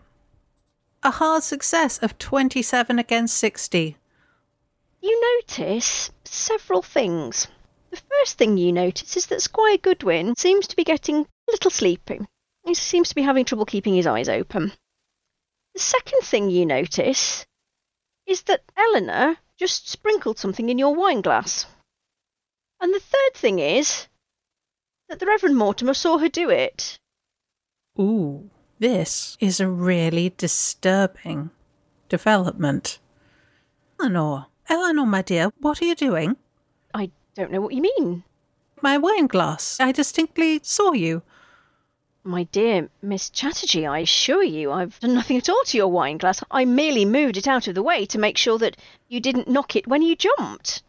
[1.01, 3.95] A hard success of 27 against 60.
[5.01, 7.47] You notice several things.
[7.89, 11.71] The first thing you notice is that Squire Goodwin seems to be getting a little
[11.71, 12.19] sleepy.
[12.69, 14.73] He seems to be having trouble keeping his eyes open.
[15.73, 17.47] The second thing you notice
[18.27, 21.65] is that Eleanor just sprinkled something in your wine glass.
[22.79, 24.07] And the third thing is
[25.07, 26.99] that the Reverend Mortimer saw her do it.
[27.99, 31.49] Ooh, this is a really disturbing
[32.07, 32.99] development.
[33.99, 36.37] Eleanor, Eleanor, my dear, what are you doing?
[36.93, 38.25] I don't know what you mean.
[38.79, 39.79] My wine glass.
[39.79, 41.23] I distinctly saw you.
[42.23, 46.17] My dear Miss Chatterjee, I assure you I've done nothing at all to your wine
[46.17, 46.43] glass.
[46.51, 48.77] I merely moved it out of the way to make sure that
[49.07, 50.83] you didn't knock it when you jumped.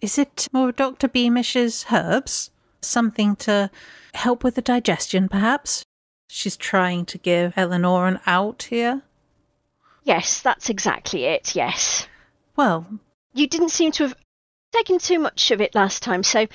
[0.00, 1.06] Is it more of Dr.
[1.06, 2.50] Beamish's herbs?
[2.80, 3.70] Something to
[4.14, 5.84] help with the digestion, perhaps?
[6.28, 9.02] She's trying to give Eleanor an out here.
[10.02, 12.08] Yes, that's exactly it, yes.
[12.56, 12.86] Well,
[13.34, 14.14] You didn't seem to have
[14.72, 16.46] taken too much of it last time, so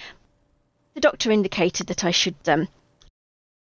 [0.94, 2.68] the doctor indicated that I should, um.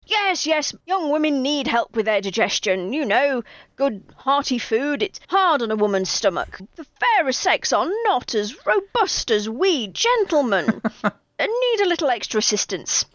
[0.09, 2.93] Yes, yes, young women need help with their digestion.
[2.93, 3.43] You know,
[3.75, 6.59] good hearty food, it's hard on a woman's stomach.
[6.77, 12.09] The fairer sex are not as robust as we gentlemen, and uh, need a little
[12.09, 13.05] extra assistance.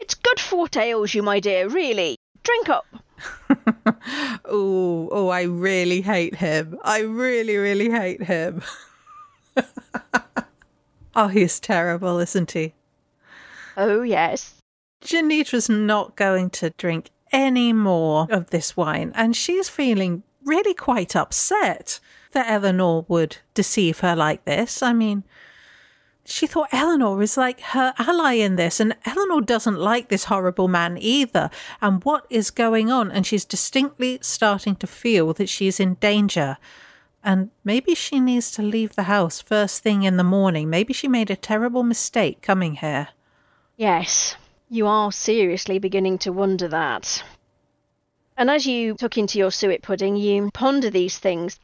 [0.00, 2.16] It's good for what ails you, my dear, really.
[2.42, 2.86] Drink up.
[4.46, 6.78] oh, oh, I really hate him.
[6.82, 8.62] I really, really hate him.
[11.14, 12.72] oh, he's terrible, isn't he?
[13.76, 14.57] Oh, yes.
[15.00, 21.14] Janitra's not going to drink any more of this wine, and she's feeling really quite
[21.14, 22.00] upset
[22.32, 24.82] that Eleanor would deceive her like this.
[24.82, 25.24] I mean,
[26.24, 30.68] she thought Eleanor is like her ally in this, and Eleanor doesn't like this horrible
[30.68, 31.50] man either.
[31.80, 33.10] And what is going on?
[33.10, 36.58] And she's distinctly starting to feel that she's in danger.
[37.24, 40.70] And maybe she needs to leave the house first thing in the morning.
[40.70, 43.08] Maybe she made a terrible mistake coming here.
[43.76, 44.36] Yes,
[44.70, 47.22] you are seriously beginning to wonder that.
[48.36, 51.58] And as you took into your suet pudding, you ponder these things.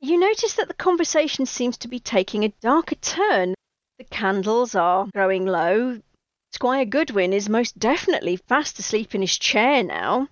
[0.00, 3.54] You notice that the conversation seems to be taking a darker turn.
[3.98, 6.00] The candles are growing low.
[6.52, 10.28] Squire Goodwin is most definitely fast asleep in his chair now.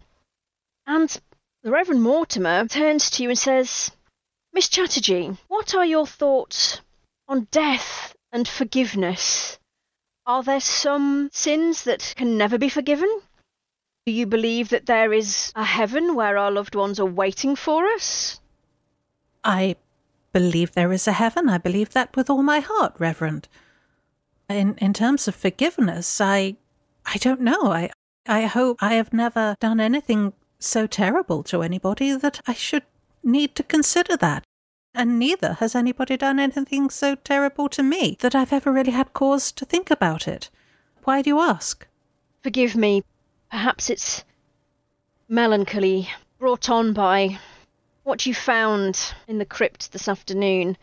[0.86, 1.14] And
[1.62, 3.90] the Reverend Mortimer turns to you and says,
[4.52, 6.80] Miss Chatterjee, what are your thoughts
[7.26, 9.58] on death and forgiveness?
[10.26, 13.20] Are there some sins that can never be forgiven?
[14.06, 17.86] Do you believe that there is a heaven where our loved ones are waiting for
[17.86, 18.40] us?
[19.42, 19.76] I
[20.32, 21.48] believe there is a heaven.
[21.48, 23.48] I believe that with all my heart, Reverend.
[24.48, 26.56] In in terms of forgiveness, I
[27.06, 27.72] I don't know.
[27.72, 27.90] I
[28.26, 32.84] I hope I have never done anything so terrible to anybody that I should
[33.22, 34.44] need to consider that.
[34.96, 39.12] And neither has anybody done anything so terrible to me that I've ever really had
[39.12, 40.50] cause to think about it.
[41.02, 41.84] Why do you ask?
[42.44, 43.02] Forgive me.
[43.50, 44.24] Perhaps it's
[45.28, 46.08] melancholy
[46.38, 47.40] brought on by
[48.04, 50.76] what you found in the crypt this afternoon.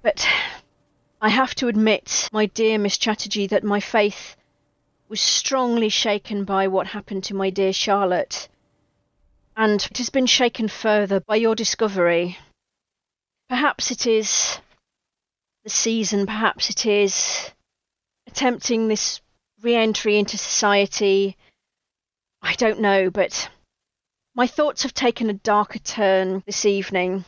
[0.00, 0.26] But
[1.20, 4.34] I have to admit, my dear Miss Chatterjee, that my faith
[5.10, 8.48] was strongly shaken by what happened to my dear Charlotte.
[9.56, 12.38] And it has been shaken further by your discovery.
[13.50, 14.60] Perhaps it is
[15.64, 17.50] the season, perhaps it is
[18.28, 19.20] attempting this
[19.60, 21.36] re entry into society.
[22.40, 23.50] I don't know, but
[24.36, 27.24] my thoughts have taken a darker turn this evening.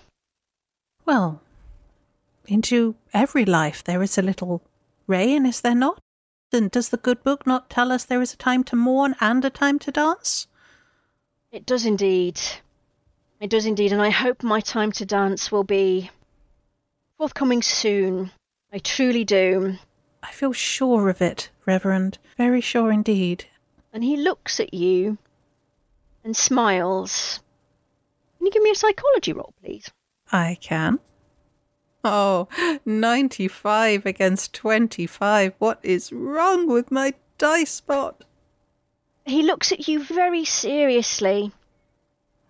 [1.05, 1.41] Well,
[2.47, 4.63] into every life there is a little
[5.09, 5.99] rain, is there not?
[6.53, 9.45] And does the good book not tell us there is a time to mourn and
[9.45, 10.47] a time to dance?
[11.51, 12.41] It does indeed.
[13.43, 16.13] It does indeed, and I hope my time to dance will be
[17.19, 18.31] forthcoming soon.
[18.73, 19.79] I truly do.
[20.23, 22.19] I feel sure of it, Reverend.
[22.37, 23.47] Very sure indeed.
[23.93, 25.19] And he looks at you
[26.23, 27.41] and smiles.
[28.39, 29.91] Can you give me a psychology roll, please?
[30.31, 31.01] I can.
[32.05, 32.47] Oh,
[32.87, 35.55] 95 against 25.
[35.59, 38.23] What is wrong with my dice pot?
[39.27, 41.51] He looks at you very seriously,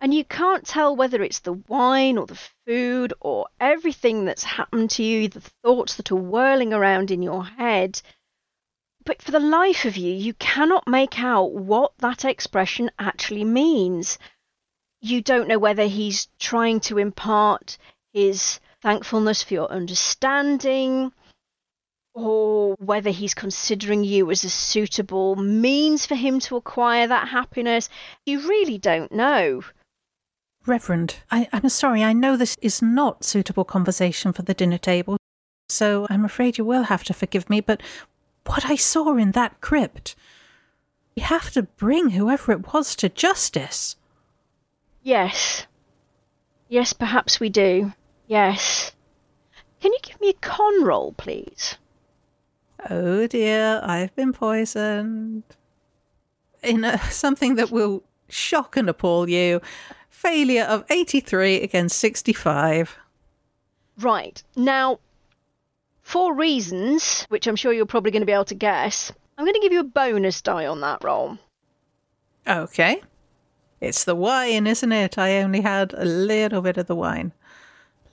[0.02, 4.90] and you can't tell whether it's the wine or the food or everything that's happened
[4.90, 8.02] to you, the thoughts that are whirling around in your head.
[9.04, 14.18] But for the life of you, you cannot make out what that expression actually means.
[15.00, 17.78] You don't know whether he's trying to impart
[18.12, 21.12] his thankfulness for your understanding,
[22.12, 27.88] or whether he's considering you as a suitable means for him to acquire that happiness.
[28.26, 29.62] You really don't know.
[30.64, 35.16] Reverend, I, am sorry, I know this is not suitable conversation for the dinner table,
[35.68, 37.82] so I'm afraid you will have to forgive me, but
[38.46, 40.14] what I saw in that crypt.
[41.16, 43.96] We have to bring whoever it was to justice.
[45.02, 45.66] Yes.
[46.68, 47.92] Yes, perhaps we do.
[48.26, 48.92] Yes.
[49.80, 51.76] Can you give me a con roll, please?
[52.88, 55.42] Oh dear, I've been poisoned.
[56.62, 59.60] In a, something that will shock and appall you.
[60.22, 62.96] Failure of 83 against 65.
[63.98, 64.40] Right.
[64.54, 65.00] Now,
[66.02, 69.54] for reasons, which I'm sure you're probably going to be able to guess, I'm going
[69.54, 71.38] to give you a bonus die on that roll.
[72.46, 73.02] Okay.
[73.80, 75.18] It's the wine, isn't it?
[75.18, 77.32] I only had a little bit of the wine.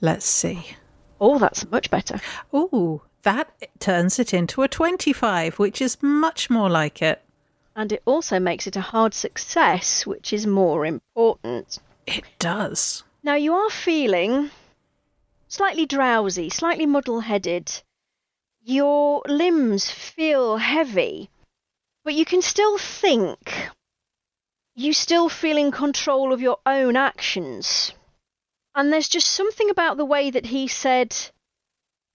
[0.00, 0.66] Let's see.
[1.20, 2.20] Oh, that's much better.
[2.52, 7.22] Oh, that turns it into a 25, which is much more like it.
[7.76, 11.78] And it also makes it a hard success, which is more important.
[12.06, 13.04] It does.
[13.22, 14.50] Now, you are feeling
[15.48, 17.82] slightly drowsy, slightly muddle headed.
[18.62, 21.30] Your limbs feel heavy,
[22.04, 23.70] but you can still think.
[24.74, 27.92] You still feel in control of your own actions.
[28.74, 31.16] And there's just something about the way that he said,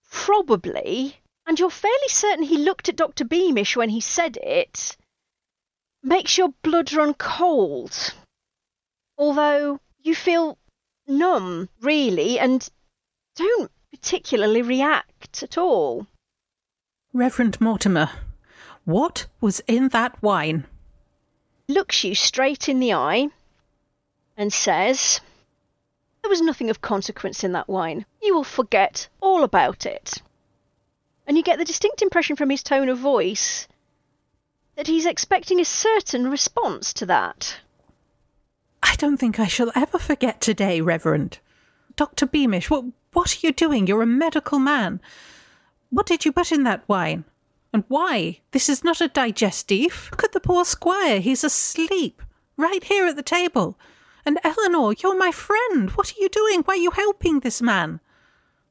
[0.09, 3.25] probably, and you're fairly certain he looked at Dr.
[3.25, 4.95] Beamish when he said it,
[6.01, 8.13] makes your blood run cold.
[9.17, 10.57] Although you feel
[11.07, 12.67] numb, really, and
[13.35, 16.07] don't particularly react at all.
[17.13, 18.09] Reverend Mortimer,
[18.83, 20.65] what was in that wine?
[21.67, 23.29] Looks you straight in the eye
[24.37, 25.21] and says,
[26.21, 28.05] There was nothing of consequence in that wine.
[28.21, 30.21] You will forget all about it.
[31.25, 33.67] And you get the distinct impression from his tone of voice
[34.75, 37.57] that he's expecting a certain response to that.
[38.87, 41.39] I don't think I shall ever forget today, Reverend.
[41.95, 42.27] Dr.
[42.27, 43.87] Beamish, what, what are you doing?
[43.87, 45.01] You're a medical man.
[45.89, 47.25] What did you put in that wine?
[47.73, 48.41] And why?
[48.51, 50.11] This is not a digestif.
[50.11, 51.19] Look at the poor squire.
[51.19, 52.21] He's asleep.
[52.57, 53.75] Right here at the table.
[54.23, 55.89] And Eleanor, you're my friend.
[55.91, 56.61] What are you doing?
[56.61, 57.99] Why are you helping this man?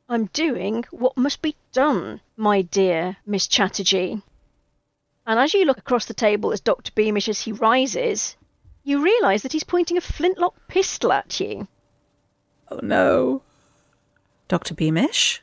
[0.09, 4.23] I'm doing what must be done, my dear Miss Chatterjee.
[5.27, 6.93] And as you look across the table as Dr.
[6.95, 8.37] Beamish as he rises,
[8.85, 11.67] you realise that he's pointing a flintlock pistol at you.
[12.71, 13.43] Oh no.
[14.47, 14.75] Dr.
[14.75, 15.43] Beamish,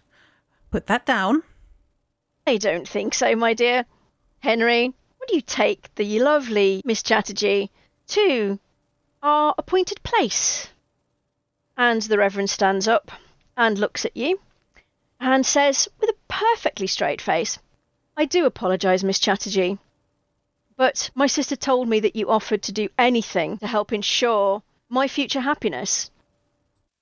[0.69, 1.43] put that down.
[2.45, 3.85] I don't think so, my dear.
[4.39, 7.69] Henry, would you take the lovely Miss Chatterjee
[8.07, 8.59] to
[9.21, 10.69] our appointed place?
[11.77, 13.11] And the Reverend stands up
[13.57, 14.39] and looks at you
[15.19, 17.59] and says, with a perfectly straight face,
[18.17, 19.77] I do apologise, Miss Chatterjee,
[20.77, 25.07] but my sister told me that you offered to do anything to help ensure my
[25.07, 26.11] future happiness.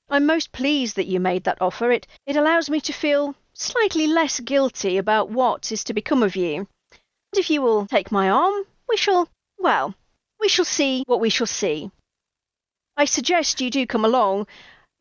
[0.10, 1.92] I'm most pleased that you made that offer.
[1.92, 6.36] It, it allows me to feel slightly less guilty about what is to become of
[6.36, 6.68] you.
[7.32, 9.94] And if you will take my arm, we shall, well,
[10.40, 11.92] we shall see what we shall see.
[12.98, 14.48] I suggest you do come along.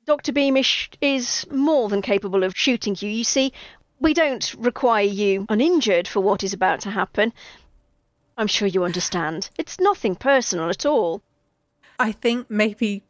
[0.05, 0.33] Dr.
[0.33, 3.09] Beamish is more than capable of shooting you.
[3.09, 3.53] You see,
[3.99, 7.33] we don't require you uninjured for what is about to happen.
[8.39, 9.51] I'm sure you understand.
[9.59, 11.23] It's nothing personal at all.
[11.99, 13.03] I think maybe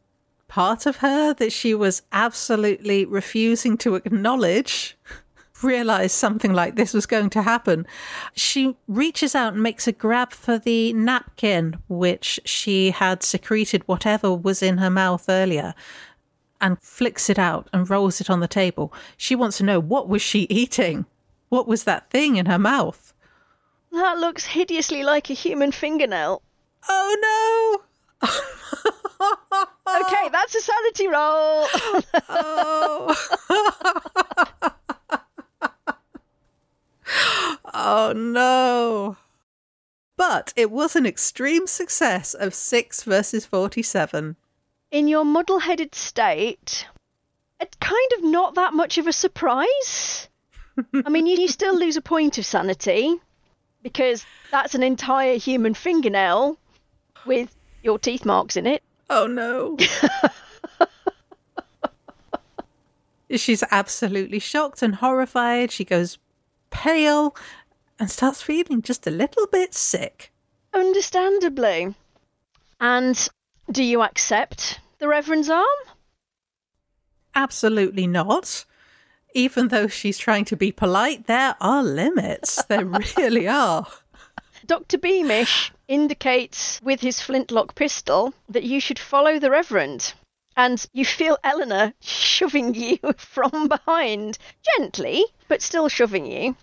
[0.49, 4.97] part of her that she was absolutely refusing to acknowledge
[5.63, 7.87] realized something like this was going to happen.
[8.35, 14.35] She reaches out and makes a grab for the napkin, which she had secreted whatever
[14.35, 15.75] was in her mouth earlier,
[16.61, 18.95] and flicks it out and rolls it on the table.
[19.19, 21.05] She wants to know what was she eating?
[21.51, 23.13] What was that thing in her mouth?
[23.93, 26.43] That looks hideously like a human fingernail.
[26.89, 27.83] Oh no!
[30.01, 31.67] okay, that's a sanity roll.
[32.29, 33.15] oh.
[37.75, 39.17] oh no.
[40.17, 44.37] But it was an extreme success of 6 versus 47.
[44.91, 46.87] In your muddle headed state,
[47.61, 50.29] it's kind of not that much of a surprise.
[51.05, 53.21] I mean, you, you still lose a point of sanity
[53.83, 56.59] because that's an entire human fingernail
[57.27, 58.83] with your teeth marks in it.
[59.11, 59.77] Oh no.
[63.37, 65.71] She's absolutely shocked and horrified.
[65.71, 66.19] She goes
[66.71, 67.37] pale
[67.99, 70.33] and starts feeling just a little bit sick.
[70.73, 71.95] Understandably.
[72.81, 73.29] And
[73.71, 75.65] do you accept the Reverend's arm?
[77.35, 78.65] Absolutely not.
[79.35, 82.63] Even though she's trying to be polite, there are limits.
[82.65, 82.85] There
[83.17, 83.87] really are.
[84.67, 84.99] Dr.
[84.99, 90.13] Beamish indicates with his flintlock pistol that you should follow the Reverend.
[90.57, 94.39] And you feel Eleanor shoving you from behind,
[94.77, 96.57] gently, but still shoving you.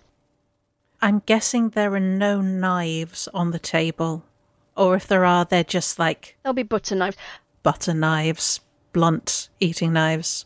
[1.02, 4.24] I'm guessing there are no knives on the table.
[4.76, 6.36] Or if there are, they're just like.
[6.44, 7.18] There'll be butter knives.
[7.64, 8.60] Butter knives,
[8.92, 10.46] blunt eating knives.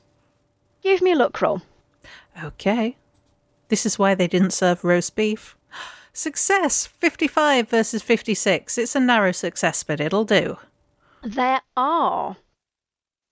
[0.81, 1.61] Give me a look roll.
[2.43, 2.95] Okay.
[3.69, 5.55] This is why they didn't serve roast beef.
[6.13, 6.87] Success!
[6.87, 8.77] 55 versus 56.
[8.77, 10.57] It's a narrow success, but it'll do.
[11.23, 12.37] There are.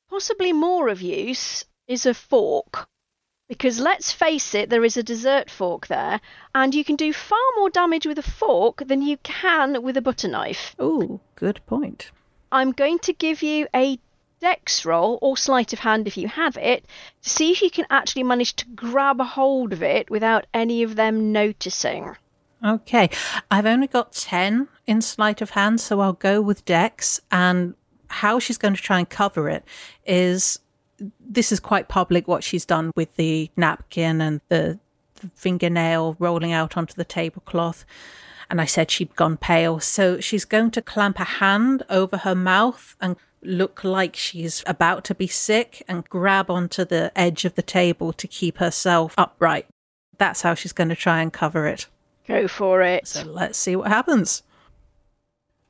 [0.09, 2.87] Possibly more of use is a fork.
[3.49, 6.19] Because let's face it, there is a dessert fork there,
[6.53, 10.01] and you can do far more damage with a fork than you can with a
[10.01, 10.75] butter knife.
[10.77, 12.11] Oh, good point.
[12.51, 13.99] I'm going to give you a
[14.39, 16.85] dex roll or sleight of hand if you have it
[17.23, 20.83] to see if you can actually manage to grab a hold of it without any
[20.83, 22.15] of them noticing.
[22.65, 23.09] Okay,
[23.51, 27.21] I've only got 10 in sleight of hand, so I'll go with dex.
[27.31, 27.75] And
[28.09, 29.63] how she's going to try and cover it
[30.05, 30.59] is
[31.19, 34.79] this is quite public what she's done with the napkin and the
[35.35, 37.85] fingernail rolling out onto the tablecloth.
[38.49, 39.79] And I said she'd gone pale.
[39.79, 45.03] So she's going to clamp a hand over her mouth and look like she's about
[45.05, 49.67] to be sick and grab onto the edge of the table to keep herself upright.
[50.17, 51.87] That's how she's going to try and cover it.
[52.27, 53.07] Go for it.
[53.07, 54.43] So let's see what happens.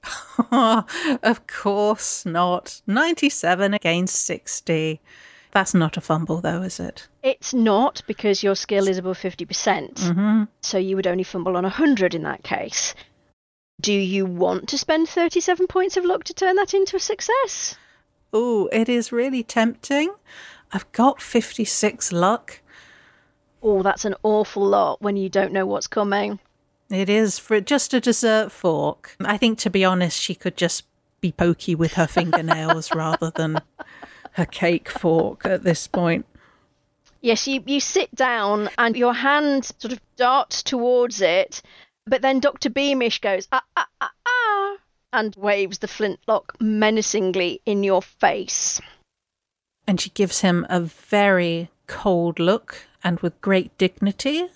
[0.52, 2.82] of course not.
[2.88, 5.00] 97 against 60.
[5.52, 7.08] That's not a fumble, though, is it?
[7.24, 9.48] It's not because your skill is above 50%.
[9.48, 10.44] percent Mm-hmm.
[10.62, 12.94] So you would only fumble on 100 in that case.
[13.80, 17.76] Do you want to spend 37 points of luck to turn that into a success?
[18.34, 20.14] Oh, it is really tempting.
[20.72, 22.62] I've got 56 luck.
[23.62, 26.40] Oh, that's an awful lot when you don't know what's coming.
[26.90, 29.16] It is for just a dessert fork.
[29.20, 30.86] I think, to be honest, she could just
[31.22, 33.60] be pokey with her fingernails rather than
[34.34, 36.26] her cake fork at this point.
[37.22, 41.62] Yes, you, you sit down and your hand sort of darts towards it,
[42.08, 42.70] but then Dr.
[42.70, 44.78] Beamish goes, ah, ah, ah, ah,
[45.14, 48.82] and waves the flintlock menacingly in your face.
[49.86, 54.48] And she gives him a very cold look and with great dignity.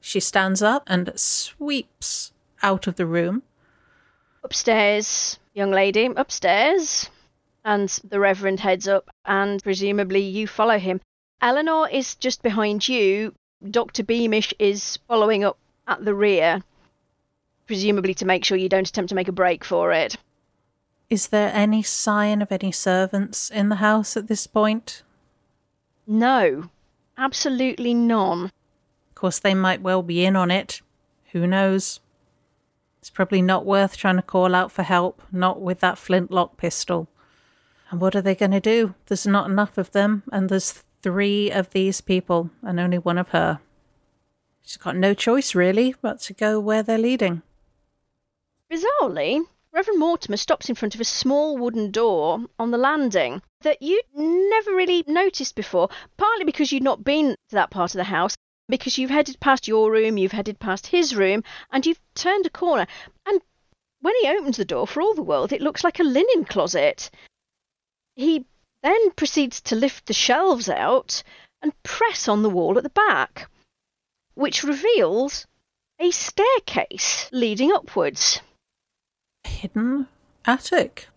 [0.00, 3.42] She stands up and sweeps out of the room.
[4.44, 7.08] Upstairs, young lady, upstairs.
[7.64, 11.00] And the Reverend heads up, and presumably you follow him.
[11.40, 13.34] Eleanor is just behind you.
[13.70, 14.02] Dr.
[14.02, 16.62] Beamish is following up at the rear,
[17.66, 20.16] presumably to make sure you don't attempt to make a break for it.
[21.10, 25.02] Is there any sign of any servants in the house at this point?
[26.06, 26.70] No,
[27.18, 28.44] absolutely none.
[28.44, 30.80] Of course, they might well be in on it.
[31.32, 32.00] Who knows?
[32.98, 37.08] It's probably not worth trying to call out for help, not with that flintlock pistol.
[37.90, 38.94] And what are they going to do?
[39.06, 43.30] There's not enough of them, and there's three of these people, and only one of
[43.30, 43.60] her.
[44.64, 47.42] She's got no choice, really, but to go where they're leading.
[48.70, 53.82] Bizarrely, Reverend Mortimer stops in front of a small wooden door on the landing that
[53.82, 58.04] you'd never really noticed before, partly because you'd not been to that part of the
[58.04, 58.36] house,
[58.68, 62.50] because you've headed past your room, you've headed past his room, and you've turned a
[62.50, 62.86] corner.
[63.26, 63.40] And
[64.00, 67.10] when he opens the door, for all the world, it looks like a linen closet.
[68.14, 68.44] He
[68.82, 71.22] then proceeds to lift the shelves out
[71.62, 73.48] and press on the wall at the back.
[74.34, 75.46] Which reveals
[75.98, 78.40] a staircase leading upwards.
[79.44, 80.08] Hidden
[80.44, 81.08] attic.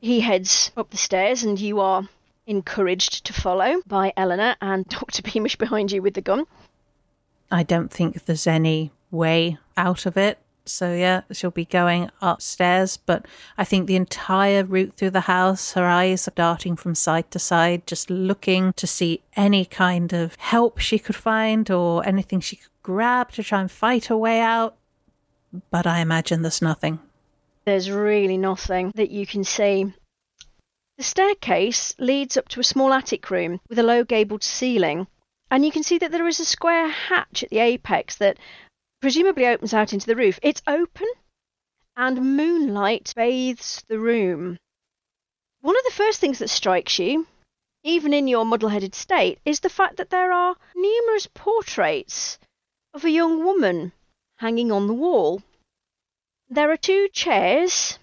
[0.00, 2.08] He heads up the stairs, and you are
[2.46, 5.22] encouraged to follow by Eleanor and Dr.
[5.22, 6.46] Beamish behind you with the gun.
[7.50, 10.38] I don't think there's any way out of it.
[10.68, 12.96] So, yeah, she'll be going upstairs.
[12.96, 13.26] But
[13.56, 17.38] I think the entire route through the house, her eyes are darting from side to
[17.38, 22.56] side, just looking to see any kind of help she could find or anything she
[22.56, 24.76] could grab to try and fight her way out.
[25.70, 26.98] But I imagine there's nothing.
[27.64, 29.92] There's really nothing that you can see.
[30.96, 35.06] The staircase leads up to a small attic room with a low gabled ceiling,
[35.50, 38.38] and you can see that there is a square hatch at the apex that
[39.00, 40.38] presumably opens out into the roof.
[40.42, 41.08] It's open,
[41.96, 44.58] and moonlight bathes the room.
[45.60, 47.26] One of the first things that strikes you,
[47.82, 52.38] even in your muddle headed state, is the fact that there are numerous portraits
[52.94, 53.92] of a young woman
[54.36, 55.42] hanging on the wall.
[56.48, 57.98] There are two chairs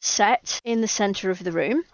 [0.00, 1.84] set in the centre of the room,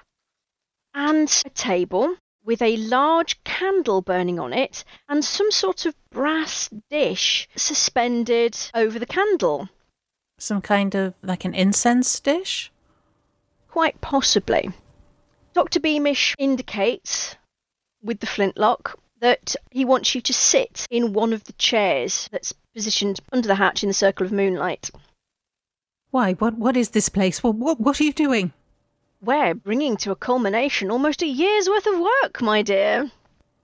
[0.95, 2.17] and a table
[2.51, 8.99] with a large candle burning on it and some sort of brass dish suspended over
[8.99, 9.69] the candle.
[10.37, 12.73] Some kind of like an incense dish?
[13.69, 14.73] Quite possibly.
[15.53, 15.79] Dr.
[15.79, 17.37] Beamish indicates
[18.03, 22.53] with the flintlock that he wants you to sit in one of the chairs that's
[22.75, 24.91] positioned under the hatch in the circle of moonlight.
[26.11, 26.33] Why?
[26.33, 26.55] What?
[26.55, 27.45] What is this place?
[27.45, 27.55] What?
[27.55, 28.53] What, what are you doing?
[29.23, 33.11] We're bringing to a culmination almost a year's worth of work, my dear.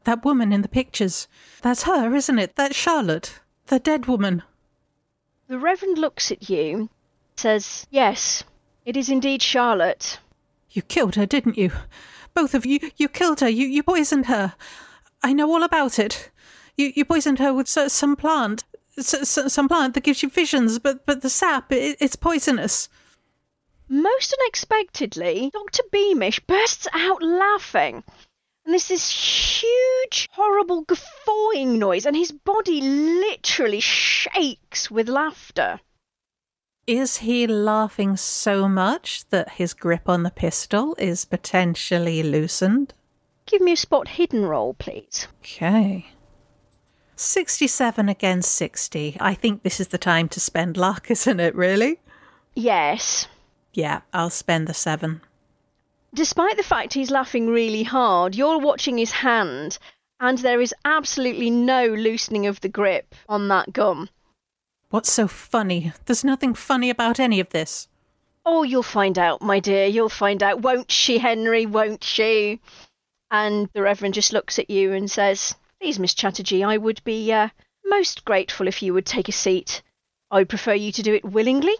[0.04, 1.28] That woman in the pictures.
[1.62, 2.56] That's her, isn't it?
[2.56, 3.40] That Charlotte.
[3.68, 4.42] The dead woman.
[5.48, 6.90] The Reverend looks at you,
[7.36, 8.44] says, Yes,
[8.84, 10.18] it is indeed Charlotte.
[10.70, 11.72] You killed her, didn't you?
[12.34, 12.78] Both of you.
[12.98, 13.48] You killed her.
[13.48, 14.54] You, you poisoned her.
[15.22, 16.30] I know all about it.
[16.76, 18.64] You, you poisoned her with some plant.
[18.98, 22.88] Some plant that gives you visions, but, but the sap, it, it's poisonous.
[23.88, 25.82] Most unexpectedly, Dr.
[25.92, 28.02] Beamish bursts out laughing.
[28.64, 29.10] And there's this
[29.62, 35.80] huge, horrible guffawing noise, and his body literally shakes with laughter.
[36.86, 42.92] Is he laughing so much that his grip on the pistol is potentially loosened?
[43.46, 45.28] Give me a spot hidden roll, please.
[45.40, 46.06] Okay.
[47.14, 49.16] 67 against 60.
[49.20, 52.00] I think this is the time to spend luck, isn't it, really?
[52.54, 53.28] Yes.
[53.76, 55.20] Yeah, I'll spend the seven.
[56.14, 59.76] Despite the fact he's laughing really hard, you're watching his hand,
[60.18, 64.08] and there is absolutely no loosening of the grip on that gum.
[64.88, 65.92] What's so funny?
[66.06, 67.86] There's nothing funny about any of this.
[68.46, 69.84] Oh, you'll find out, my dear.
[69.84, 71.66] You'll find out, won't she, Henry?
[71.66, 72.62] Won't she?
[73.30, 77.30] And the Reverend just looks at you and says, Please, Miss Chatterjee, I would be
[77.30, 77.50] uh,
[77.84, 79.82] most grateful if you would take a seat.
[80.30, 81.74] I would prefer you to do it willingly,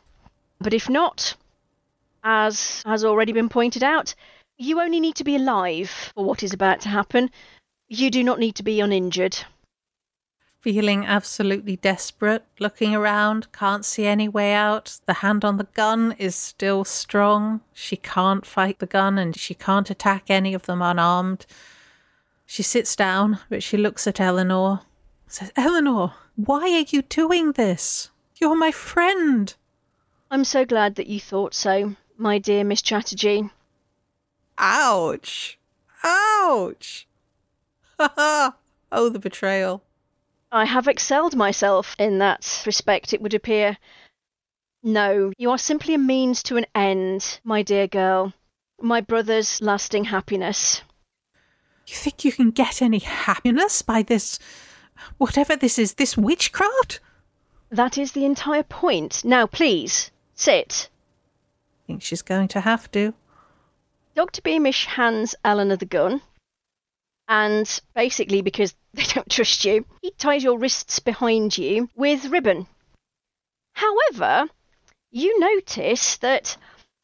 [0.61, 1.37] but if not,
[2.27, 4.13] as has already been pointed out,
[4.59, 7.31] you only need to be alive for what is about to happen.
[7.87, 9.39] You do not need to be uninjured.
[10.59, 14.99] Feeling absolutely desperate, looking around, can't see any way out.
[15.07, 17.61] The hand on the gun is still strong.
[17.73, 21.47] She can't fight the gun and she can't attack any of them unarmed.
[22.45, 24.81] She sits down, but she looks at Eleanor.
[25.29, 28.11] Says, Eleanor, why are you doing this?
[28.41, 29.55] You're my friend.
[30.29, 33.51] I'm so glad that you thought so my dear Miss Chatterjee.
[34.59, 35.59] Ouch!
[36.03, 37.07] Ouch!
[37.99, 38.55] Ha ha!
[38.91, 39.83] Oh, the betrayal.
[40.51, 43.77] I have excelled myself in that respect, it would appear.
[44.83, 48.33] No, you are simply a means to an end, my dear girl.
[48.81, 50.83] My brother's lasting happiness.
[51.87, 54.39] You think you can get any happiness by this.
[55.19, 57.01] whatever this is, this witchcraft?
[57.71, 59.25] That is the entire point.
[59.25, 60.89] Now, please, sit
[61.87, 63.15] think she's going to have to.
[64.15, 64.43] Dr.
[64.43, 66.23] Beamish hands Eleanor the gun,
[67.29, 72.67] and basically, because they don't trust you, he ties your wrists behind you with ribbon.
[73.75, 74.49] However,
[75.11, 76.57] you notice that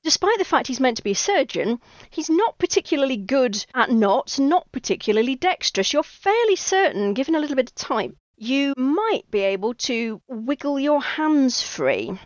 [0.02, 1.80] despite the fact he's meant to be a surgeon,
[2.10, 5.92] he's not particularly good at knots, not particularly dexterous.
[5.92, 10.80] You're fairly certain, given a little bit of time, you might be able to wiggle
[10.80, 12.18] your hands free.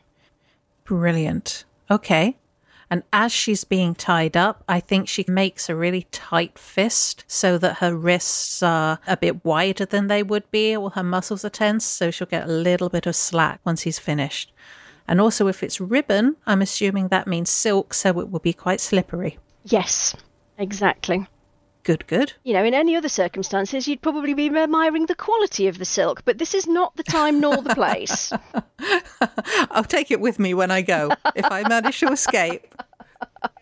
[0.85, 1.65] Brilliant.
[1.91, 2.37] Okay.
[2.89, 7.59] And as she's being tied up, I think she makes a really tight fist so
[7.59, 11.51] that her wrists are a bit wider than they would be, or her muscles are
[11.51, 14.53] tense, so she'll get a little bit of slack once he's finished.
[15.09, 18.81] And also, if it's ribbon, I'm assuming that means silk, so it will be quite
[18.81, 19.39] slippery.
[19.65, 20.15] Yes,
[20.59, 21.27] exactly.
[21.87, 22.33] Good, good.
[22.43, 26.25] You know, in any other circumstances, you'd probably be admiring the quality of the silk,
[26.25, 28.33] but this is not the time nor the place.
[29.71, 31.13] I'll take it with me when I go.
[31.37, 32.75] If I manage to escape,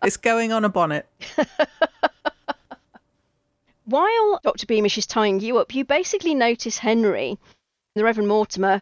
[0.02, 1.06] it's going on a bonnet.
[3.84, 4.64] While Dr.
[4.64, 7.38] Beamish is tying you up, you basically notice Henry,
[7.94, 8.80] the Reverend Mortimer,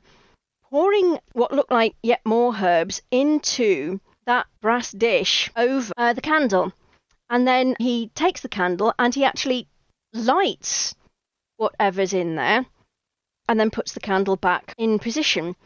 [0.71, 6.73] pouring what looked like yet more herbs into that brass dish over uh, the candle.
[7.33, 9.67] And then he takes the candle and he actually
[10.13, 10.95] lights
[11.57, 12.67] whatever's in there
[13.49, 15.57] and then puts the candle back in position.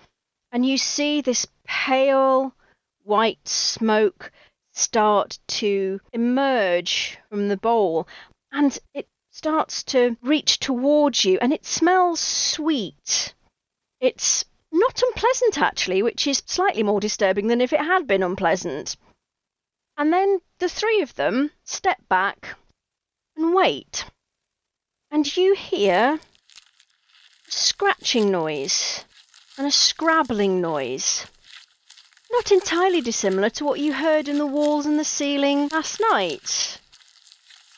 [0.53, 2.55] And you see this pale
[3.03, 4.31] white smoke
[4.75, 8.07] start to emerge from the bowl.
[8.53, 13.35] And it starts to reach towards you and it smells sweet.
[13.99, 18.97] It's not unpleasant, actually, which is slightly more disturbing than if it had been unpleasant.
[19.97, 22.57] And then the three of them step back
[23.37, 24.05] and wait.
[25.11, 26.21] And you hear
[27.49, 29.05] a scratching noise
[29.57, 31.27] and a scrabbling noise.
[32.31, 36.79] Not entirely dissimilar to what you heard in the walls and the ceiling last night.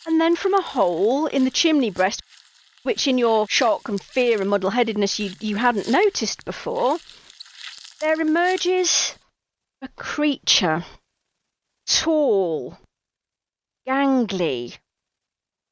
[0.07, 2.23] And then from a hole in the chimney breast,
[2.83, 6.99] which in your shock and fear and muddle headedness you, you hadn't noticed before,
[8.01, 9.17] there emerges
[9.83, 10.85] a creature.
[11.89, 12.79] Tall,
[13.87, 14.79] gangly,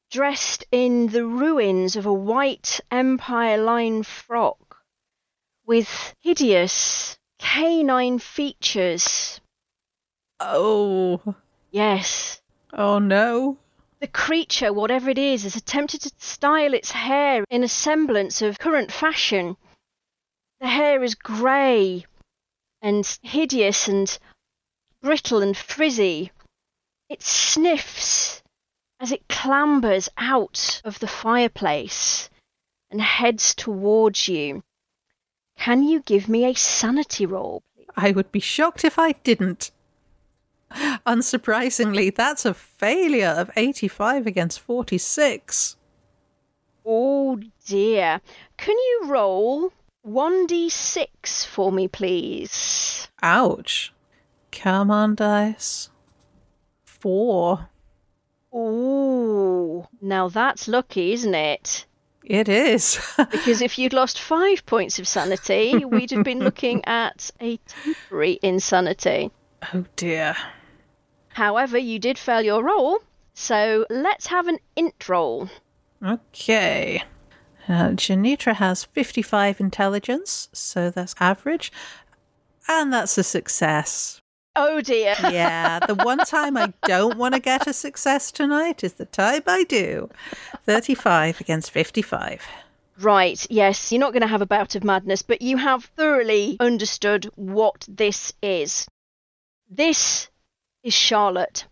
[0.09, 4.83] dressed in the ruins of a white Empire line frock,
[5.67, 9.39] with hideous canine features.
[10.39, 11.35] Oh.
[11.69, 12.41] Yes.
[12.73, 13.59] Oh no.
[13.99, 18.57] The creature, whatever it is, has attempted to style its hair in a semblance of
[18.57, 19.55] current fashion.
[20.61, 22.05] The hair is grey
[22.81, 24.17] and hideous and
[25.01, 26.31] brittle and frizzy.
[27.09, 28.41] It sniffs
[28.99, 32.29] as it clambers out of the fireplace
[32.89, 34.63] and heads towards you.
[35.57, 37.87] Can you give me a sanity roll, please?
[37.95, 39.71] I would be shocked if I didn't.
[40.71, 45.75] Unsurprisingly, that's a failure of 85 against 46.
[46.85, 48.21] Oh dear.
[48.57, 49.73] Can you roll
[50.05, 53.07] 1d6 for me, please?
[53.21, 53.93] Ouch.
[54.51, 55.89] Come on, dice.
[56.83, 57.69] Four.
[58.53, 61.85] Ooh, now that's lucky, isn't it?
[62.23, 62.99] It is.
[63.31, 68.39] Because if you'd lost five points of sanity, we'd have been looking at a temporary
[68.41, 69.31] insanity.
[69.73, 70.35] oh dear.
[71.29, 72.99] However, you did fail your roll,
[73.33, 75.49] so let's have an int roll.
[76.03, 77.03] Okay.
[77.69, 81.71] Uh, Janitra has 55 intelligence, so that's average.
[82.67, 84.21] And that's a success.
[84.59, 85.15] Oh dear.
[85.21, 89.43] Yeah, the one time I don't want to get a success tonight is the time
[89.45, 90.09] I do.
[90.65, 92.41] 35 against 55.
[92.99, 96.57] Right, yes, you're not going to have a bout of madness, but you have thoroughly
[96.59, 98.87] understood what this is.
[99.69, 100.27] This
[100.81, 101.67] is Charlotte.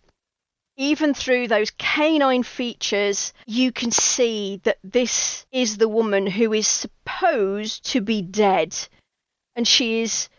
[0.77, 6.67] Even through those canine features, you can see that this is the woman who is
[6.67, 8.77] supposed to be dead.
[9.55, 10.29] And she is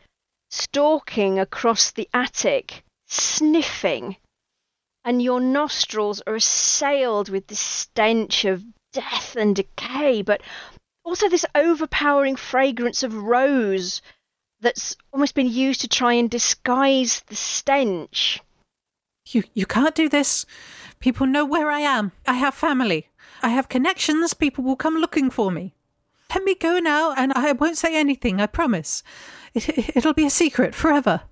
[0.57, 4.17] stalking across the attic, sniffing.
[5.05, 10.41] And your nostrils are assailed with the stench of death and decay, but
[11.05, 14.03] also this overpowering fragrance of rose
[14.61, 18.41] that's almost been used to try and disguise the stench.
[19.29, 20.47] You you can't do this.
[20.99, 22.13] People know where I am.
[22.27, 23.09] I have family.
[23.43, 24.35] I have connections.
[24.35, 25.76] People will come looking for me.
[26.35, 28.41] Let me go now, and I won't say anything.
[28.41, 29.03] I promise.
[29.55, 31.23] It, it'll be a secret forever.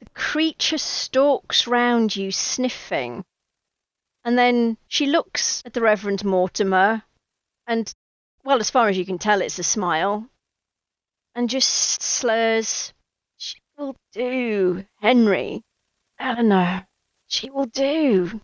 [0.00, 3.24] The creature stalks round you, sniffing.
[4.24, 7.04] And then she looks at the Reverend Mortimer,
[7.66, 7.94] and,
[8.44, 10.28] well, as far as you can tell, it's a smile,
[11.34, 12.92] and just slurs,
[13.36, 15.62] She will do, Henry.
[16.18, 16.86] Eleanor,
[17.28, 18.40] she will do.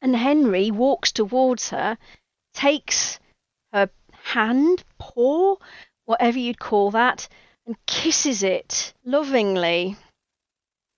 [0.00, 1.98] And Henry walks towards her,
[2.54, 3.18] takes
[4.22, 5.56] hand, paw,
[6.04, 7.28] whatever you'd call that,
[7.66, 9.96] and kisses it lovingly.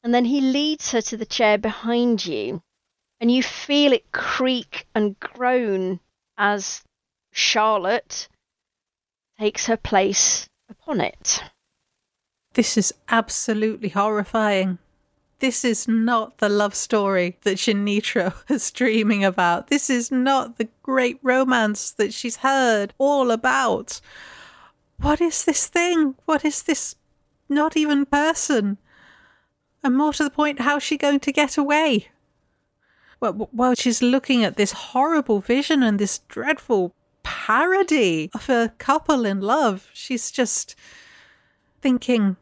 [0.03, 2.63] And then he leads her to the chair behind you,
[3.21, 6.01] and you feel it creak and groan
[6.37, 6.83] as
[7.33, 8.29] Charlotte
[9.39, 11.43] takes her place upon it.
[12.55, 14.79] This is absolutely horrifying.
[15.43, 19.67] This is not the love story that Janitra was dreaming about.
[19.67, 24.01] This is not the great romance that she's heard all about.
[25.01, 26.15] What is this thing?
[26.27, 26.95] What is this
[27.49, 28.79] not even person?
[29.83, 32.07] And more to the point, how's she going to get away?
[33.19, 36.95] Well, while she's looking at this horrible vision and this dreadful
[37.25, 40.77] parody of a couple in love, she's just
[41.81, 42.37] thinking,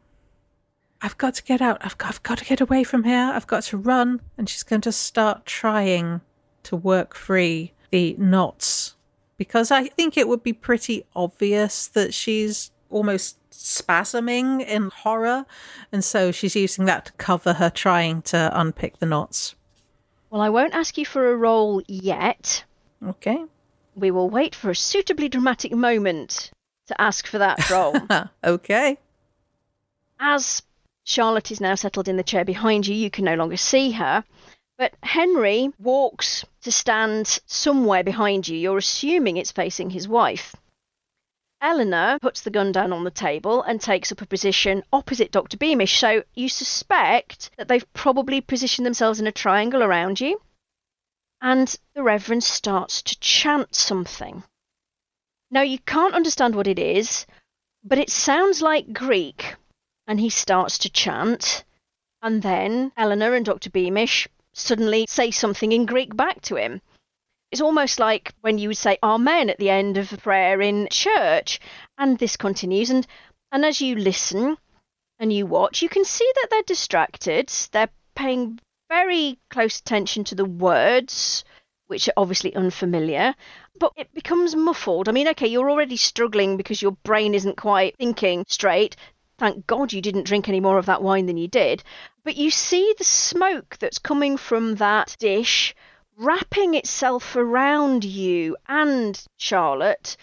[1.01, 1.77] I've got to get out.
[1.81, 3.31] I've got, I've got to get away from here.
[3.33, 4.21] I've got to run.
[4.37, 6.21] And she's going to start trying
[6.63, 8.95] to work free the knots
[9.37, 15.45] because I think it would be pretty obvious that she's almost spasming in horror.
[15.91, 19.55] And so she's using that to cover her trying to unpick the knots.
[20.29, 22.63] Well, I won't ask you for a roll yet.
[23.05, 23.43] Okay.
[23.95, 26.51] We will wait for a suitably dramatic moment
[26.87, 27.95] to ask for that roll.
[28.43, 28.97] okay.
[30.19, 30.61] As
[31.11, 34.23] Charlotte is now settled in the chair behind you, you can no longer see her.
[34.77, 38.57] But Henry walks to stand somewhere behind you.
[38.57, 40.55] You're assuming it's facing his wife.
[41.59, 45.57] Eleanor puts the gun down on the table and takes up a position opposite Dr.
[45.57, 50.41] Beamish, so you suspect that they've probably positioned themselves in a triangle around you.
[51.41, 54.43] And the Reverend starts to chant something.
[55.51, 57.25] Now, you can't understand what it is,
[57.83, 59.57] but it sounds like Greek,
[60.07, 61.63] and he starts to chant.
[62.21, 63.69] And then Eleanor and Dr.
[63.69, 66.81] Beamish suddenly say something in Greek back to him.
[67.51, 70.87] It's almost like when you would say Amen at the end of a prayer in
[70.89, 71.59] church.
[71.97, 72.89] And this continues.
[72.89, 73.05] And,
[73.51, 74.57] and as you listen
[75.19, 77.49] and you watch, you can see that they're distracted.
[77.71, 78.59] They're paying
[78.89, 81.45] very close attention to the words,
[81.87, 83.33] which are obviously unfamiliar,
[83.79, 85.07] but it becomes muffled.
[85.07, 88.95] I mean, okay, you're already struggling because your brain isn't quite thinking straight.
[89.41, 91.83] Thank God you didn't drink any more of that wine than you did.
[92.23, 95.73] But you see the smoke that's coming from that dish
[96.15, 100.15] wrapping itself around you and Charlotte,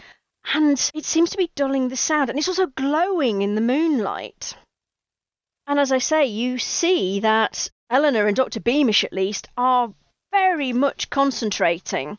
[0.55, 4.55] and it seems to be dulling the sound, and it's also glowing in the moonlight.
[5.67, 8.61] And as I say, you see that Eleanor and Dr.
[8.61, 9.93] Beamish, at least, are
[10.31, 12.19] very much concentrating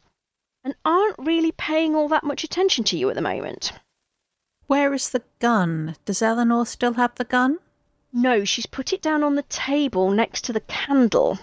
[0.65, 3.71] and aren't really paying all that much attention to you at the moment.
[4.69, 5.95] Where is the gun?
[6.05, 7.57] Does Eleanor still have the gun?
[8.13, 11.39] No, she's put it down on the table next to the candle.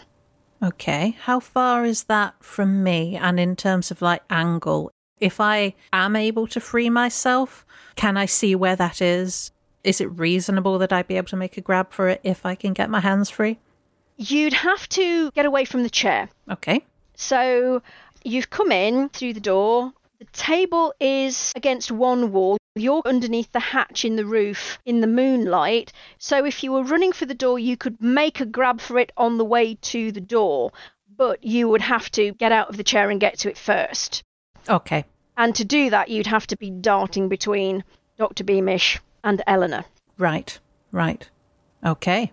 [0.62, 1.16] Okay.
[1.22, 3.16] How far is that from me?
[3.16, 7.66] And in terms of like angle, if I am able to free myself,
[7.96, 9.50] can I see where that is?
[9.82, 12.54] Is it reasonable that I'd be able to make a grab for it if I
[12.54, 13.58] can get my hands free?
[14.16, 16.28] You'd have to get away from the chair.
[16.48, 16.84] Okay.
[17.16, 17.82] So
[18.22, 19.94] you've come in through the door.
[20.18, 22.56] The table is against one wall.
[22.74, 25.92] You're underneath the hatch in the roof in the moonlight.
[26.16, 29.12] So if you were running for the door, you could make a grab for it
[29.18, 30.72] on the way to the door,
[31.16, 34.22] but you would have to get out of the chair and get to it first.
[34.68, 35.04] Okay.
[35.36, 37.84] And to do that, you'd have to be darting between
[38.16, 38.44] Dr.
[38.44, 39.84] Beamish and Eleanor.
[40.16, 40.58] Right.
[40.92, 41.28] Right.
[41.84, 42.32] Okay.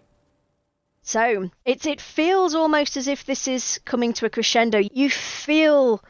[1.02, 4.80] So it's it feels almost as if this is coming to a crescendo.
[4.80, 6.02] You feel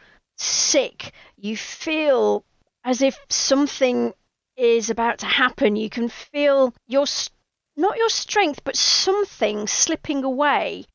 [0.43, 1.11] sick.
[1.37, 2.43] You feel
[2.83, 4.13] as if something
[4.55, 5.75] is about to happen.
[5.75, 7.05] You can feel your
[7.75, 10.85] not your strength, but something slipping away.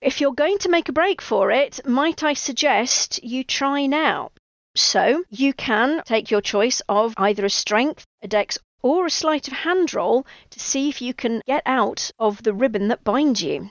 [0.00, 4.30] If you're going to make a break for it, might I suggest you try now?
[4.74, 9.48] So you can take your choice of either a strength, a dex, or a sleight
[9.48, 13.42] of hand roll to see if you can get out of the ribbon that binds
[13.42, 13.70] you.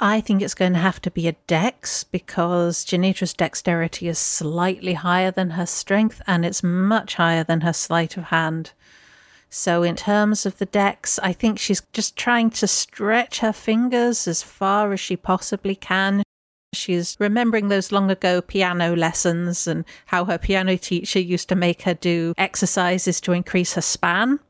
[0.00, 4.94] I think it's going to have to be a dex because Janitra's dexterity is slightly
[4.94, 8.72] higher than her strength and it's much higher than her sleight of hand.
[9.50, 14.26] So, in terms of the dex, I think she's just trying to stretch her fingers
[14.26, 16.24] as far as she possibly can.
[16.72, 21.82] She's remembering those long ago piano lessons and how her piano teacher used to make
[21.82, 24.40] her do exercises to increase her span.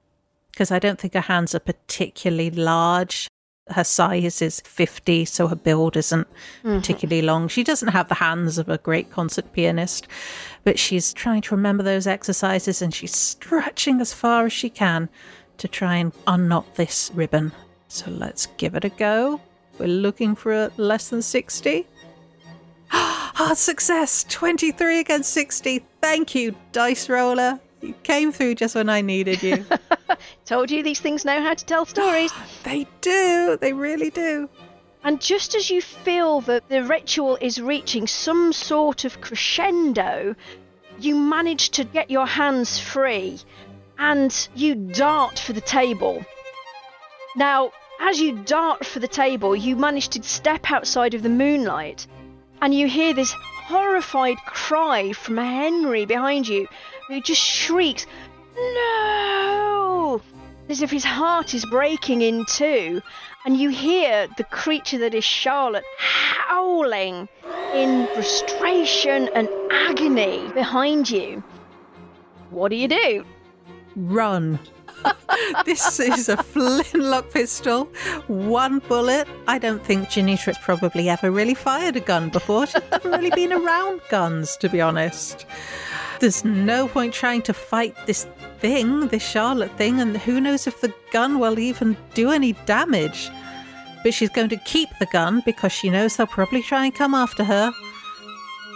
[0.52, 3.28] Because I don't think her hands are particularly large
[3.68, 6.26] her size is 50, so her build isn't
[6.62, 6.78] mm-hmm.
[6.78, 7.48] particularly long.
[7.48, 10.06] She doesn't have the hands of a great concert pianist,
[10.64, 15.08] but she's trying to remember those exercises and she's stretching as far as she can
[15.58, 17.52] to try and unknot this ribbon.
[17.88, 19.40] So let's give it a go.
[19.78, 21.86] We're looking for a less than 60.
[22.88, 24.24] Hard success!
[24.28, 25.84] 23 against 60.
[26.00, 27.60] Thank you, Dice Roller.
[27.80, 29.64] You came through just when I needed you.
[30.46, 32.32] Told you these things know how to tell stories.
[32.64, 33.56] they do.
[33.60, 34.48] They really do.
[35.02, 40.34] And just as you feel that the ritual is reaching some sort of crescendo,
[40.98, 43.40] you manage to get your hands free
[43.98, 46.24] and you dart for the table.
[47.36, 52.06] Now, as you dart for the table, you manage to step outside of the moonlight
[52.60, 56.68] and you hear this horrified cry from Henry behind you
[57.08, 58.06] who just shrieks,
[58.56, 60.22] No!
[60.68, 63.02] As if his heart is breaking in two,
[63.44, 67.28] and you hear the creature that is Charlotte howling
[67.74, 71.42] in frustration and agony behind you.
[72.50, 73.24] What do you do?
[73.96, 74.58] Run.
[75.64, 77.86] this is a flintlock pistol,
[78.28, 79.28] one bullet.
[79.46, 82.66] I don't think Janitra's probably ever really fired a gun before.
[82.66, 85.46] She's never really been around guns, to be honest.
[86.20, 88.26] There's no point trying to fight this
[88.64, 93.30] thing, this Charlotte thing, and who knows if the gun will even do any damage.
[94.02, 97.12] But she's going to keep the gun because she knows they'll probably try and come
[97.12, 97.70] after her.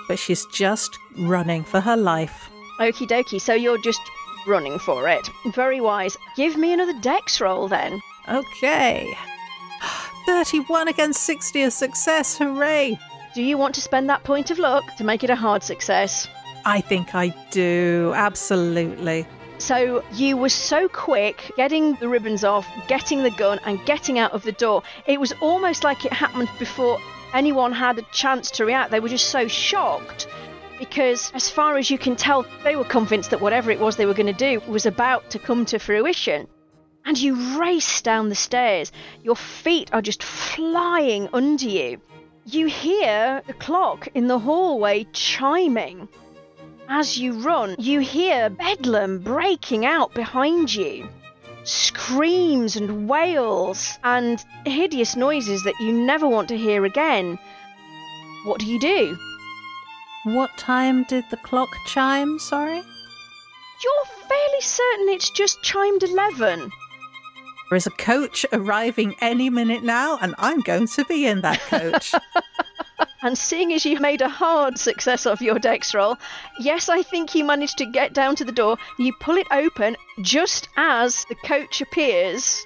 [0.06, 2.50] But she's just running for her life.
[2.78, 4.02] Okie dokie, so you're just
[4.46, 5.26] running for it.
[5.54, 6.18] Very wise.
[6.36, 7.98] Give me another dex roll then.
[8.28, 9.10] Okay.
[10.26, 12.98] 31 against 60, a success, hooray!
[13.34, 16.28] Do you want to spend that point of luck to make it a hard success?
[16.66, 19.26] I think I do, absolutely.
[19.58, 24.32] So you were so quick getting the ribbons off, getting the gun, and getting out
[24.32, 24.84] of the door.
[25.04, 26.98] It was almost like it happened before
[27.34, 28.92] anyone had a chance to react.
[28.92, 30.28] They were just so shocked
[30.78, 34.06] because, as far as you can tell, they were convinced that whatever it was they
[34.06, 36.46] were going to do was about to come to fruition.
[37.04, 38.92] And you race down the stairs.
[39.24, 42.00] Your feet are just flying under you.
[42.46, 46.08] You hear the clock in the hallway chiming.
[46.90, 51.06] As you run, you hear bedlam breaking out behind you.
[51.64, 57.38] Screams and wails and hideous noises that you never want to hear again.
[58.46, 59.18] What do you do?
[60.24, 62.38] What time did the clock chime?
[62.38, 62.76] Sorry?
[62.80, 66.70] You're fairly certain it's just chimed 11.
[67.68, 71.60] There is a coach arriving any minute now, and I'm going to be in that
[71.60, 72.14] coach.
[73.22, 76.16] and seeing as you made a hard success of your dex roll,
[76.60, 78.76] yes, I think you managed to get down to the door.
[78.98, 82.64] You pull it open just as the coach appears.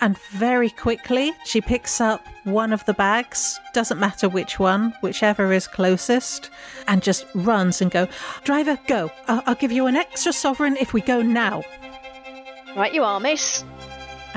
[0.00, 5.52] And very quickly, she picks up one of the bags, doesn't matter which one, whichever
[5.52, 6.50] is closest,
[6.86, 8.06] and just runs and go,
[8.44, 9.10] Driver, go.
[9.26, 11.64] I'll, I'll give you an extra sovereign if we go now.
[12.76, 13.64] Right, you are, miss.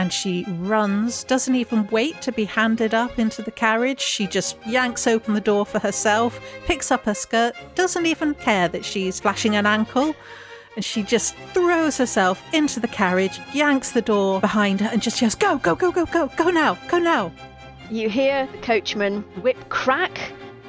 [0.02, 4.02] And she runs, doesn't even wait to be handed up into the carriage.
[4.02, 8.68] She just yanks open the door for herself, picks up her skirt, doesn't even care
[8.69, 10.15] that she's flashing an ankle
[10.76, 15.22] and she just throws herself into the carriage, yanks the door behind her, and just
[15.22, 17.32] yells, Go, go, go, go, go, go now, go now.
[17.91, 20.18] You hear the coachman whip crack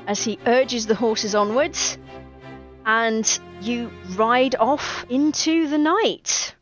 [0.09, 1.97] as he urges the horses onwards,
[2.85, 6.55] and you ride off into the night.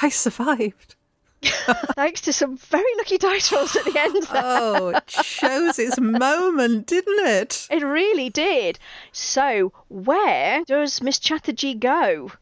[0.00, 0.96] I survived.
[1.94, 4.22] Thanks to some very lucky dice rolls at the end.
[4.24, 4.42] There.
[4.44, 7.66] Oh, it chose its moment, didn't it?
[7.70, 8.78] It really did.
[9.10, 12.32] So, where does Miss Chatterjee go?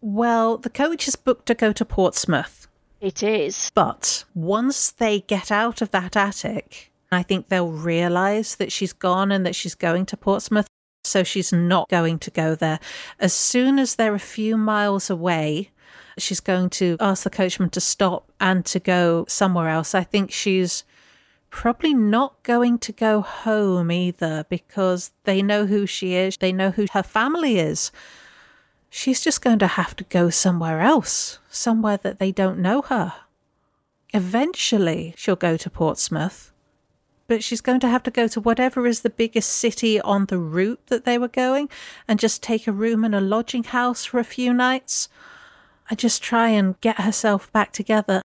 [0.00, 2.68] Well, the coach is booked to go to Portsmouth.
[3.00, 3.70] It is.
[3.74, 9.30] But once they get out of that attic, I think they'll realise that she's gone
[9.30, 10.66] and that she's going to Portsmouth.
[11.04, 12.80] So she's not going to go there.
[13.20, 15.70] As soon as they're a few miles away,
[16.18, 19.94] she's going to ask the coachman to stop and to go somewhere else.
[19.94, 20.84] I think she's
[21.50, 26.70] probably not going to go home either because they know who she is, they know
[26.70, 27.90] who her family is.
[28.90, 33.14] She's just going to have to go somewhere else, somewhere that they don't know her.
[34.14, 36.52] Eventually, she'll go to Portsmouth,
[37.26, 40.38] but she's going to have to go to whatever is the biggest city on the
[40.38, 41.68] route that they were going
[42.06, 45.08] and just take a room in a lodging house for a few nights.
[45.90, 48.22] I just try and get herself back together.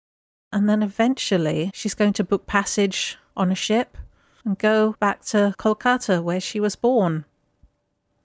[0.52, 3.98] And then eventually she's going to book passage on a ship
[4.46, 7.26] and go back to Kolkata where she was born.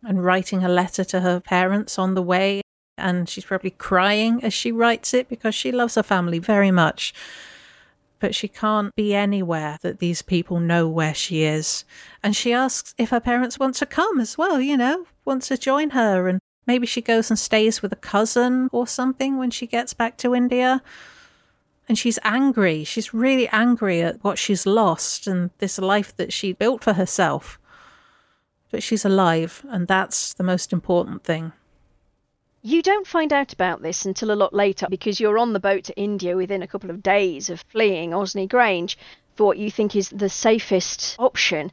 [0.05, 2.61] And writing a letter to her parents on the way.
[2.99, 7.15] And she's probably crying as she writes it because she loves her family very much.
[8.19, 11.85] But she can't be anywhere that these people know where she is.
[12.23, 15.57] And she asks if her parents want to come as well, you know, want to
[15.57, 19.67] join her and Maybe she goes and stays with a cousin or something when she
[19.67, 20.83] gets back to India.
[21.89, 22.85] And she's angry.
[22.85, 27.59] She's really angry at what she's lost and this life that she built for herself.
[28.71, 31.53] But she's alive, and that's the most important thing.
[32.63, 35.83] You don't find out about this until a lot later because you're on the boat
[35.85, 38.97] to India within a couple of days of fleeing Osney Grange
[39.35, 41.73] for what you think is the safest option.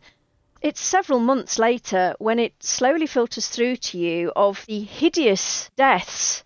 [0.62, 6.44] It's several months later when it slowly filters through to you of the hideous deaths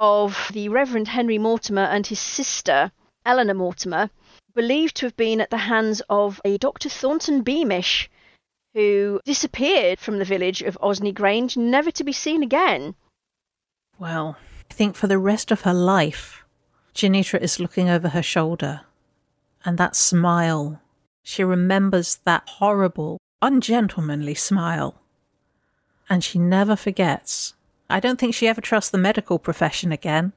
[0.00, 2.90] of the Reverend Henry Mortimer and his sister,
[3.24, 4.10] Eleanor Mortimer,
[4.54, 6.88] believed to have been at the hands of a Dr.
[6.88, 8.10] Thornton Beamish,
[8.74, 12.96] who disappeared from the village of Osney Grange, never to be seen again.
[14.00, 14.36] Well,
[14.68, 16.44] I think for the rest of her life,
[16.92, 18.80] Janitra is looking over her shoulder,
[19.64, 20.80] and that smile,
[21.22, 25.00] she remembers that horrible, ungentlemanly smile.
[26.08, 27.54] And she never forgets.
[27.90, 30.32] I don't think she ever trusts the medical profession again.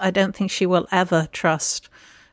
[0.00, 1.88] I don't think she will ever trust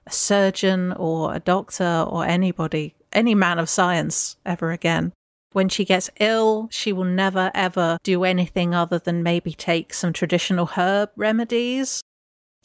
[0.05, 5.11] a surgeon or a doctor or anybody, any man of science ever again.
[5.51, 10.13] When she gets ill, she will never ever do anything other than maybe take some
[10.13, 12.01] traditional herb remedies.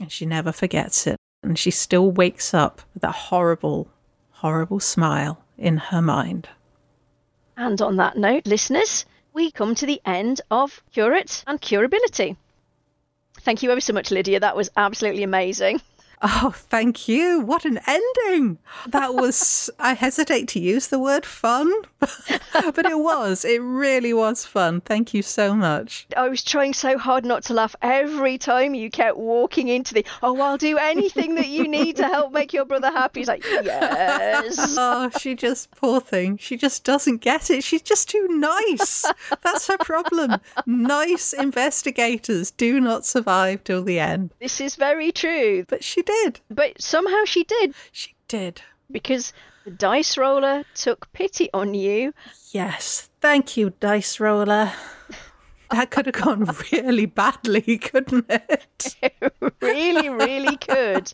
[0.01, 1.17] And she never forgets it.
[1.43, 3.89] And she still wakes up with that horrible,
[4.33, 6.49] horrible smile in her mind.
[7.57, 12.37] And on that note, listeners, we come to the end of Curate and Curability.
[13.41, 14.41] Thank you ever so much, Lydia.
[14.41, 15.81] That was absolutely amazing.
[16.27, 17.41] Oh, thank you.
[17.41, 18.57] What an ending.
[18.87, 21.71] That was, I hesitate to use the word fun,
[22.01, 23.45] but it was.
[23.45, 24.81] It really was fun.
[24.81, 26.07] Thank you so much.
[26.17, 30.07] I was trying so hard not to laugh every time you kept walking into the,
[30.23, 33.21] oh, I'll do anything that you need to help make your brother happy.
[33.21, 34.77] He's like, yes.
[34.87, 36.39] Oh, she just, poor thing.
[36.39, 37.63] She just doesn't get it.
[37.63, 39.05] She's just too nice.
[39.43, 40.41] That's her problem.
[40.65, 44.31] Nice investigators do not survive till the end.
[44.41, 45.67] This is very true.
[45.69, 46.14] But she did.
[46.51, 47.75] But somehow she did.
[47.93, 48.63] She did.
[48.91, 49.33] Because
[49.65, 52.13] the dice roller took pity on you.
[52.53, 53.09] Yes.
[53.21, 54.73] Thank you, dice roller.
[55.71, 58.97] That could have gone really badly, couldn't it?
[59.03, 61.13] it really, really could.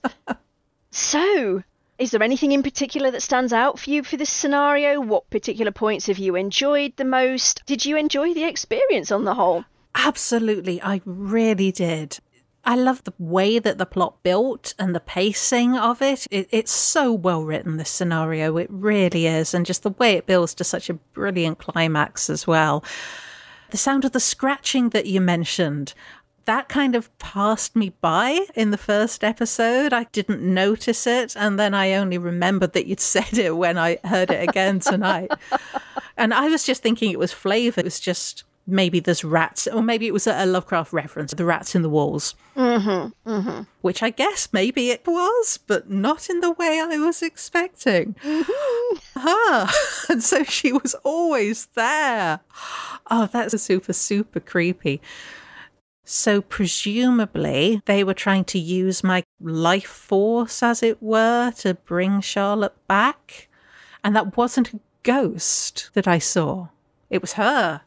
[0.91, 1.63] So,
[1.99, 5.01] is there anything in particular that stands out for you for this scenario?
[5.01, 7.63] What particular points have you enjoyed the most?
[7.67, 9.65] Did you enjoy the experience on the whole?
[9.95, 12.19] Absolutely, I really did.
[12.65, 16.27] I love the way that the plot built and the pacing of it.
[16.31, 16.49] it.
[16.51, 18.57] It's so well written, this scenario.
[18.59, 19.55] It really is.
[19.55, 22.85] And just the way it builds to such a brilliant climax as well.
[23.71, 25.95] The sound of the scratching that you mentioned,
[26.45, 29.93] that kind of passed me by in the first episode.
[29.93, 31.37] I didn't notice it.
[31.37, 35.31] And then I only remembered that you'd said it when I heard it again tonight.
[36.17, 37.81] and I was just thinking it was flavor.
[37.81, 41.75] It was just maybe there's rats, or maybe it was a Lovecraft reference, the rats
[41.75, 42.35] in the walls.
[42.57, 43.63] Mm-hmm, mm-hmm.
[43.81, 48.15] Which I guess maybe it was, but not in the way I was expecting.
[48.23, 48.97] Mm-hmm.
[49.23, 49.73] Ah,
[50.09, 52.41] and so she was always there.
[53.11, 55.01] Oh, that's super, super creepy.
[56.05, 62.21] So, presumably, they were trying to use my life force, as it were, to bring
[62.21, 63.49] Charlotte back.
[64.03, 66.69] And that wasn't a ghost that I saw,
[67.11, 67.83] it was her.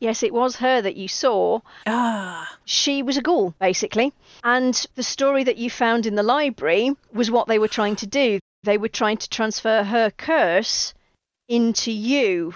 [0.00, 1.60] Yes, it was her that you saw.
[1.86, 2.56] Ah.
[2.64, 4.12] She was a ghoul, basically.
[4.44, 8.06] And the story that you found in the library was what they were trying to
[8.06, 8.38] do.
[8.62, 10.94] They were trying to transfer her curse
[11.48, 12.54] into you.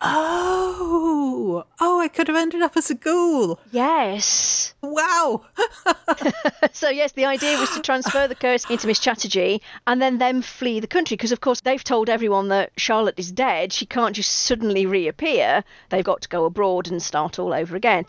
[0.00, 3.58] Oh, oh, I could have ended up as a ghoul.
[3.72, 4.74] Yes.
[4.82, 5.46] Wow.
[6.72, 10.42] so, yes, the idea was to transfer the curse into Miss Chatterjee and then them
[10.42, 13.72] flee the country because, of course, they've told everyone that Charlotte is dead.
[13.72, 15.64] She can't just suddenly reappear.
[15.88, 18.04] They've got to go abroad and start all over again.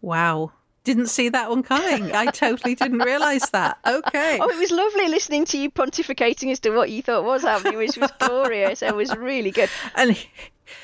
[0.00, 0.52] Wow.
[0.84, 2.14] Didn't see that one coming.
[2.14, 3.76] I totally didn't realise that.
[3.84, 4.38] Okay.
[4.40, 7.76] Oh, it was lovely listening to you pontificating as to what you thought was happening,
[7.76, 8.82] which was glorious.
[8.82, 9.68] It was really good.
[9.96, 10.16] And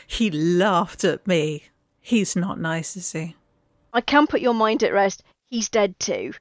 [0.06, 1.64] he, he laughed at me.
[2.00, 3.36] He's not nice, is he?
[3.92, 5.22] I can put your mind at rest.
[5.50, 6.32] He's dead too.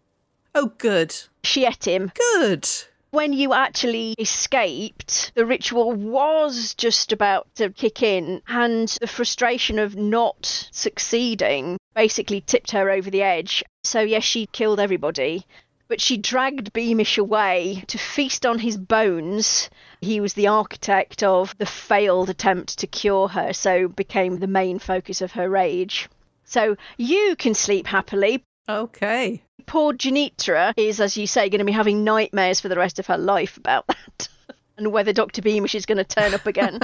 [0.55, 1.15] Oh, good.
[1.43, 2.11] She ate him.
[2.15, 2.67] Good.
[3.11, 9.79] When you actually escaped, the ritual was just about to kick in, and the frustration
[9.79, 13.65] of not succeeding basically tipped her over the edge.
[13.83, 15.45] So, yes, she killed everybody,
[15.91, 19.69] but she dragged Beamish away to feast on his bones.
[19.99, 24.79] He was the architect of the failed attempt to cure her, so became the main
[24.79, 26.07] focus of her rage.
[26.45, 28.41] So you can sleep happily.
[28.69, 29.43] Okay.
[29.65, 33.07] Poor Janitra is, as you say, going to be having nightmares for the rest of
[33.07, 34.29] her life about that.
[34.77, 35.41] and whether Dr.
[35.41, 36.79] Beamish is going to turn up again.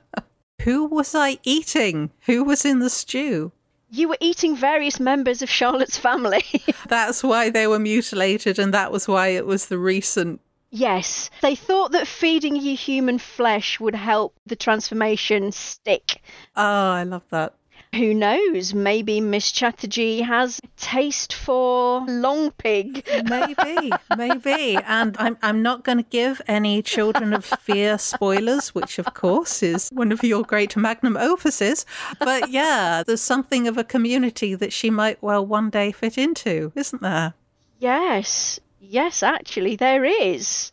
[0.62, 2.12] Who was I eating?
[2.22, 3.52] Who was in the stew?
[3.90, 6.44] You were eating various members of Charlotte's family.
[6.88, 10.40] That's why they were mutilated, and that was why it was the recent.
[10.70, 16.20] Yes, they thought that feeding you human flesh would help the transformation stick.
[16.54, 17.54] Oh, I love that.
[17.94, 18.74] Who knows?
[18.74, 23.08] Maybe Miss Chatterjee has taste for long pig.
[23.24, 24.76] maybe, maybe.
[24.86, 29.62] And I'm I'm not going to give any Children of Fear spoilers, which of course
[29.62, 31.84] is one of your great magnum opuses.
[32.18, 36.72] But yeah, there's something of a community that she might well one day fit into,
[36.74, 37.34] isn't there?
[37.78, 40.72] Yes, yes, actually, there is.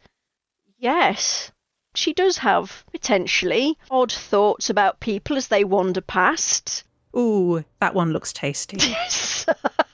[0.78, 1.52] Yes
[1.98, 6.84] she does have potentially odd thoughts about people as they wander past.
[7.18, 8.78] Ooh, that one looks tasty.
[8.88, 9.46] Yes.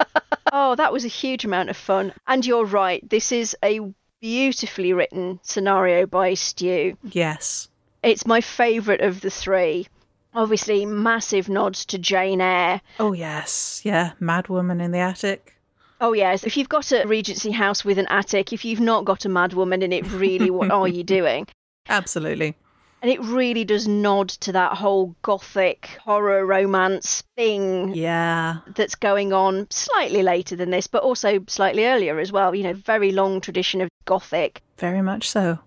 [0.54, 2.14] oh, that was a huge amount of fun.
[2.28, 3.80] And you're right, this is a
[4.22, 6.98] beautifully written scenario by Stu.
[7.04, 7.68] Yes.
[8.04, 9.88] It's my favourite of the three.
[10.34, 12.82] Obviously, massive nods to Jane Eyre.
[13.00, 13.82] Oh, yes.
[13.84, 14.14] Yeah.
[14.20, 15.56] Mad Woman in the Attic.
[16.00, 16.44] Oh, yes.
[16.44, 19.54] If you've got a Regency house with an attic, if you've not got a mad
[19.54, 21.48] woman in it, really, what are you doing?
[21.90, 22.56] Absolutely.
[23.02, 28.58] And it really does nod to that whole gothic horror romance thing Yeah.
[28.76, 32.54] that's going on slightly later than this, but also slightly earlier as well.
[32.54, 34.62] You know, very long tradition of gothic.
[34.78, 35.58] Very much so.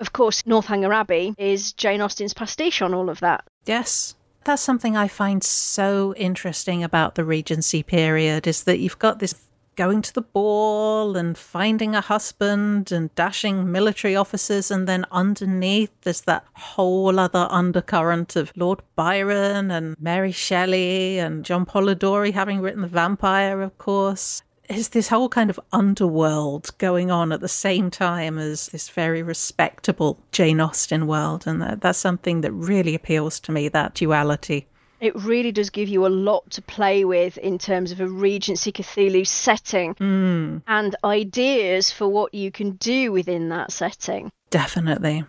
[0.00, 3.44] Of course, Northanger Abbey is Jane Austen's pastiche on all of that.
[3.64, 4.14] Yes.
[4.44, 9.34] That's something I find so interesting about the Regency period is that you've got this
[9.76, 15.90] going to the ball and finding a husband and dashing military officers, and then underneath
[16.02, 22.60] there's that whole other undercurrent of Lord Byron and Mary Shelley and John Polidori having
[22.60, 24.42] written The Vampire, of course.
[24.68, 29.22] Is this whole kind of underworld going on at the same time as this very
[29.22, 31.46] respectable Jane Austen world?
[31.46, 34.66] And that, that's something that really appeals to me, that duality.
[35.06, 38.72] It really does give you a lot to play with in terms of a Regency
[38.72, 44.32] Cthulhu setting Mm, and ideas for what you can do within that setting.
[44.50, 45.24] definitely.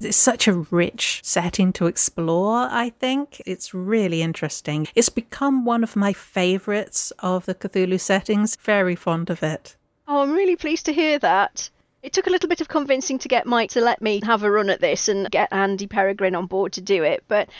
[0.00, 3.40] It's such a rich setting to explore, I think.
[3.46, 4.88] It's really interesting.
[4.94, 8.56] It's become one of my favourites of the Cthulhu settings.
[8.56, 9.76] Very fond of it.
[10.08, 11.68] Oh, I'm really pleased to hear that.
[12.02, 14.50] It took a little bit of convincing to get Mike to let me have a
[14.50, 17.50] run at this and get Andy Peregrine on board to do it, but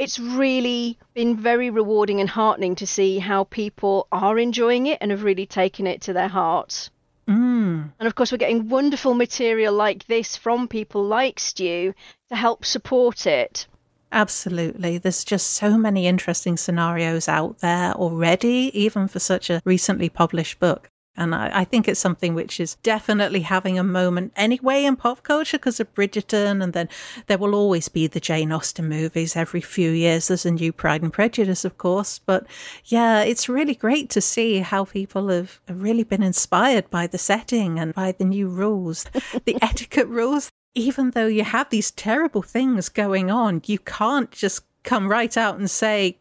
[0.00, 5.10] it's really been very rewarding and heartening to see how people are enjoying it and
[5.10, 6.90] have really taken it to their hearts.
[7.28, 11.94] Mm, And of course, we're getting wonderful material like this from people like Stu
[12.30, 13.66] to help support it.
[14.10, 14.98] absolutely.
[14.98, 20.58] There's just so many interesting scenarios out there already, even for such a recently published
[20.58, 20.89] book.
[21.20, 25.22] And I, I think it's something which is definitely having a moment anyway in pop
[25.22, 26.62] culture because of Bridgerton.
[26.62, 26.88] And then
[27.28, 30.28] there will always be the Jane Austen movies every few years.
[30.28, 32.18] There's a new Pride and Prejudice, of course.
[32.18, 32.46] But
[32.86, 37.18] yeah, it's really great to see how people have have really been inspired by the
[37.18, 39.04] setting and by the new rules,
[39.44, 40.50] the etiquette rules.
[40.74, 45.58] Even though you have these terrible things going on, you can't just come right out
[45.58, 46.16] and say,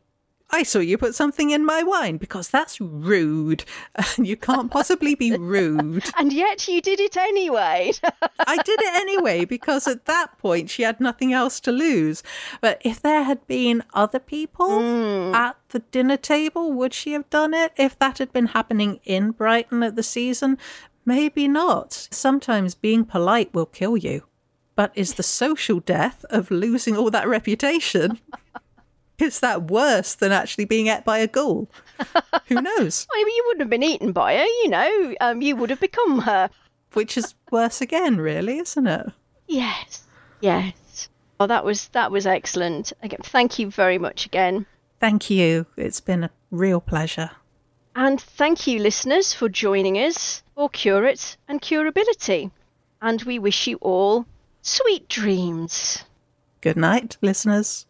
[0.51, 3.63] I saw you put something in my wine because that's rude.
[4.17, 6.03] And you can't possibly be rude.
[6.17, 7.91] And yet you did it anyway.
[8.39, 12.23] I did it anyway because at that point she had nothing else to lose.
[12.61, 15.33] But if there had been other people mm.
[15.33, 17.71] at the dinner table, would she have done it?
[17.77, 20.57] If that had been happening in Brighton at the season,
[21.05, 22.07] maybe not.
[22.11, 24.23] Sometimes being polite will kill you.
[24.75, 28.19] But is the social death of losing all that reputation?
[29.19, 31.69] Is that worse than actually being ate by a ghoul?
[32.47, 33.07] Who knows?
[33.11, 35.15] I mean, you wouldn't have been eaten by her, you know.
[35.21, 36.49] Um, you would have become her.
[36.93, 39.07] Which is worse again, really, isn't it?
[39.47, 40.03] Yes.
[40.41, 41.09] Yes.
[41.39, 42.93] Oh, that was that was excellent.
[43.03, 44.65] Again, thank you very much again.
[44.99, 45.65] Thank you.
[45.77, 47.31] It's been a real pleasure.
[47.95, 52.51] And thank you, listeners, for joining us for Curate and Curability.
[53.01, 54.25] And we wish you all
[54.61, 56.03] sweet dreams.
[56.61, 57.85] Good night, listeners.